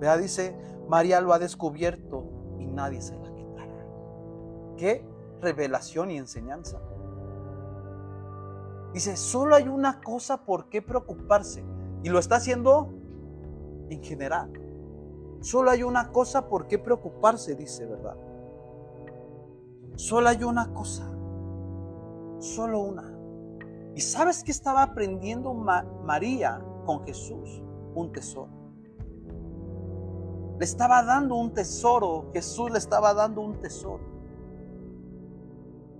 Vea, 0.00 0.16
dice, 0.16 0.56
María 0.88 1.20
lo 1.20 1.32
ha 1.32 1.38
descubierto 1.38 2.24
y 2.58 2.66
nadie 2.66 3.00
se 3.00 3.16
la 3.16 3.32
quitará. 3.34 3.86
Qué 4.76 5.06
revelación 5.40 6.10
y 6.10 6.18
enseñanza. 6.18 6.80
Dice, 8.92 9.16
solo 9.16 9.54
hay 9.54 9.68
una 9.68 10.00
cosa 10.00 10.44
por 10.44 10.68
qué 10.68 10.82
preocuparse. 10.82 11.64
Y 12.02 12.08
lo 12.08 12.18
está 12.18 12.36
haciendo 12.36 12.90
en 13.88 14.02
general. 14.02 14.50
Solo 15.42 15.70
hay 15.70 15.82
una 15.82 16.12
cosa 16.12 16.48
por 16.48 16.68
qué 16.68 16.78
preocuparse, 16.78 17.56
dice, 17.56 17.84
¿verdad? 17.84 18.16
Solo 19.96 20.28
hay 20.28 20.44
una 20.44 20.72
cosa. 20.72 21.04
Solo 22.38 22.80
una. 22.80 23.12
¿Y 23.94 24.00
sabes 24.00 24.44
qué 24.44 24.52
estaba 24.52 24.82
aprendiendo 24.82 25.52
María 25.52 26.64
con 26.86 27.04
Jesús? 27.04 27.60
Un 27.94 28.12
tesoro. 28.12 28.52
Le 30.58 30.64
estaba 30.64 31.02
dando 31.02 31.34
un 31.34 31.52
tesoro. 31.52 32.30
Jesús 32.32 32.70
le 32.70 32.78
estaba 32.78 33.12
dando 33.12 33.40
un 33.40 33.60
tesoro 33.60 34.04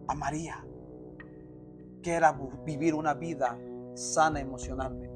a 0.06 0.14
María 0.14 0.64
que 2.00 2.12
era 2.12 2.32
vivir 2.64 2.94
una 2.94 3.14
vida 3.14 3.58
sana 3.94 4.40
emocionalmente, 4.40 5.10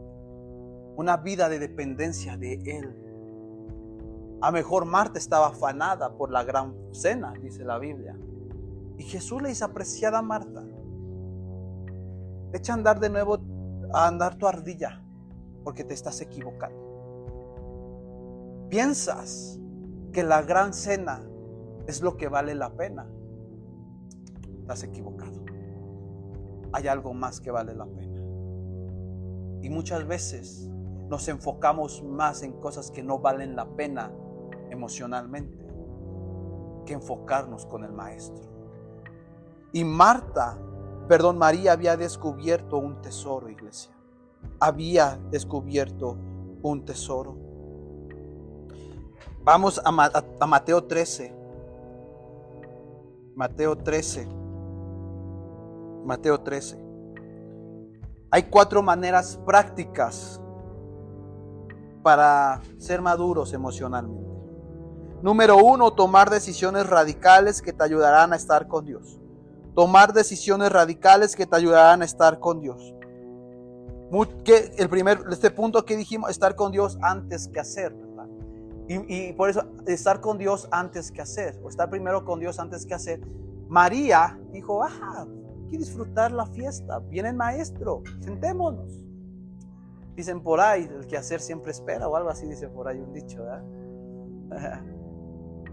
una 0.96 1.16
vida 1.16 1.48
de 1.48 1.60
dependencia 1.60 2.36
de 2.36 2.54
Él. 2.64 3.05
A 4.40 4.50
mejor 4.50 4.84
Marta 4.84 5.18
estaba 5.18 5.48
afanada 5.48 6.14
por 6.16 6.30
la 6.30 6.44
gran 6.44 6.74
cena, 6.92 7.32
dice 7.40 7.64
la 7.64 7.78
Biblia. 7.78 8.16
Y 8.98 9.02
Jesús 9.04 9.40
le 9.40 9.48
dice, 9.48 9.64
apreciada 9.64 10.20
Marta, 10.22 10.62
echa 12.52 12.72
a 12.72 12.76
andar 12.76 13.00
de 13.00 13.08
nuevo, 13.08 13.38
a 13.92 14.06
andar 14.06 14.36
tu 14.36 14.46
ardilla, 14.46 15.02
porque 15.64 15.84
te 15.84 15.94
estás 15.94 16.20
equivocando. 16.20 16.84
Piensas 18.68 19.58
que 20.12 20.22
la 20.22 20.42
gran 20.42 20.74
cena 20.74 21.22
es 21.86 22.02
lo 22.02 22.16
que 22.16 22.28
vale 22.28 22.54
la 22.54 22.70
pena. 22.70 23.06
Estás 24.60 24.82
equivocado. 24.82 25.44
Hay 26.72 26.88
algo 26.88 27.14
más 27.14 27.40
que 27.40 27.50
vale 27.50 27.74
la 27.74 27.86
pena. 27.86 28.20
Y 29.62 29.70
muchas 29.70 30.06
veces 30.06 30.70
nos 31.08 31.28
enfocamos 31.28 32.02
más 32.02 32.42
en 32.42 32.52
cosas 32.60 32.90
que 32.90 33.02
no 33.02 33.18
valen 33.18 33.56
la 33.56 33.66
pena 33.76 34.10
emocionalmente 34.70 35.66
que 36.86 36.94
enfocarnos 36.94 37.66
con 37.66 37.84
el 37.84 37.92
maestro. 37.92 38.44
Y 39.72 39.84
Marta, 39.84 40.58
perdón, 41.08 41.36
María 41.36 41.72
había 41.72 41.96
descubierto 41.96 42.78
un 42.78 43.02
tesoro, 43.02 43.50
iglesia. 43.50 43.92
Había 44.60 45.18
descubierto 45.30 46.16
un 46.62 46.84
tesoro. 46.84 47.36
Vamos 49.42 49.80
a, 49.84 50.46
Mateo 50.46 50.84
13. 50.84 51.34
Mateo 53.34 53.76
13. 53.76 54.26
Mateo 56.04 56.40
13. 56.40 56.86
Hay 58.30 58.44
cuatro 58.44 58.82
maneras 58.82 59.38
prácticas 59.44 60.40
para 62.02 62.60
ser 62.78 63.02
maduros 63.02 63.52
emocionalmente. 63.52 64.25
Número 65.26 65.56
uno, 65.56 65.92
tomar 65.92 66.30
decisiones 66.30 66.88
radicales 66.88 67.60
que 67.60 67.72
te 67.72 67.82
ayudarán 67.82 68.32
a 68.32 68.36
estar 68.36 68.68
con 68.68 68.86
Dios. 68.86 69.18
Tomar 69.74 70.12
decisiones 70.12 70.70
radicales 70.70 71.34
que 71.34 71.46
te 71.46 71.56
ayudarán 71.56 72.02
a 72.02 72.04
estar 72.04 72.38
con 72.38 72.60
Dios. 72.60 72.94
El 74.78 74.88
primer, 74.88 75.24
este 75.28 75.50
punto 75.50 75.84
que 75.84 75.96
dijimos, 75.96 76.30
estar 76.30 76.54
con 76.54 76.70
Dios 76.70 76.96
antes 77.02 77.48
que 77.48 77.58
hacer. 77.58 77.92
Y, 78.86 79.32
por 79.32 79.50
eso, 79.50 79.64
estar 79.88 80.20
con 80.20 80.38
Dios 80.38 80.68
antes 80.70 81.10
que 81.10 81.22
hacer, 81.22 81.58
o 81.64 81.70
estar 81.70 81.90
primero 81.90 82.24
con 82.24 82.38
Dios 82.38 82.60
antes 82.60 82.86
que 82.86 82.94
hacer. 82.94 83.20
María 83.66 84.38
dijo, 84.52 84.84
ah, 84.84 85.26
que 85.68 85.76
disfrutar 85.76 86.30
la 86.30 86.46
fiesta. 86.46 87.00
Viene 87.00 87.30
el 87.30 87.34
maestro, 87.34 88.04
sentémonos. 88.20 88.92
Dicen 90.14 90.40
por 90.40 90.60
ahí, 90.60 90.84
el 90.84 91.08
que 91.08 91.16
hacer 91.16 91.40
siempre 91.40 91.72
espera, 91.72 92.06
o 92.06 92.14
algo 92.14 92.30
así 92.30 92.46
dice 92.46 92.68
por 92.68 92.86
ahí 92.86 93.00
un 93.00 93.12
dicho, 93.12 93.42
¿verdad? 93.42 94.84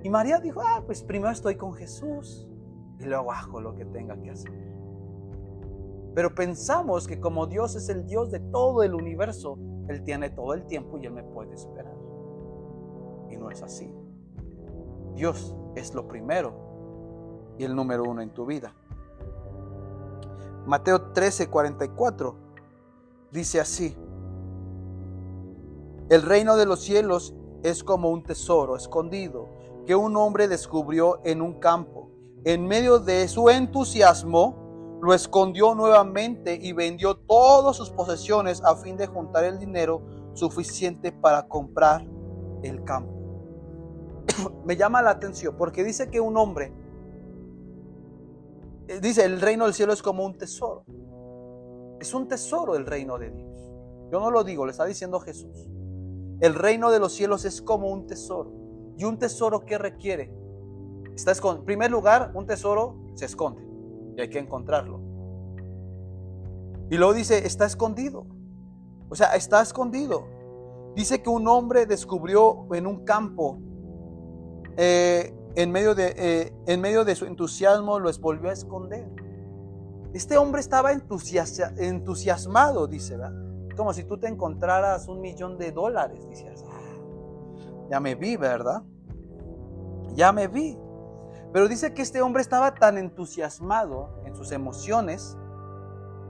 Y 0.03 0.09
María 0.09 0.39
dijo, 0.39 0.61
ah, 0.61 0.83
pues 0.85 1.01
primero 1.01 1.31
estoy 1.31 1.55
con 1.55 1.73
Jesús 1.73 2.47
y 2.99 3.05
luego 3.05 3.31
hago 3.31 3.61
lo 3.61 3.73
que 3.73 3.85
tenga 3.85 4.21
que 4.21 4.31
hacer. 4.31 4.51
Pero 6.13 6.35
pensamos 6.35 7.07
que 7.07 7.21
como 7.21 7.47
Dios 7.47 7.75
es 7.75 7.87
el 7.87 8.05
Dios 8.05 8.29
de 8.29 8.41
todo 8.41 8.83
el 8.83 8.93
universo, 8.93 9.57
Él 9.87 10.03
tiene 10.03 10.29
todo 10.29 10.53
el 10.53 10.65
tiempo 10.65 10.97
y 10.97 11.05
Él 11.05 11.13
me 11.13 11.23
puede 11.23 11.55
esperar. 11.55 11.95
Y 13.29 13.37
no 13.37 13.49
es 13.49 13.63
así. 13.63 13.91
Dios 15.15 15.55
es 15.75 15.93
lo 15.93 16.05
primero 16.07 17.55
y 17.57 17.63
el 17.63 17.73
número 17.73 18.03
uno 18.03 18.21
en 18.21 18.31
tu 18.31 18.45
vida. 18.45 18.73
Mateo 20.65 21.13
13, 21.13 21.49
44 21.49 22.35
dice 23.31 23.61
así. 23.61 23.95
El 26.09 26.21
reino 26.21 26.57
de 26.57 26.65
los 26.65 26.81
cielos 26.81 27.33
es 27.63 27.83
como 27.83 28.09
un 28.09 28.23
tesoro 28.23 28.75
escondido 28.75 29.47
que 29.85 29.95
un 29.95 30.15
hombre 30.17 30.47
descubrió 30.47 31.19
en 31.23 31.41
un 31.41 31.59
campo. 31.59 32.09
En 32.45 32.67
medio 32.67 32.99
de 32.99 33.27
su 33.27 33.49
entusiasmo, 33.49 34.99
lo 35.01 35.13
escondió 35.13 35.75
nuevamente 35.75 36.57
y 36.61 36.71
vendió 36.71 37.15
todas 37.15 37.75
sus 37.75 37.89
posesiones 37.89 38.63
a 38.63 38.75
fin 38.75 38.95
de 38.95 39.07
juntar 39.07 39.43
el 39.43 39.59
dinero 39.59 40.01
suficiente 40.33 41.11
para 41.11 41.47
comprar 41.47 42.05
el 42.63 42.83
campo. 42.83 43.11
Me 44.65 44.77
llama 44.77 45.01
la 45.01 45.11
atención 45.11 45.55
porque 45.57 45.83
dice 45.83 46.09
que 46.09 46.21
un 46.21 46.37
hombre, 46.37 46.73
eh, 48.87 48.99
dice, 49.01 49.25
el 49.25 49.41
reino 49.41 49.65
del 49.65 49.73
cielo 49.73 49.91
es 49.91 50.01
como 50.01 50.25
un 50.25 50.37
tesoro. 50.37 50.85
Es 51.99 52.13
un 52.13 52.27
tesoro 52.27 52.75
el 52.75 52.85
reino 52.85 53.17
de 53.17 53.31
Dios. 53.31 53.51
Yo 54.11 54.19
no 54.19 54.31
lo 54.31 54.43
digo, 54.43 54.65
le 54.65 54.71
está 54.71 54.85
diciendo 54.85 55.19
Jesús. 55.19 55.67
El 56.39 56.55
reino 56.55 56.91
de 56.91 56.99
los 56.99 57.13
cielos 57.13 57.45
es 57.45 57.61
como 57.61 57.89
un 57.89 58.07
tesoro. 58.07 58.62
¿Y 58.97 59.05
un 59.05 59.17
tesoro 59.17 59.65
qué 59.65 59.77
requiere? 59.77 60.33
Está 61.15 61.33
En 61.51 61.65
primer 61.65 61.91
lugar, 61.91 62.31
un 62.33 62.45
tesoro 62.45 62.95
se 63.15 63.25
esconde 63.25 63.63
y 64.17 64.21
hay 64.21 64.29
que 64.29 64.39
encontrarlo. 64.39 64.99
Y 66.89 66.97
luego 66.97 67.13
dice, 67.13 67.45
está 67.45 67.65
escondido. 67.65 68.25
O 69.09 69.15
sea, 69.15 69.35
está 69.35 69.61
escondido. 69.61 70.27
Dice 70.95 71.21
que 71.21 71.29
un 71.29 71.47
hombre 71.47 71.85
descubrió 71.85 72.67
en 72.73 72.87
un 72.87 73.03
campo, 73.03 73.59
eh, 74.77 75.33
en, 75.55 75.71
medio 75.71 75.95
de, 75.95 76.13
eh, 76.15 76.53
en 76.67 76.81
medio 76.81 77.03
de 77.05 77.15
su 77.15 77.25
entusiasmo, 77.25 77.99
lo 77.99 78.11
volvió 78.19 78.49
a 78.49 78.53
esconder. 78.53 79.09
Este 80.13 80.37
hombre 80.37 80.61
estaba 80.61 80.91
entusiasmado, 80.91 82.85
dice, 82.87 83.17
¿verdad? 83.17 83.33
Como 83.75 83.93
si 83.93 84.03
tú 84.03 84.19
te 84.19 84.27
encontraras 84.27 85.07
un 85.07 85.21
millón 85.21 85.57
de 85.57 85.71
dólares, 85.71 86.19
dice 86.29 86.53
ya 87.93 87.99
me 87.99 88.15
vi, 88.15 88.37
¿verdad? 88.37 88.81
Ya 90.15 90.31
me 90.31 90.47
vi. 90.47 90.75
Pero 91.51 91.67
dice 91.67 91.93
que 91.93 92.01
este 92.01 92.23
hombre 92.23 92.41
estaba 92.41 92.73
tan 92.73 92.97
entusiasmado 92.97 94.09
en 94.25 94.35
sus 94.35 94.51
emociones 94.51 95.37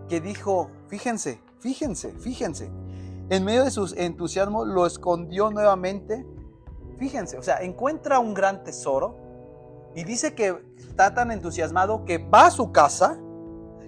que 0.09 0.19
dijo, 0.19 0.69
fíjense, 0.89 1.41
fíjense, 1.59 2.11
fíjense. 2.19 2.69
En 3.29 3.45
medio 3.45 3.63
de 3.63 3.71
sus 3.71 3.95
entusiasmos 3.95 4.67
lo 4.67 4.85
escondió 4.85 5.51
nuevamente. 5.51 6.27
Fíjense, 6.97 7.37
o 7.37 7.41
sea, 7.41 7.59
encuentra 7.59 8.19
un 8.19 8.33
gran 8.33 8.65
tesoro 8.65 9.15
y 9.95 10.03
dice 10.03 10.35
que 10.35 10.61
está 10.77 11.13
tan 11.13 11.31
entusiasmado 11.31 12.03
que 12.03 12.17
va 12.17 12.47
a 12.47 12.51
su 12.51 12.73
casa 12.73 13.17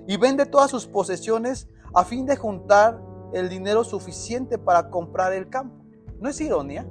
y 0.07 0.15
vende 0.15 0.45
todas 0.45 0.71
sus 0.71 0.87
posesiones 0.87 1.67
a 1.93 2.05
fin 2.05 2.25
de 2.25 2.37
juntar 2.37 3.01
el 3.33 3.49
dinero 3.49 3.83
suficiente 3.83 4.57
para 4.57 4.89
comprar 4.89 5.33
el 5.33 5.49
campo. 5.49 5.83
¿No 6.21 6.29
es 6.29 6.39
ironía? 6.39 6.87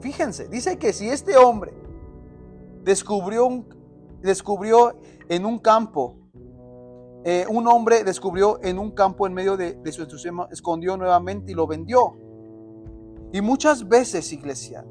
Fíjense, 0.00 0.48
dice 0.48 0.78
que 0.78 0.92
si 0.92 1.08
este 1.08 1.36
hombre 1.36 1.72
descubrió, 2.84 3.46
un, 3.46 3.68
descubrió 4.22 4.96
en 5.28 5.44
un 5.44 5.58
campo, 5.58 6.16
eh, 7.24 7.44
un 7.48 7.66
hombre 7.66 8.04
descubrió 8.04 8.60
en 8.62 8.78
un 8.78 8.92
campo 8.92 9.26
en 9.26 9.34
medio 9.34 9.56
de, 9.56 9.80
su 9.92 10.02
entusiasmo, 10.02 10.48
escondió 10.50 10.96
nuevamente 10.96 11.52
y 11.52 11.54
lo 11.54 11.66
vendió. 11.66 12.16
Y 13.32 13.40
muchas 13.40 13.88
veces, 13.88 14.32
iglesia, 14.32 14.84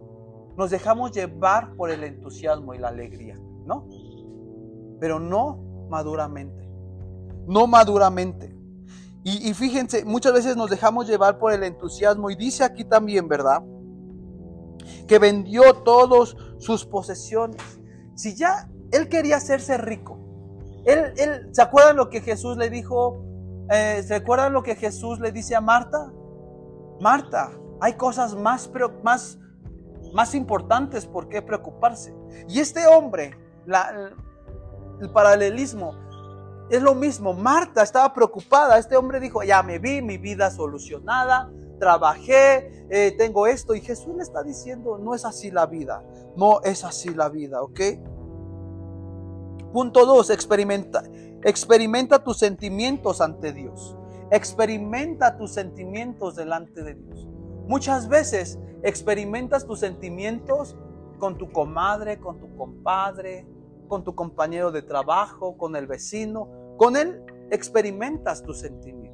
nos 0.57 0.69
dejamos 0.69 1.11
llevar 1.11 1.73
por 1.75 1.89
el 1.89 2.03
entusiasmo 2.03 2.73
y 2.73 2.77
la 2.77 2.89
alegría, 2.89 3.39
¿no? 3.65 3.87
Pero 4.99 5.19
no 5.19 5.87
maduramente. 5.89 6.67
No 7.47 7.65
maduramente. 7.65 8.53
Y, 9.23 9.49
y 9.49 9.53
fíjense, 9.53 10.03
muchas 10.03 10.33
veces 10.33 10.57
nos 10.57 10.69
dejamos 10.69 11.07
llevar 11.07 11.39
por 11.39 11.53
el 11.53 11.63
entusiasmo. 11.63 12.29
Y 12.29 12.35
dice 12.35 12.63
aquí 12.63 12.83
también, 12.83 13.27
¿verdad? 13.27 13.63
Que 15.07 15.19
vendió 15.19 15.73
todas 15.83 16.35
sus 16.57 16.85
posesiones. 16.85 17.61
Si 18.15 18.35
ya 18.35 18.69
él 18.91 19.09
quería 19.09 19.37
hacerse 19.37 19.77
rico, 19.77 20.19
él, 20.85 21.13
él, 21.17 21.49
¿se 21.51 21.61
acuerdan 21.61 21.97
lo 21.97 22.09
que 22.09 22.21
Jesús 22.21 22.57
le 22.57 22.69
dijo? 22.69 23.23
Eh, 23.69 24.03
¿Se 24.05 24.15
acuerdan 24.15 24.53
lo 24.53 24.63
que 24.63 24.75
Jesús 24.75 25.19
le 25.19 25.31
dice 25.31 25.55
a 25.55 25.61
Marta? 25.61 26.11
Marta, 27.01 27.51
hay 27.81 27.93
cosas 27.93 28.35
más, 28.35 28.69
más, 29.03 29.37
más 30.13 30.33
importantes 30.33 31.05
por 31.05 31.27
qué 31.27 31.41
preocuparse. 31.41 32.15
Y 32.47 32.59
este 32.59 32.87
hombre, 32.87 33.37
el 35.01 35.09
paralelismo, 35.11 35.93
es 36.69 36.81
lo 36.81 36.95
mismo. 36.95 37.33
Marta 37.33 37.83
estaba 37.83 38.13
preocupada. 38.13 38.77
Este 38.77 38.97
hombre 38.97 39.19
dijo, 39.19 39.43
ya 39.43 39.63
me 39.63 39.79
vi, 39.79 40.01
mi 40.01 40.17
vida 40.17 40.49
solucionada, 40.49 41.49
trabajé, 41.79 42.85
eh, 42.89 43.15
tengo 43.17 43.47
esto. 43.47 43.75
Y 43.75 43.81
Jesús 43.81 44.15
le 44.15 44.23
está 44.23 44.43
diciendo, 44.43 44.97
no 44.97 45.13
es 45.13 45.25
así 45.25 45.51
la 45.51 45.65
vida, 45.65 46.03
no 46.35 46.61
es 46.63 46.83
así 46.83 47.09
la 47.13 47.29
vida, 47.29 47.61
¿ok? 47.61 47.79
Punto 49.73 50.05
dos, 50.05 50.29
experimenta, 50.29 51.03
experimenta 51.43 52.23
tus 52.23 52.37
sentimientos 52.37 53.21
ante 53.21 53.53
Dios. 53.53 53.95
Experimenta 54.31 55.37
tus 55.37 55.53
sentimientos 55.53 56.35
delante 56.35 56.83
de 56.83 56.95
Dios. 56.95 57.27
Muchas 57.67 58.07
veces 58.07 58.59
experimentas 58.83 59.65
tus 59.65 59.79
sentimientos 59.79 60.75
con 61.19 61.37
tu 61.37 61.51
comadre, 61.51 62.19
con 62.19 62.39
tu 62.39 62.55
compadre, 62.55 63.45
con 63.87 64.03
tu 64.03 64.15
compañero 64.15 64.71
de 64.71 64.81
trabajo, 64.81 65.57
con 65.57 65.75
el 65.75 65.87
vecino. 65.87 66.49
Con 66.77 66.95
él 66.95 67.23
experimentas 67.51 68.43
tus 68.43 68.59
sentimientos. 68.59 69.06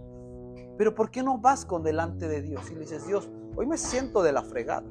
Pero 0.77 0.95
¿por 0.95 1.11
qué 1.11 1.23
no 1.23 1.37
vas 1.39 1.65
con 1.65 1.83
delante 1.83 2.27
de 2.27 2.41
Dios 2.41 2.69
y 2.71 2.73
le 2.73 2.81
dices, 2.81 3.05
Dios, 3.05 3.29
hoy 3.55 3.67
me 3.67 3.77
siento 3.77 4.23
de 4.23 4.31
la 4.31 4.43
fregada? 4.43 4.87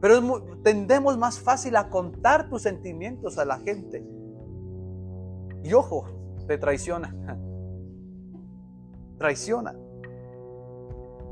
Pero 0.00 0.42
tendemos 0.62 1.16
más 1.16 1.38
fácil 1.38 1.76
a 1.76 1.88
contar 1.88 2.48
tus 2.48 2.62
sentimientos 2.62 3.38
a 3.38 3.44
la 3.44 3.58
gente. 3.60 4.04
Y 5.62 5.72
ojo, 5.74 6.06
te 6.46 6.58
traiciona. 6.58 7.14
Traiciona. 9.18 9.76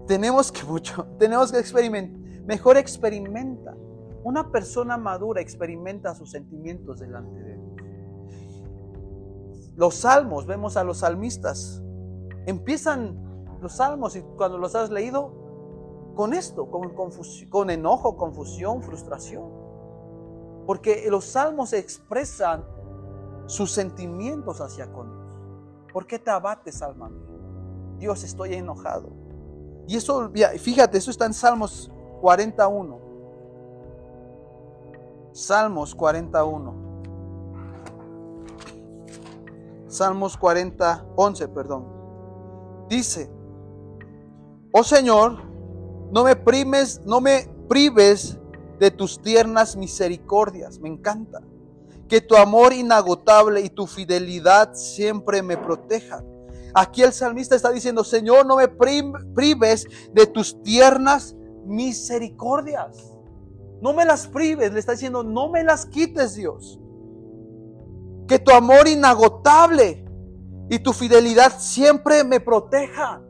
Tenemos 0.07 0.53
que 0.53 0.63
mucho, 0.65 1.05
tenemos 1.19 1.51
que 1.51 1.59
experimentar. 1.59 2.21
Mejor 2.45 2.77
experimenta. 2.77 3.77
Una 4.23 4.51
persona 4.53 4.97
madura 4.97 5.41
experimenta 5.41 6.15
sus 6.15 6.31
sentimientos 6.31 7.01
delante 7.01 7.43
de 7.43 7.57
Dios. 7.57 7.71
Los 9.77 9.95
salmos, 9.97 10.47
vemos 10.47 10.77
a 10.77 10.85
los 10.85 10.99
salmistas. 10.99 11.83
Empiezan 12.47 13.59
los 13.61 13.77
salmos 13.77 14.17
y 14.17 14.23
cuando 14.23 14.59
los 14.59 14.75
has 14.75 14.91
leído, 14.91 15.33
con 16.15 16.35
esto, 16.35 16.71
con, 16.71 16.95
con 17.49 17.71
enojo, 17.71 18.17
confusión, 18.17 18.83
frustración. 18.83 19.51
Porque 20.67 21.07
los 21.11 21.25
salmos 21.25 21.73
expresan 21.73 22.65
sus 23.47 23.73
sentimientos 23.73 24.61
hacia 24.61 24.93
con 24.93 25.09
Dios. 25.11 25.39
¿Por 25.93 26.07
qué 26.07 26.19
te 26.19 26.31
abates, 26.31 26.83
alma 26.83 27.09
mía? 27.09 27.27
Dios, 27.99 28.23
estoy 28.25 28.55
enojado. 28.55 29.11
Y 29.87 29.97
eso, 29.97 30.31
fíjate, 30.59 30.99
eso 30.99 31.11
está 31.11 31.27
en 31.27 31.35
Salmos 31.35 31.91
41. 32.21 32.99
Salmos 35.33 35.95
41. 35.95 36.75
Salmos 39.89 40.37
40, 40.37 41.07
11, 41.17 41.49
perdón. 41.49 42.00
Dice, 42.91 43.31
oh 44.73 44.83
Señor, 44.83 45.39
no 46.13 46.25
me 46.25 46.35
primes, 46.35 47.01
no 47.07 47.21
me 47.21 47.49
prives 47.69 48.37
de 48.81 48.91
tus 48.91 49.23
tiernas 49.23 49.77
misericordias. 49.77 50.81
Me 50.81 50.89
encanta. 50.89 51.41
Que 52.09 52.21
tu 52.21 52.35
amor 52.35 52.73
inagotable 52.73 53.61
y 53.61 53.71
tu 53.71 53.87
fidelidad 53.87 54.75
siempre 54.75 55.41
me 55.41 55.57
protejan. 55.57 56.27
Aquí 56.75 57.03
el 57.03 57.13
salmista 57.13 57.55
está 57.55 57.71
diciendo, 57.71 58.03
Señor, 58.03 58.45
no 58.45 58.57
me 58.57 58.67
prives 58.67 59.87
de 60.13 60.27
tus 60.27 60.61
tiernas 60.65 61.37
misericordias. 61.65 63.17
No 63.81 63.93
me 63.93 64.05
las 64.05 64.27
prives, 64.27 64.73
le 64.73 64.81
está 64.81 64.93
diciendo, 64.93 65.23
no 65.23 65.49
me 65.49 65.63
las 65.63 65.87
quites, 65.87 66.35
Dios. 66.35 66.81
Que 68.27 68.41
tu 68.41 68.51
amor 68.51 68.89
inagotable 68.89 70.05
y 70.71 70.79
tu 70.79 70.95
fidelidad 70.95 71.53
siempre 71.59 72.25
me 72.25 72.41
proteja 72.41 73.21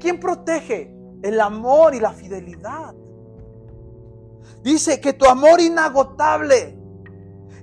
quién 0.00 0.20
protege? 0.20 0.92
El 1.22 1.40
amor 1.40 1.94
y 1.94 2.00
la 2.00 2.12
fidelidad. 2.12 2.94
Dice 4.62 5.00
que 5.00 5.12
tu 5.12 5.26
amor 5.26 5.60
inagotable 5.60 6.78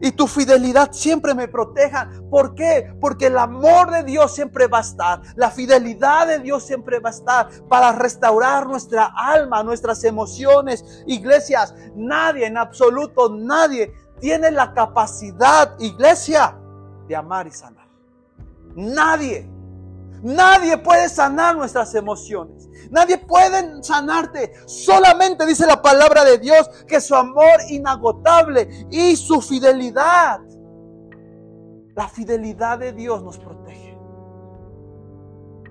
y 0.02 0.12
tu 0.12 0.28
fidelidad 0.28 0.92
siempre 0.92 1.34
me 1.34 1.48
protejan. 1.48 2.30
¿Por 2.30 2.56
qué? 2.56 2.94
Porque 3.00 3.28
el 3.28 3.38
amor 3.38 3.92
de 3.92 4.04
Dios 4.04 4.34
siempre 4.34 4.68
va 4.68 4.80
a 4.80 4.82
estar. 4.82 5.22
La 5.36 5.50
fidelidad 5.50 6.28
de 6.28 6.40
Dios 6.40 6.66
siempre 6.66 7.00
va 7.00 7.10
a 7.10 7.14
estar 7.14 7.48
para 7.70 7.94
restaurar 7.94 8.68
nuestra 8.68 9.14
alma, 9.16 9.64
nuestras 9.64 10.04
emociones. 10.04 11.04
Iglesias, 11.08 11.74
nadie, 11.96 12.48
en 12.48 12.58
absoluto 12.58 13.34
nadie, 13.34 13.94
tiene 14.20 14.52
la 14.52 14.74
capacidad, 14.74 15.78
iglesia, 15.80 16.58
de 17.08 17.16
amar 17.16 17.48
y 17.48 17.52
sanar. 17.52 17.88
Nadie. 18.76 19.50
Nadie 20.24 20.78
puede 20.78 21.10
sanar 21.10 21.56
nuestras 21.58 21.94
emociones. 21.96 22.70
Nadie 22.90 23.18
puede 23.18 23.84
sanarte. 23.84 24.54
Solamente 24.66 25.46
dice 25.46 25.66
la 25.66 25.82
palabra 25.82 26.24
de 26.24 26.38
Dios 26.38 26.70
que 26.88 27.02
su 27.02 27.14
amor 27.14 27.60
inagotable 27.70 28.88
y 28.90 29.16
su 29.18 29.42
fidelidad. 29.42 30.40
La 31.96 32.08
fidelidad 32.08 32.80
de 32.80 32.94
Dios 32.94 33.22
nos 33.22 33.38
protege. 33.38 33.98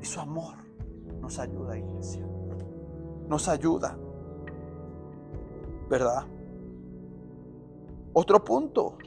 Y 0.01 0.05
su 0.05 0.21
amor 0.21 0.57
nos 1.21 1.39
ayuda, 1.39 1.79
iglesia. 1.79 2.27
Nos 3.29 3.49
ayuda. 3.49 3.97
¿Verdad? 5.89 6.27
Otro 8.13 8.45
punto. 8.45 8.99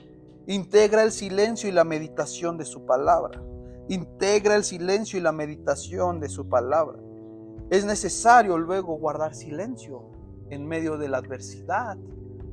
Integra 0.48 1.04
el 1.04 1.12
silencio 1.12 1.68
y 1.68 1.72
la 1.72 1.84
meditación 1.84 2.58
de 2.58 2.66
su 2.66 2.86
palabra. 2.86 3.42
Integra 3.88 4.56
el 4.56 4.64
silencio 4.64 5.18
y 5.18 5.22
la 5.22 5.32
meditación 5.32 6.20
de 6.20 6.30
su 6.30 6.48
palabra. 6.48 7.00
Es 7.72 7.84
necesario 7.84 8.58
luego 8.58 8.96
guardar 8.98 9.34
silencio 9.34 10.12
en 10.52 10.68
medio 10.68 10.98
de 10.98 11.10
la 11.10 11.18
adversidad, 11.18 11.98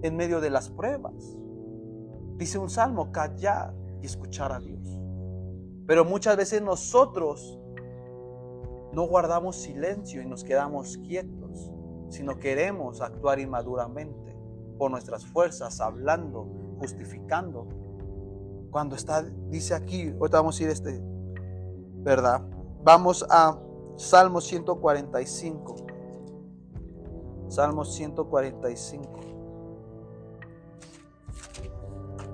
en 0.03 0.17
medio 0.17 0.41
de 0.41 0.49
las 0.49 0.71
pruebas. 0.71 1.37
Dice 2.37 2.59
un 2.59 2.71
salmo, 2.71 3.13
callar 3.13 3.75
y 4.01 4.07
escuchar 4.07 4.53
a 4.53 4.59
Dios. 4.59 4.99
Pero 5.87 6.07
muchas 6.07 6.37
veces 6.37 6.63
nosotros 6.63 7.59
no 8.93 9.07
guardamos 9.07 9.57
silencio 9.57 10.23
y 10.23 10.27
nos 10.27 10.45
quedamos 10.45 10.97
quietos, 10.99 11.71
sino 12.09 12.39
queremos 12.39 13.03
actuar 13.03 13.39
inmaduramente 13.39 14.35
por 14.79 14.91
nuestras 14.91 15.27
fuerzas, 15.27 15.81
hablando, 15.81 16.49
justificando. 16.79 17.82
Cuando 18.73 18.97
está, 18.97 19.23
dice 19.23 19.75
aquí, 19.75 20.09
ahorita 20.19 20.39
vamos 20.39 20.59
a 20.59 20.63
ir 20.65 20.71
este 20.71 21.01
¿verdad? 22.03 22.43
Vamos 22.83 23.25
a 23.31 23.57
Salmo 23.97 24.41
145. 24.41 25.77
Salmo 27.49 27.85
145. 27.85 29.21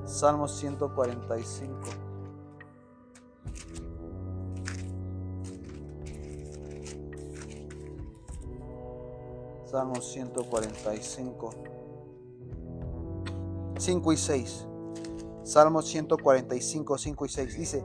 Salmo 0.05 0.49
145. 0.49 1.77
Salmo 9.67 9.97
145. 10.01 11.51
5 13.77 14.13
y 14.13 14.17
6. 14.17 14.68
Salmo 15.49 15.81
145, 15.81 16.99
5 16.99 17.25
y 17.25 17.29
6. 17.31 17.57
Dice, 17.57 17.85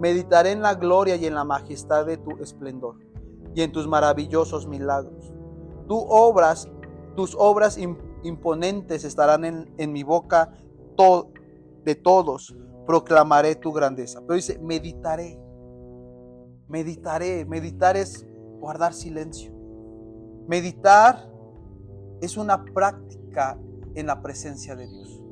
Meditaré 0.00 0.50
en 0.50 0.60
la 0.60 0.74
gloria 0.74 1.14
y 1.14 1.24
en 1.24 1.34
la 1.34 1.44
majestad 1.44 2.04
de 2.04 2.16
tu 2.16 2.36
esplendor 2.42 2.98
y 3.54 3.62
en 3.62 3.70
tus 3.70 3.86
maravillosos 3.86 4.66
milagros. 4.66 5.32
Tu 5.86 5.96
obras, 5.96 6.68
tus 7.14 7.36
obras 7.38 7.78
imponentes 8.24 9.04
estarán 9.04 9.44
en, 9.44 9.92
mi 9.92 10.02
boca 10.02 10.52
de 11.84 11.94
todos. 11.94 12.56
Proclamaré 12.86 13.54
tu 13.54 13.72
grandeza. 13.72 14.20
Pero 14.22 14.34
dice, 14.34 14.58
meditaré. 14.58 15.40
Meditaré. 16.66 17.44
Meditar 17.44 17.96
es 17.96 18.26
guardar 18.58 18.92
silencio. 18.92 19.52
Meditar 20.48 21.30
es 22.20 22.36
una 22.36 22.64
práctica 22.64 23.56
en 23.94 24.08
la 24.08 24.20
presencia 24.22 24.74
de 24.74 24.88
Dios. 24.88 25.22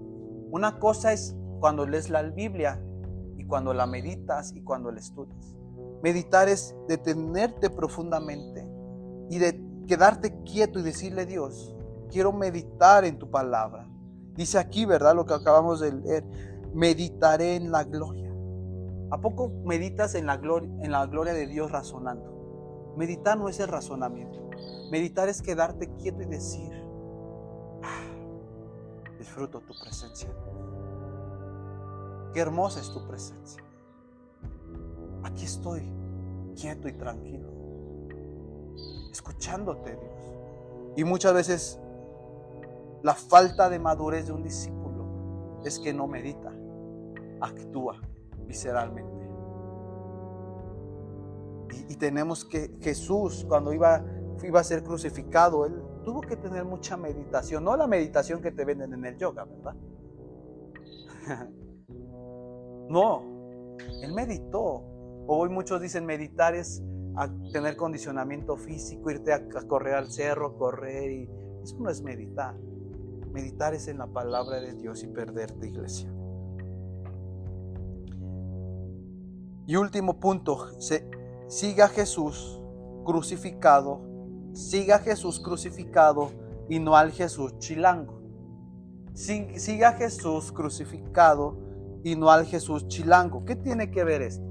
Una 0.52 0.78
cosa 0.78 1.12
es 1.12 1.36
cuando 1.64 1.86
lees 1.86 2.10
la 2.10 2.22
Biblia 2.22 2.78
cuando 3.46 3.74
la 3.74 3.86
meditas 3.86 4.52
y 4.54 4.62
cuando 4.62 4.90
la 4.90 5.00
estudias. 5.00 5.54
Meditar 6.02 6.48
es 6.48 6.74
detenerte 6.88 7.70
profundamente 7.70 8.68
y 9.30 9.38
de 9.38 9.60
quedarte 9.86 10.42
quieto 10.42 10.80
y 10.80 10.82
decirle 10.82 11.26
Dios, 11.26 11.74
quiero 12.10 12.32
meditar 12.32 13.04
en 13.04 13.18
tu 13.18 13.30
palabra. 13.30 13.88
Dice 14.34 14.58
aquí, 14.58 14.84
¿verdad? 14.84 15.14
Lo 15.14 15.24
que 15.24 15.34
acabamos 15.34 15.80
de 15.80 15.92
leer, 15.92 16.24
meditaré 16.74 17.56
en 17.56 17.70
la 17.70 17.84
gloria. 17.84 18.30
¿A 19.10 19.20
poco 19.20 19.50
meditas 19.64 20.14
en 20.14 20.26
la 20.26 20.36
gloria, 20.36 20.68
en 20.82 20.90
la 20.90 21.06
gloria 21.06 21.32
de 21.32 21.46
Dios 21.46 21.70
razonando? 21.70 22.94
Meditar 22.96 23.38
no 23.38 23.48
es 23.48 23.60
el 23.60 23.68
razonamiento. 23.68 24.50
Meditar 24.90 25.28
es 25.28 25.40
quedarte 25.42 25.94
quieto 25.94 26.22
y 26.22 26.26
decir, 26.26 26.72
ah, 27.82 29.16
disfruto 29.18 29.60
tu 29.60 29.74
presencia. 29.80 30.28
Qué 32.34 32.40
hermosa 32.40 32.80
es 32.80 32.92
tu 32.92 33.06
presencia. 33.06 33.62
Aquí 35.22 35.44
estoy, 35.44 35.88
quieto 36.60 36.88
y 36.88 36.92
tranquilo, 36.92 37.48
escuchándote, 39.12 39.92
Dios. 39.92 40.34
Y 40.96 41.04
muchas 41.04 41.32
veces 41.32 41.78
la 43.02 43.14
falta 43.14 43.70
de 43.70 43.78
madurez 43.78 44.26
de 44.26 44.32
un 44.32 44.42
discípulo 44.42 45.60
es 45.64 45.78
que 45.78 45.94
no 45.94 46.08
medita, 46.08 46.52
actúa 47.40 48.00
visceralmente. 48.46 49.24
Y, 51.88 51.96
tenemos 51.96 52.44
que, 52.44 52.76
Jesús, 52.80 53.46
cuando 53.48 53.72
iba, 53.72 54.04
iba 54.42 54.60
a 54.60 54.64
ser 54.64 54.82
crucificado, 54.82 55.66
él 55.66 55.80
tuvo 56.04 56.20
que 56.20 56.36
tener 56.36 56.64
mucha 56.64 56.96
meditación, 56.96 57.62
no 57.62 57.76
la 57.76 57.86
meditación 57.86 58.42
que 58.42 58.50
te 58.50 58.64
venden 58.64 58.92
en 58.92 59.04
el 59.04 59.16
yoga, 59.16 59.44
¿verdad? 59.44 59.76
No, 62.88 63.22
él 64.02 64.12
meditó. 64.12 64.82
Hoy 65.26 65.48
muchos 65.48 65.80
dicen 65.80 66.04
meditar 66.04 66.54
es 66.54 66.82
tener 67.52 67.76
condicionamiento 67.76 68.56
físico, 68.56 69.10
irte 69.10 69.32
a, 69.32 69.46
correr 69.66 69.94
al 69.94 70.10
cerro, 70.10 70.56
correr 70.58 71.10
y, 71.10 71.30
Eso 71.62 71.78
no 71.78 71.88
es 71.88 72.02
meditar. 72.02 72.54
Meditar 73.32 73.74
es 73.74 73.88
en 73.88 73.98
la 73.98 74.06
palabra 74.06 74.60
de 74.60 74.74
Dios 74.74 75.02
y 75.02 75.08
perderte, 75.08 75.66
iglesia. 75.66 76.12
Y 79.66 79.76
último 79.76 80.20
punto, 80.20 80.78
siga 81.48 81.86
a 81.86 81.88
Jesús 81.88 82.60
crucificado, 83.04 84.00
siga 84.52 84.96
a 84.96 84.98
Jesús 84.98 85.40
crucificado 85.40 86.30
y 86.68 86.78
no 86.78 86.96
al 86.96 87.12
Jesús 87.12 87.58
chilango. 87.58 88.20
Siga 89.14 89.90
a 89.90 89.92
Jesús 89.92 90.52
crucificado 90.52 91.63
y 92.04 92.14
no 92.14 92.30
al 92.30 92.44
Jesús 92.44 92.86
chilango. 92.86 93.44
¿Qué 93.44 93.56
tiene 93.56 93.90
que 93.90 94.04
ver 94.04 94.22
esto? 94.22 94.44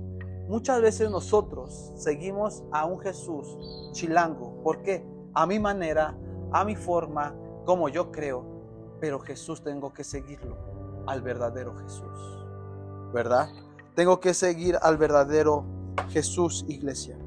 Muchas 0.50 0.82
veces 0.82 1.10
nosotros 1.10 1.94
seguimos 1.96 2.64
a 2.72 2.86
un 2.86 3.00
Jesús 3.00 3.58
chilango. 3.94 4.62
¿Por 4.64 4.82
qué? 4.82 5.06
A 5.34 5.46
mi 5.46 5.60
manera, 5.60 6.18
a 6.52 6.66
mi 6.66 6.76
forma, 6.76 7.34
como 7.64 7.88
yo 7.88 8.12
creo. 8.12 8.44
Pero 9.00 9.20
Jesús 9.20 9.64
tengo 9.64 9.94
que 9.94 10.04
seguirlo 10.04 10.58
al 11.08 11.22
verdadero 11.22 11.76
Jesús. 11.78 12.46
¿Verdad? 13.14 13.50
Tengo 13.96 14.20
que 14.20 14.34
seguir 14.34 14.78
al 14.82 14.98
verdadero 14.98 15.64
Jesús, 16.10 16.66
iglesia. 16.68 17.18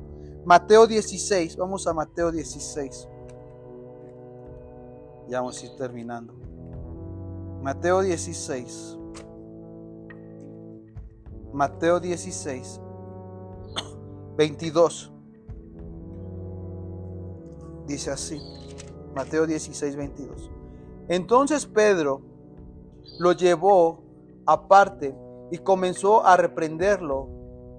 Mateo 0.44 0.86
16, 0.86 1.56
vamos 1.56 1.86
a 1.86 1.94
Mateo 1.94 2.32
16. 2.32 3.08
Ya 5.28 5.40
vamos 5.40 5.62
a 5.62 5.66
ir 5.66 5.76
terminando. 5.76 6.34
Mateo 7.62 8.00
16. 8.00 8.98
Mateo 11.56 12.00
16, 12.00 12.82
22. 14.36 15.10
Dice 17.86 18.10
así. 18.10 18.38
Mateo 19.14 19.46
16, 19.46 19.96
22. 19.96 20.50
Entonces 21.08 21.64
Pedro 21.64 22.20
lo 23.18 23.32
llevó 23.32 24.02
aparte 24.44 25.16
y 25.50 25.56
comenzó 25.56 26.26
a 26.26 26.36
reprenderlo 26.36 27.30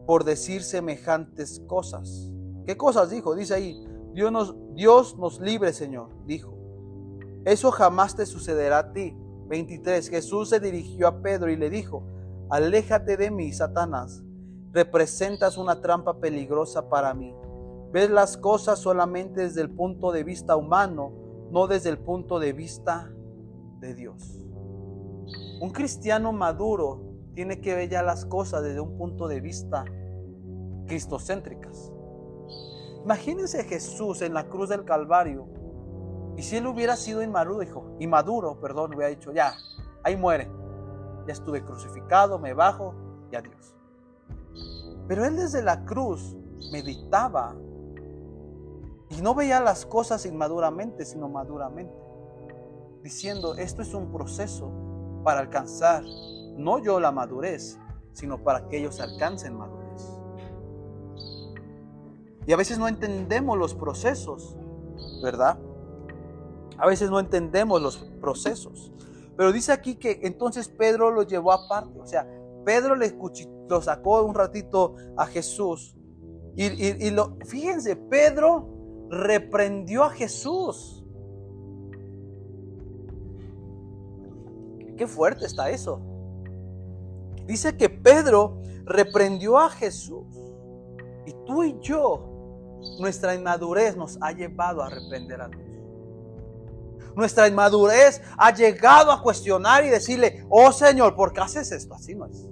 por 0.08 0.24
decir 0.24 0.64
semejantes 0.64 1.62
cosas. 1.68 2.32
¿Qué 2.66 2.78
cosas 2.78 3.12
dijo? 3.12 3.36
Dice 3.36 3.54
ahí, 3.54 3.88
Dios 4.16 4.32
nos, 4.32 4.56
Dios 4.74 5.16
nos 5.20 5.40
libre, 5.40 5.72
Señor, 5.72 6.10
dijo. 6.26 6.52
Eso 7.46 7.70
jamás 7.70 8.16
te 8.16 8.26
sucederá 8.26 8.80
a 8.80 8.92
ti. 8.92 9.16
23. 9.50 10.10
Jesús 10.10 10.50
se 10.50 10.60
dirigió 10.60 11.08
a 11.08 11.22
Pedro 11.22 11.52
y 11.52 11.56
le 11.56 11.70
dijo, 11.70 12.17
aléjate 12.50 13.18
de 13.18 13.32
mí, 13.32 13.52
Satanás. 13.52 14.24
Representas 14.72 15.58
una 15.58 15.82
trampa 15.82 16.20
peligrosa 16.20 16.90
para 16.90 17.14
mí. 17.14 17.34
Ves 17.92 18.10
las 18.10 18.38
cosas 18.38 18.80
solamente 18.80 19.42
desde 19.42 19.62
el 19.62 19.70
punto 19.70 20.12
de 20.12 20.24
vista 20.24 20.56
humano, 20.56 21.14
no 21.52 21.68
desde 21.68 21.90
el 21.90 21.98
punto 21.98 22.40
de 22.40 22.54
vista 22.54 23.12
de 23.80 23.96
Dios. 23.96 24.44
Un 25.62 25.70
cristiano 25.72 26.32
maduro 26.32 27.02
tiene 27.34 27.62
que 27.62 27.76
ver 27.76 27.90
ya 27.90 28.04
las 28.04 28.26
cosas 28.26 28.64
desde 28.64 28.80
un 28.80 28.98
punto 28.98 29.28
de 29.28 29.42
vista 29.42 29.86
cristocéntricas. 30.88 31.92
Imagínense 33.04 33.64
Jesús 33.64 34.22
en 34.22 34.34
la 34.34 34.48
cruz 34.50 34.70
del 34.70 34.84
Calvario. 34.84 35.48
Y 36.36 36.44
si 36.44 36.58
él 36.58 36.68
hubiera 36.68 36.96
sido 36.96 37.24
inmaduro, 37.24 37.60
dijo, 37.60 37.96
inmaduro, 38.00 38.60
perdón, 38.60 38.94
hubiera 38.94 39.10
dicho, 39.10 39.32
ya, 39.32 39.54
ahí 40.04 40.16
muere. 40.18 40.50
Ya 41.28 41.34
estuve 41.34 41.64
crucificado, 41.64 42.40
me 42.40 42.54
bajo 42.54 42.96
y 43.32 43.36
adiós. 43.36 43.76
Pero 45.08 45.26
él 45.26 45.36
desde 45.36 45.62
la 45.62 45.86
cruz 45.86 46.36
meditaba 46.72 47.56
y 49.10 49.22
no 49.22 49.36
veía 49.36 49.60
las 49.60 49.86
cosas 49.86 50.26
inmaduramente, 50.26 51.06
sino 51.06 51.30
maduramente. 51.30 51.94
Diciendo, 53.04 53.56
esto 53.56 53.82
es 53.82 53.94
un 53.94 54.12
proceso 54.12 54.72
para 55.24 55.40
alcanzar 55.40 56.04
no 56.58 56.80
yo 56.80 57.00
la 57.00 57.12
madurez, 57.12 57.78
sino 58.14 58.44
para 58.44 58.68
que 58.68 58.80
ellos 58.80 59.00
alcancen 59.00 59.56
madurez. 59.56 60.18
Y 62.46 62.54
a 62.54 62.58
veces 62.58 62.80
no 62.80 62.88
entendemos 62.88 63.58
los 63.58 63.76
procesos, 63.76 64.56
¿verdad? 65.22 65.60
A 66.78 66.88
veces 66.88 67.10
no 67.10 67.20
entendemos 67.20 67.82
los 67.82 67.98
procesos. 68.22 68.92
Pero 69.38 69.52
dice 69.52 69.72
aquí 69.72 69.96
que 69.96 70.20
entonces 70.24 70.68
Pedro 70.68 71.12
lo 71.12 71.24
llevó 71.24 71.52
aparte. 71.52 72.00
O 72.00 72.08
sea, 72.08 72.28
Pedro 72.66 72.96
le 72.96 73.16
lo 73.70 73.82
sacó 73.82 74.24
un 74.24 74.34
ratito 74.34 74.96
a 75.16 75.28
Jesús. 75.28 75.96
Y, 76.56 76.66
y 77.06 77.12
lo, 77.12 77.38
fíjense, 77.46 77.96
Pedro 77.96 78.68
reprendió 79.10 80.04
a 80.04 80.10
Jesús. 80.10 81.06
Qué 84.98 85.06
fuerte 85.06 85.46
está 85.46 85.70
eso. 85.70 86.02
Dice 87.46 87.78
que 87.78 87.90
Pedro 87.90 88.62
reprendió 88.86 89.60
a 89.60 89.70
Jesús. 89.70 90.26
Y 91.28 91.34
tú 91.46 91.64
y 91.64 91.78
yo, 91.80 92.80
nuestra 93.00 93.36
inmadurez 93.36 93.96
nos 93.96 94.18
ha 94.22 94.32
llevado 94.32 94.82
a 94.82 94.90
reprender 94.90 95.42
a 95.42 95.48
Dios. 95.48 95.67
Nuestra 97.18 97.48
inmadurez 97.48 98.22
ha 98.38 98.54
llegado 98.54 99.12
a 99.12 99.24
cuestionar 99.24 99.84
y 99.84 99.90
decirle, 99.90 100.46
oh 100.52 100.72
Señor, 100.72 101.16
¿por 101.16 101.34
qué 101.34 101.42
haces 101.42 101.72
esto? 101.72 101.96
Así 101.96 102.14
no 102.14 102.28
es. 102.28 102.48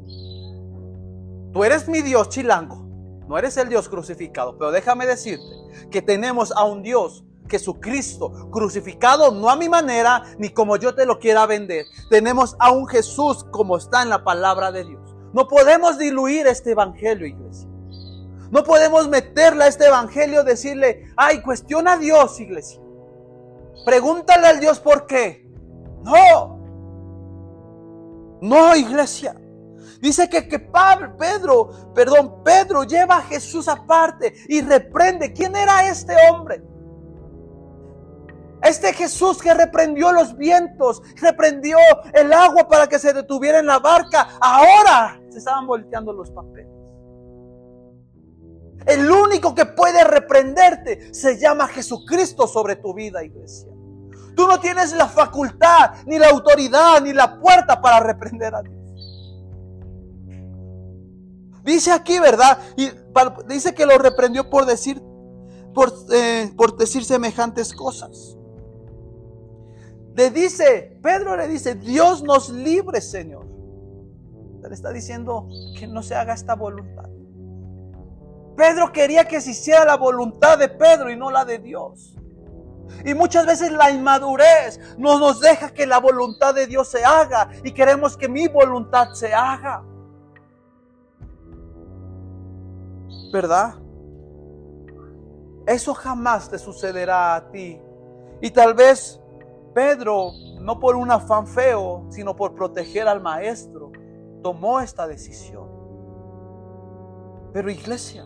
Tú 1.53 1.63
eres 1.63 1.88
mi 1.88 2.01
Dios 2.01 2.30
chilango, 2.30 2.84
no 3.28 3.38
eres 3.38 3.55
el 3.57 3.70
Dios 3.70 3.88
crucificado, 3.88 4.57
pero 4.57 4.72
déjame 4.72 5.05
decirte 5.05 5.45
que 5.91 6.01
tenemos 6.01 6.51
a 6.51 6.63
un 6.63 6.82
Dios 6.82 7.24
Jesucristo 7.47 8.49
crucificado 8.49 9.32
no 9.32 9.51
a 9.51 9.55
mi 9.55 9.70
manera 9.70 10.24
ni 10.39 10.49
como 10.49 10.78
yo 10.78 10.95
te 10.95 11.05
lo 11.05 11.20
quiera 11.20 11.45
vender. 11.45 11.86
Tenemos 12.09 12.55
a 12.57 12.72
un 12.72 12.88
Jesús 12.88 13.45
como 13.51 13.78
está 13.78 14.01
en 14.01 14.09
la 14.09 14.24
palabra 14.24 14.72
de 14.72 14.84
Dios. 14.84 15.16
No 15.32 15.47
podemos 15.47 15.99
diluir 15.99 16.47
este 16.47 16.72
evangelio, 16.72 17.28
iglesia. 17.28 17.70
No 18.49 18.63
podemos 18.63 19.07
meterle 19.09 19.66
a 19.66 19.68
este 19.68 19.86
evangelio, 19.86 20.43
decirle, 20.43 21.13
ay, 21.18 21.43
cuestiona 21.43 21.93
a 21.93 21.97
Dios, 21.97 22.39
iglesia. 22.39 22.82
Pregúntale 23.86 24.47
al 24.47 24.59
Dios 24.59 24.79
por 24.79 25.05
qué. 25.05 25.47
No. 26.01 26.55
No, 28.41 28.75
iglesia. 28.75 29.36
Dice 30.01 30.29
que, 30.29 30.47
que 30.47 30.59
Pablo, 30.59 31.15
Pedro, 31.17 31.93
perdón, 31.93 32.43
Pedro 32.43 32.83
lleva 32.83 33.17
a 33.17 33.21
Jesús 33.21 33.67
aparte 33.67 34.33
y 34.47 34.61
reprende. 34.61 35.31
¿Quién 35.33 35.55
era 35.55 35.88
este 35.88 36.15
hombre? 36.29 36.61
Este 38.61 38.93
Jesús 38.93 39.41
que 39.41 39.53
reprendió 39.53 40.11
los 40.11 40.36
vientos, 40.36 41.01
reprendió 41.21 41.77
el 42.13 42.33
agua 42.33 42.67
para 42.67 42.88
que 42.88 42.97
se 42.97 43.13
detuviera 43.13 43.59
en 43.59 43.67
la 43.67 43.77
barca, 43.77 44.27
ahora 44.41 45.21
se 45.29 45.38
estaban 45.38 45.67
volteando 45.67 46.11
los 46.11 46.31
papeles. 46.31 46.67
El 48.88 49.09
único 49.09 49.53
que 49.53 49.65
puede 49.65 50.03
reprenderte 50.03 51.13
se 51.13 51.39
llama 51.39 51.67
Jesucristo 51.67 52.47
sobre 52.47 52.75
tu 52.75 52.93
vida, 52.93 53.23
iglesia. 53.23 53.74
Tú 54.36 54.47
no 54.47 54.59
tienes 54.59 54.93
la 54.93 55.07
facultad, 55.07 55.91
ni 56.05 56.19
la 56.19 56.29
autoridad, 56.29 57.01
ni 57.01 57.13
la 57.13 57.39
puerta 57.39 57.81
para 57.81 57.99
reprender 57.99 58.53
a 58.53 58.61
Dios. 58.61 58.75
Dice 61.63 61.91
aquí, 61.91 62.19
¿verdad? 62.19 62.59
Y 62.77 62.91
dice 63.47 63.73
que 63.73 63.86
lo 63.86 63.97
reprendió 63.97 64.49
por 64.49 64.65
decir, 64.65 65.01
por, 65.73 65.91
eh, 66.13 66.51
por 66.55 66.77
decir 66.77 67.03
semejantes 67.03 67.73
cosas. 67.73 68.38
Le 70.15 70.29
dice, 70.29 70.99
Pedro 71.01 71.36
le 71.36 71.47
dice, 71.47 71.75
Dios 71.75 72.23
nos 72.23 72.49
libre, 72.49 73.01
Señor. 73.01 73.47
Le 74.61 74.73
está 74.73 74.91
diciendo 74.91 75.47
que 75.77 75.88
no 75.88 76.01
se 76.03 76.15
haga 76.15 76.33
esta 76.33 76.55
voluntad. 76.55 77.09
Pedro 78.55 78.91
quería 78.91 79.25
que 79.25 79.41
se 79.41 79.51
hiciera 79.51 79.86
la 79.86 79.97
voluntad 79.97 80.57
de 80.57 80.69
Pedro 80.69 81.11
y 81.11 81.17
no 81.17 81.29
la 81.29 81.45
de 81.45 81.59
Dios. 81.59 82.15
Y 83.03 83.13
muchas 83.13 83.45
veces 83.45 83.71
la 83.71 83.91
inmadurez 83.91 84.79
no 84.97 85.19
nos 85.19 85.39
deja 85.39 85.73
que 85.73 85.86
la 85.86 85.99
voluntad 85.99 86.53
de 86.53 86.67
Dios 86.67 86.88
se 86.88 87.03
haga 87.03 87.49
y 87.63 87.71
queremos 87.71 88.17
que 88.17 88.27
mi 88.27 88.47
voluntad 88.47 89.09
se 89.13 89.33
haga. 89.33 89.83
¿Verdad? 93.31 93.75
Eso 95.67 95.93
jamás 95.93 96.49
te 96.49 96.57
sucederá 96.57 97.36
a 97.36 97.51
ti. 97.51 97.81
Y 98.41 98.51
tal 98.51 98.73
vez 98.73 99.19
Pedro, 99.73 100.31
no 100.61 100.79
por 100.79 100.95
un 100.95 101.11
afán 101.11 101.47
feo, 101.47 102.05
sino 102.09 102.36
por 102.36 102.55
proteger 102.55 103.07
al 103.07 103.21
maestro, 103.21 103.91
tomó 104.41 104.79
esta 104.79 105.07
decisión. 105.07 105.67
Pero 107.51 107.69
iglesia, 107.69 108.25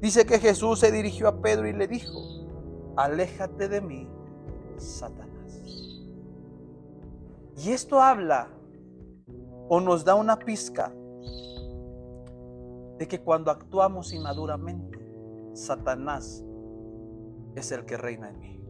dice 0.00 0.26
que 0.26 0.38
Jesús 0.38 0.80
se 0.80 0.90
dirigió 0.90 1.28
a 1.28 1.40
Pedro 1.40 1.68
y 1.68 1.72
le 1.72 1.86
dijo, 1.86 2.45
aléjate 2.96 3.68
de 3.68 3.80
mí, 3.80 4.08
Satanás. 4.76 5.60
Y 7.56 7.70
esto 7.70 8.00
habla 8.00 8.48
o 9.68 9.80
nos 9.80 10.04
da 10.04 10.14
una 10.14 10.38
pizca 10.38 10.92
de 12.98 13.06
que 13.08 13.20
cuando 13.20 13.50
actuamos 13.50 14.12
inmaduramente, 14.12 14.98
Satanás 15.54 16.44
es 17.54 17.72
el 17.72 17.84
que 17.84 17.96
reina 17.96 18.30
en 18.30 18.38
mí. 18.38 18.60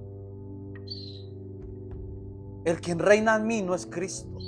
El 2.64 2.80
quien 2.80 2.98
reina 2.98 3.36
en 3.36 3.46
mí 3.46 3.62
no 3.62 3.74
es 3.74 3.86
Cristo. 3.86 4.38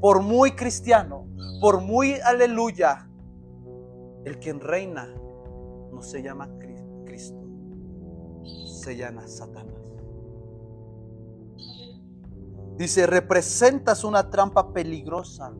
Por 0.00 0.22
muy 0.22 0.52
cristiano, 0.52 1.26
por 1.60 1.80
muy 1.80 2.14
aleluya, 2.14 3.08
el 4.24 4.38
quien 4.38 4.60
reina 4.60 5.06
no 5.92 6.02
se 6.02 6.22
llama 6.22 6.48
se 8.84 8.96
llama 8.96 9.26
Satanás. 9.26 9.74
Dice, 12.76 13.06
representas 13.06 14.04
una 14.04 14.28
trampa 14.30 14.72
peligrosa 14.72 15.52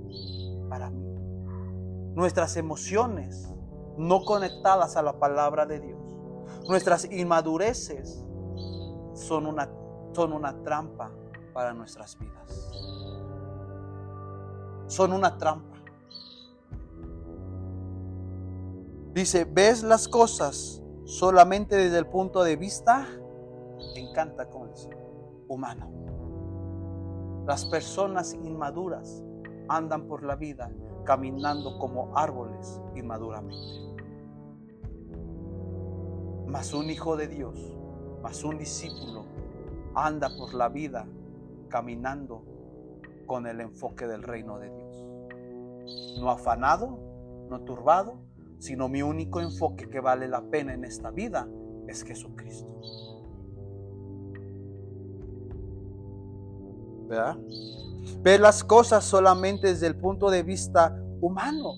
para 0.68 0.90
mí. 0.90 1.04
Nuestras 2.14 2.56
emociones 2.56 3.48
no 3.96 4.24
conectadas 4.24 4.96
a 4.96 5.02
la 5.02 5.18
palabra 5.18 5.64
de 5.64 5.80
Dios, 5.80 6.00
nuestras 6.68 7.10
inmadureces 7.10 8.22
son 9.14 9.46
una, 9.46 9.70
son 10.12 10.32
una 10.32 10.62
trampa 10.62 11.10
para 11.54 11.72
nuestras 11.72 12.18
vidas. 12.18 12.70
Son 14.86 15.12
una 15.12 15.38
trampa. 15.38 15.78
Dice, 19.14 19.44
ves 19.44 19.82
las 19.82 20.08
cosas 20.08 20.83
solamente 21.04 21.76
desde 21.76 21.98
el 21.98 22.06
punto 22.06 22.42
de 22.42 22.56
vista, 22.56 23.06
encanta 23.94 24.48
como 24.48 24.68
dice, 24.68 24.90
humano. 25.48 25.90
Las 27.46 27.66
personas 27.66 28.34
inmaduras 28.34 29.22
andan 29.68 30.06
por 30.06 30.22
la 30.22 30.36
vida 30.36 30.70
caminando 31.04 31.78
como 31.78 32.16
árboles 32.16 32.80
inmaduramente. 32.94 33.84
Mas 36.46 36.72
un 36.72 36.88
hijo 36.88 37.16
de 37.16 37.28
Dios, 37.28 37.76
mas 38.22 38.42
un 38.44 38.58
discípulo, 38.58 39.24
anda 39.94 40.30
por 40.38 40.54
la 40.54 40.68
vida 40.68 41.06
caminando 41.68 42.44
con 43.26 43.46
el 43.46 43.60
enfoque 43.60 44.06
del 44.06 44.22
reino 44.22 44.58
de 44.58 44.70
Dios. 44.70 46.18
No 46.20 46.30
afanado, 46.30 46.98
no 47.50 47.60
turbado, 47.60 48.18
sino 48.58 48.88
mi 48.88 49.02
único 49.02 49.40
enfoque 49.40 49.88
que 49.88 50.00
vale 50.00 50.28
la 50.28 50.42
pena 50.42 50.74
en 50.74 50.84
esta 50.84 51.10
vida 51.10 51.48
es 51.86 52.02
Jesucristo. 52.02 52.68
¿Verdad? 57.08 57.36
Ver 58.22 58.40
las 58.40 58.64
cosas 58.64 59.04
solamente 59.04 59.68
desde 59.68 59.86
el 59.86 59.96
punto 59.96 60.30
de 60.30 60.42
vista 60.42 60.98
humano, 61.20 61.74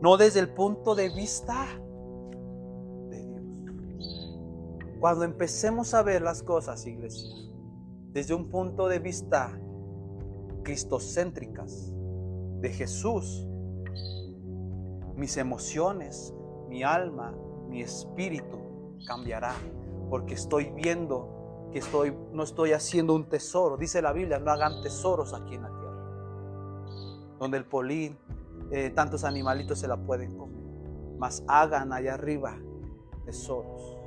no 0.00 0.16
desde 0.16 0.40
el 0.40 0.48
punto 0.50 0.94
de 0.94 1.10
vista 1.10 1.66
de 3.08 3.26
Dios. 3.26 4.38
Cuando 5.00 5.24
empecemos 5.24 5.94
a 5.94 6.02
ver 6.02 6.22
las 6.22 6.42
cosas, 6.42 6.86
iglesia, 6.86 7.34
desde 8.12 8.34
un 8.34 8.48
punto 8.48 8.88
de 8.88 8.98
vista 8.98 9.58
cristocéntricas 10.62 11.92
de 12.60 12.70
Jesús, 12.70 13.49
mis 15.20 15.36
emociones, 15.36 16.34
mi 16.68 16.82
alma, 16.82 17.36
mi 17.68 17.82
espíritu 17.82 18.58
cambiará, 19.06 19.52
porque 20.08 20.32
estoy 20.32 20.70
viendo 20.70 21.68
que 21.70 21.78
estoy, 21.78 22.16
no 22.32 22.42
estoy 22.42 22.72
haciendo 22.72 23.14
un 23.14 23.28
tesoro. 23.28 23.76
Dice 23.76 24.00
la 24.00 24.12
Biblia, 24.12 24.38
no 24.38 24.50
hagan 24.50 24.80
tesoros 24.82 25.34
aquí 25.34 25.54
en 25.54 25.62
la 25.62 25.68
tierra, 25.68 27.36
donde 27.38 27.58
el 27.58 27.66
polín, 27.66 28.18
eh, 28.70 28.90
tantos 28.90 29.22
animalitos 29.24 29.78
se 29.78 29.86
la 29.86 29.98
pueden 29.98 30.36
comer, 30.38 30.64
mas 31.18 31.44
hagan 31.46 31.92
allá 31.92 32.14
arriba 32.14 32.58
tesoros. 33.26 33.98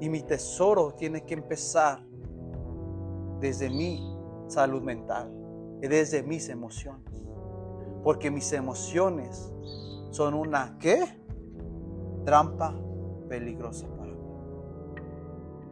Y 0.00 0.08
mi 0.08 0.22
tesoro 0.22 0.94
tiene 0.94 1.24
que 1.26 1.34
empezar 1.34 2.02
desde 3.40 3.68
mi 3.68 4.16
salud 4.46 4.80
mental, 4.80 5.30
desde 5.80 6.22
mis 6.22 6.48
emociones. 6.48 7.04
Porque 8.02 8.30
mis 8.30 8.52
emociones 8.52 9.52
son 10.10 10.34
una 10.34 10.76
¿qué? 10.78 11.20
Trampa 12.24 12.74
peligrosa 13.28 13.86
para 13.96 14.12
mí. 14.12 14.18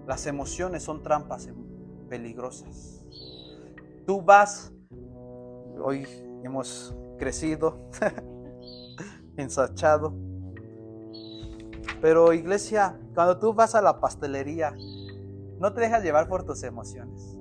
Las 0.07 0.27
emociones 0.27 0.83
son 0.83 1.03
trampas 1.03 1.49
peligrosas. 2.09 3.05
Tú 4.07 4.23
vas, 4.23 4.73
hoy 5.83 6.07
hemos 6.45 6.95
crecido, 7.19 7.91
ensachado, 9.37 10.15
pero 12.01 12.33
iglesia, 12.33 12.99
cuando 13.15 13.39
tú 13.39 13.55
vas 13.55 13.75
a 13.75 13.83
la 13.83 14.01
pastelería, 14.01 14.75
no 15.59 15.73
te 15.73 15.81
dejas 15.81 16.03
llevar 16.03 16.29
por 16.29 16.45
tus 16.45 16.63
emociones. 16.63 17.39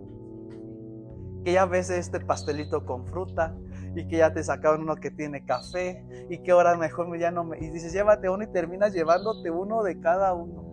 Que 1.44 1.54
ya 1.54 1.66
ves 1.66 1.90
este 1.90 2.20
pastelito 2.20 2.86
con 2.86 3.06
fruta, 3.06 3.56
y 3.96 4.06
que 4.08 4.18
ya 4.18 4.34
te 4.34 4.44
sacaron 4.44 4.82
uno 4.82 4.96
que 4.96 5.10
tiene 5.10 5.46
café 5.46 6.28
y 6.30 6.40
que 6.40 6.52
ahora 6.52 6.76
mejor 6.76 7.18
ya 7.18 7.32
no 7.32 7.46
me... 7.46 7.58
Y 7.60 7.70
dices, 7.70 7.94
llévate 7.94 8.30
uno 8.30 8.44
y 8.44 8.48
terminas 8.48 8.94
llevándote 8.94 9.50
uno 9.50 9.84
de 9.84 10.00
cada 10.02 10.34
uno. 10.34 10.66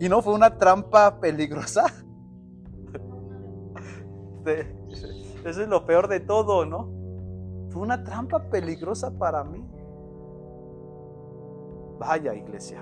Y 0.00 0.08
no 0.08 0.22
fue 0.22 0.34
una 0.34 0.56
trampa 0.58 1.20
peligrosa. 1.20 1.84
Eso 5.44 5.62
es 5.62 5.68
lo 5.68 5.84
peor 5.84 6.08
de 6.08 6.20
todo, 6.20 6.64
¿no? 6.64 6.90
Fue 7.70 7.82
una 7.82 8.02
trampa 8.02 8.42
peligrosa 8.50 9.10
para 9.10 9.44
mí. 9.44 9.64
Vaya 11.98 12.34
iglesia. 12.34 12.80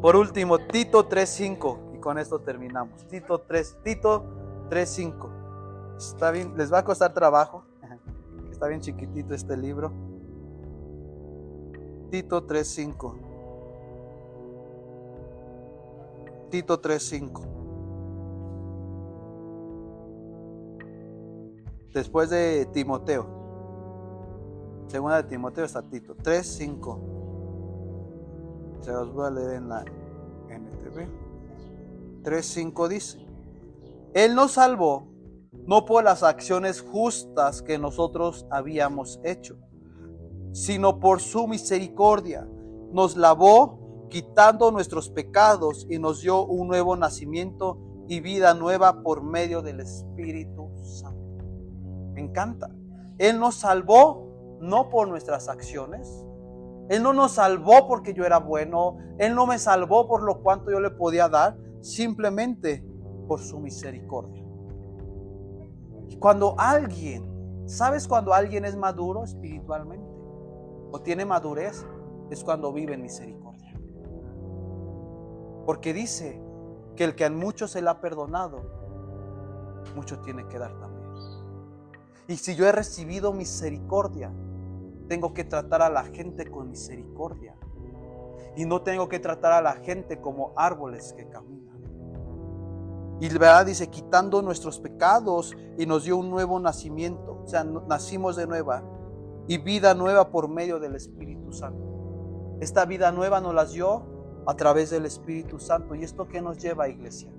Por 0.00 0.16
último, 0.16 0.58
Tito 0.58 1.08
3.5. 1.08 1.96
Y 1.96 1.98
con 1.98 2.18
esto 2.18 2.38
terminamos. 2.38 3.06
Tito 3.08 3.40
3, 3.40 3.78
Tito 3.82 4.24
3.5. 4.70 5.35
Está 5.96 6.30
bien, 6.30 6.56
les 6.56 6.72
va 6.72 6.78
a 6.78 6.84
costar 6.84 7.12
trabajo. 7.14 7.64
Está 8.50 8.68
bien 8.68 8.80
chiquitito 8.80 9.34
este 9.34 9.56
libro. 9.56 9.92
Tito 12.10 12.46
3.5. 12.46 13.14
Tito 16.50 16.80
3.5. 16.80 17.42
Después 21.92 22.30
de 22.30 22.66
Timoteo. 22.72 23.26
Segunda 24.88 25.22
de 25.22 25.28
Timoteo 25.28 25.64
está 25.64 25.82
Tito 25.82 26.16
3.5. 26.16 26.98
Se 28.80 28.92
los 28.92 29.12
voy 29.12 29.26
a 29.26 29.30
leer 29.30 29.50
en 29.56 29.68
la 29.68 29.80
NTV. 30.48 31.08
3.5 32.22 32.88
dice. 32.88 33.18
Él 34.14 34.34
nos 34.34 34.52
salvó 34.52 35.15
no 35.66 35.84
por 35.84 36.04
las 36.04 36.22
acciones 36.22 36.80
justas 36.80 37.62
que 37.62 37.78
nosotros 37.78 38.46
habíamos 38.50 39.20
hecho, 39.24 39.58
sino 40.52 41.00
por 41.00 41.20
su 41.20 41.48
misericordia. 41.48 42.48
Nos 42.92 43.16
lavó 43.16 44.06
quitando 44.08 44.70
nuestros 44.70 45.10
pecados 45.10 45.86
y 45.90 45.98
nos 45.98 46.22
dio 46.22 46.44
un 46.44 46.68
nuevo 46.68 46.96
nacimiento 46.96 47.78
y 48.08 48.20
vida 48.20 48.54
nueva 48.54 49.02
por 49.02 49.22
medio 49.22 49.60
del 49.60 49.80
Espíritu 49.80 50.70
Santo. 50.84 51.44
Me 52.12 52.20
encanta. 52.20 52.70
Él 53.18 53.40
nos 53.40 53.56
salvó 53.56 54.58
no 54.60 54.88
por 54.88 55.08
nuestras 55.08 55.48
acciones. 55.48 56.24
Él 56.88 57.02
no 57.02 57.12
nos 57.12 57.32
salvó 57.32 57.88
porque 57.88 58.14
yo 58.14 58.24
era 58.24 58.38
bueno. 58.38 58.98
Él 59.18 59.34
no 59.34 59.46
me 59.46 59.58
salvó 59.58 60.06
por 60.06 60.22
lo 60.22 60.42
cuanto 60.42 60.70
yo 60.70 60.78
le 60.78 60.90
podía 60.90 61.28
dar. 61.28 61.58
Simplemente 61.80 62.84
por 63.26 63.40
su 63.40 63.58
misericordia. 63.58 64.45
Cuando 66.18 66.54
alguien, 66.58 67.64
¿sabes 67.66 68.08
cuando 68.08 68.32
alguien 68.32 68.64
es 68.64 68.76
maduro 68.76 69.24
espiritualmente? 69.24 70.06
O 70.92 71.00
tiene 71.02 71.24
madurez, 71.24 71.84
es 72.30 72.42
cuando 72.42 72.72
vive 72.72 72.94
en 72.94 73.02
misericordia. 73.02 73.78
Porque 75.66 75.92
dice 75.92 76.40
que 76.94 77.04
el 77.04 77.14
que 77.14 77.24
a 77.24 77.30
mucho 77.30 77.68
se 77.68 77.82
le 77.82 77.90
ha 77.90 78.00
perdonado, 78.00 78.62
mucho 79.94 80.20
tiene 80.20 80.46
que 80.48 80.58
dar 80.58 80.78
también. 80.78 81.06
Y 82.28 82.36
si 82.36 82.56
yo 82.56 82.66
he 82.66 82.72
recibido 82.72 83.32
misericordia, 83.32 84.32
tengo 85.08 85.32
que 85.32 85.44
tratar 85.44 85.82
a 85.82 85.90
la 85.90 86.04
gente 86.04 86.50
con 86.50 86.70
misericordia. 86.70 87.54
Y 88.56 88.64
no 88.64 88.82
tengo 88.82 89.08
que 89.08 89.20
tratar 89.20 89.52
a 89.52 89.62
la 89.62 89.74
gente 89.74 90.20
como 90.20 90.52
árboles 90.56 91.12
que 91.12 91.28
caminan. 91.28 91.65
Y 93.20 93.28
verdad 93.30 93.64
dice, 93.64 93.88
quitando 93.88 94.42
nuestros 94.42 94.78
pecados 94.78 95.56
y 95.78 95.86
nos 95.86 96.04
dio 96.04 96.18
un 96.18 96.30
nuevo 96.30 96.60
nacimiento. 96.60 97.40
O 97.44 97.46
sea, 97.46 97.64
nacimos 97.64 98.36
de 98.36 98.46
nueva 98.46 98.82
y 99.48 99.58
vida 99.58 99.94
nueva 99.94 100.30
por 100.30 100.48
medio 100.48 100.78
del 100.78 100.94
Espíritu 100.96 101.52
Santo. 101.52 102.58
Esta 102.60 102.84
vida 102.84 103.12
nueva 103.12 103.40
nos 103.40 103.54
la 103.54 103.64
dio 103.64 104.02
a 104.46 104.54
través 104.54 104.90
del 104.90 105.06
Espíritu 105.06 105.58
Santo. 105.58 105.94
¿Y 105.94 106.04
esto 106.04 106.28
qué 106.28 106.42
nos 106.42 106.58
lleva, 106.58 106.88
iglesia? 106.88 107.30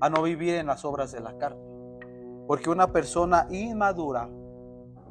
A 0.00 0.10
no 0.10 0.22
vivir 0.22 0.54
en 0.56 0.66
las 0.66 0.84
obras 0.84 1.12
de 1.12 1.20
la 1.20 1.38
carne. 1.38 1.62
Porque 2.46 2.68
una 2.68 2.92
persona 2.92 3.46
inmadura 3.50 4.28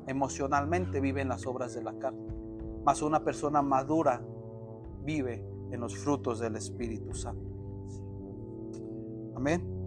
emocionalmente 0.05 0.99
vive 0.99 1.22
en 1.22 1.30
las 1.30 1.45
obras 1.47 1.74
de 1.74 1.84
la 1.84 1.93
carne. 1.97 2.28
Mas 2.84 3.01
una 3.01 3.24
persona 3.24 3.61
madura 3.61 4.22
vive 5.03 5.45
en 5.72 5.80
los 5.80 5.97
frutos 5.97 6.39
del 6.39 6.55
Espíritu 6.55 7.13
Santo. 7.13 7.59
Amén. 9.40 9.79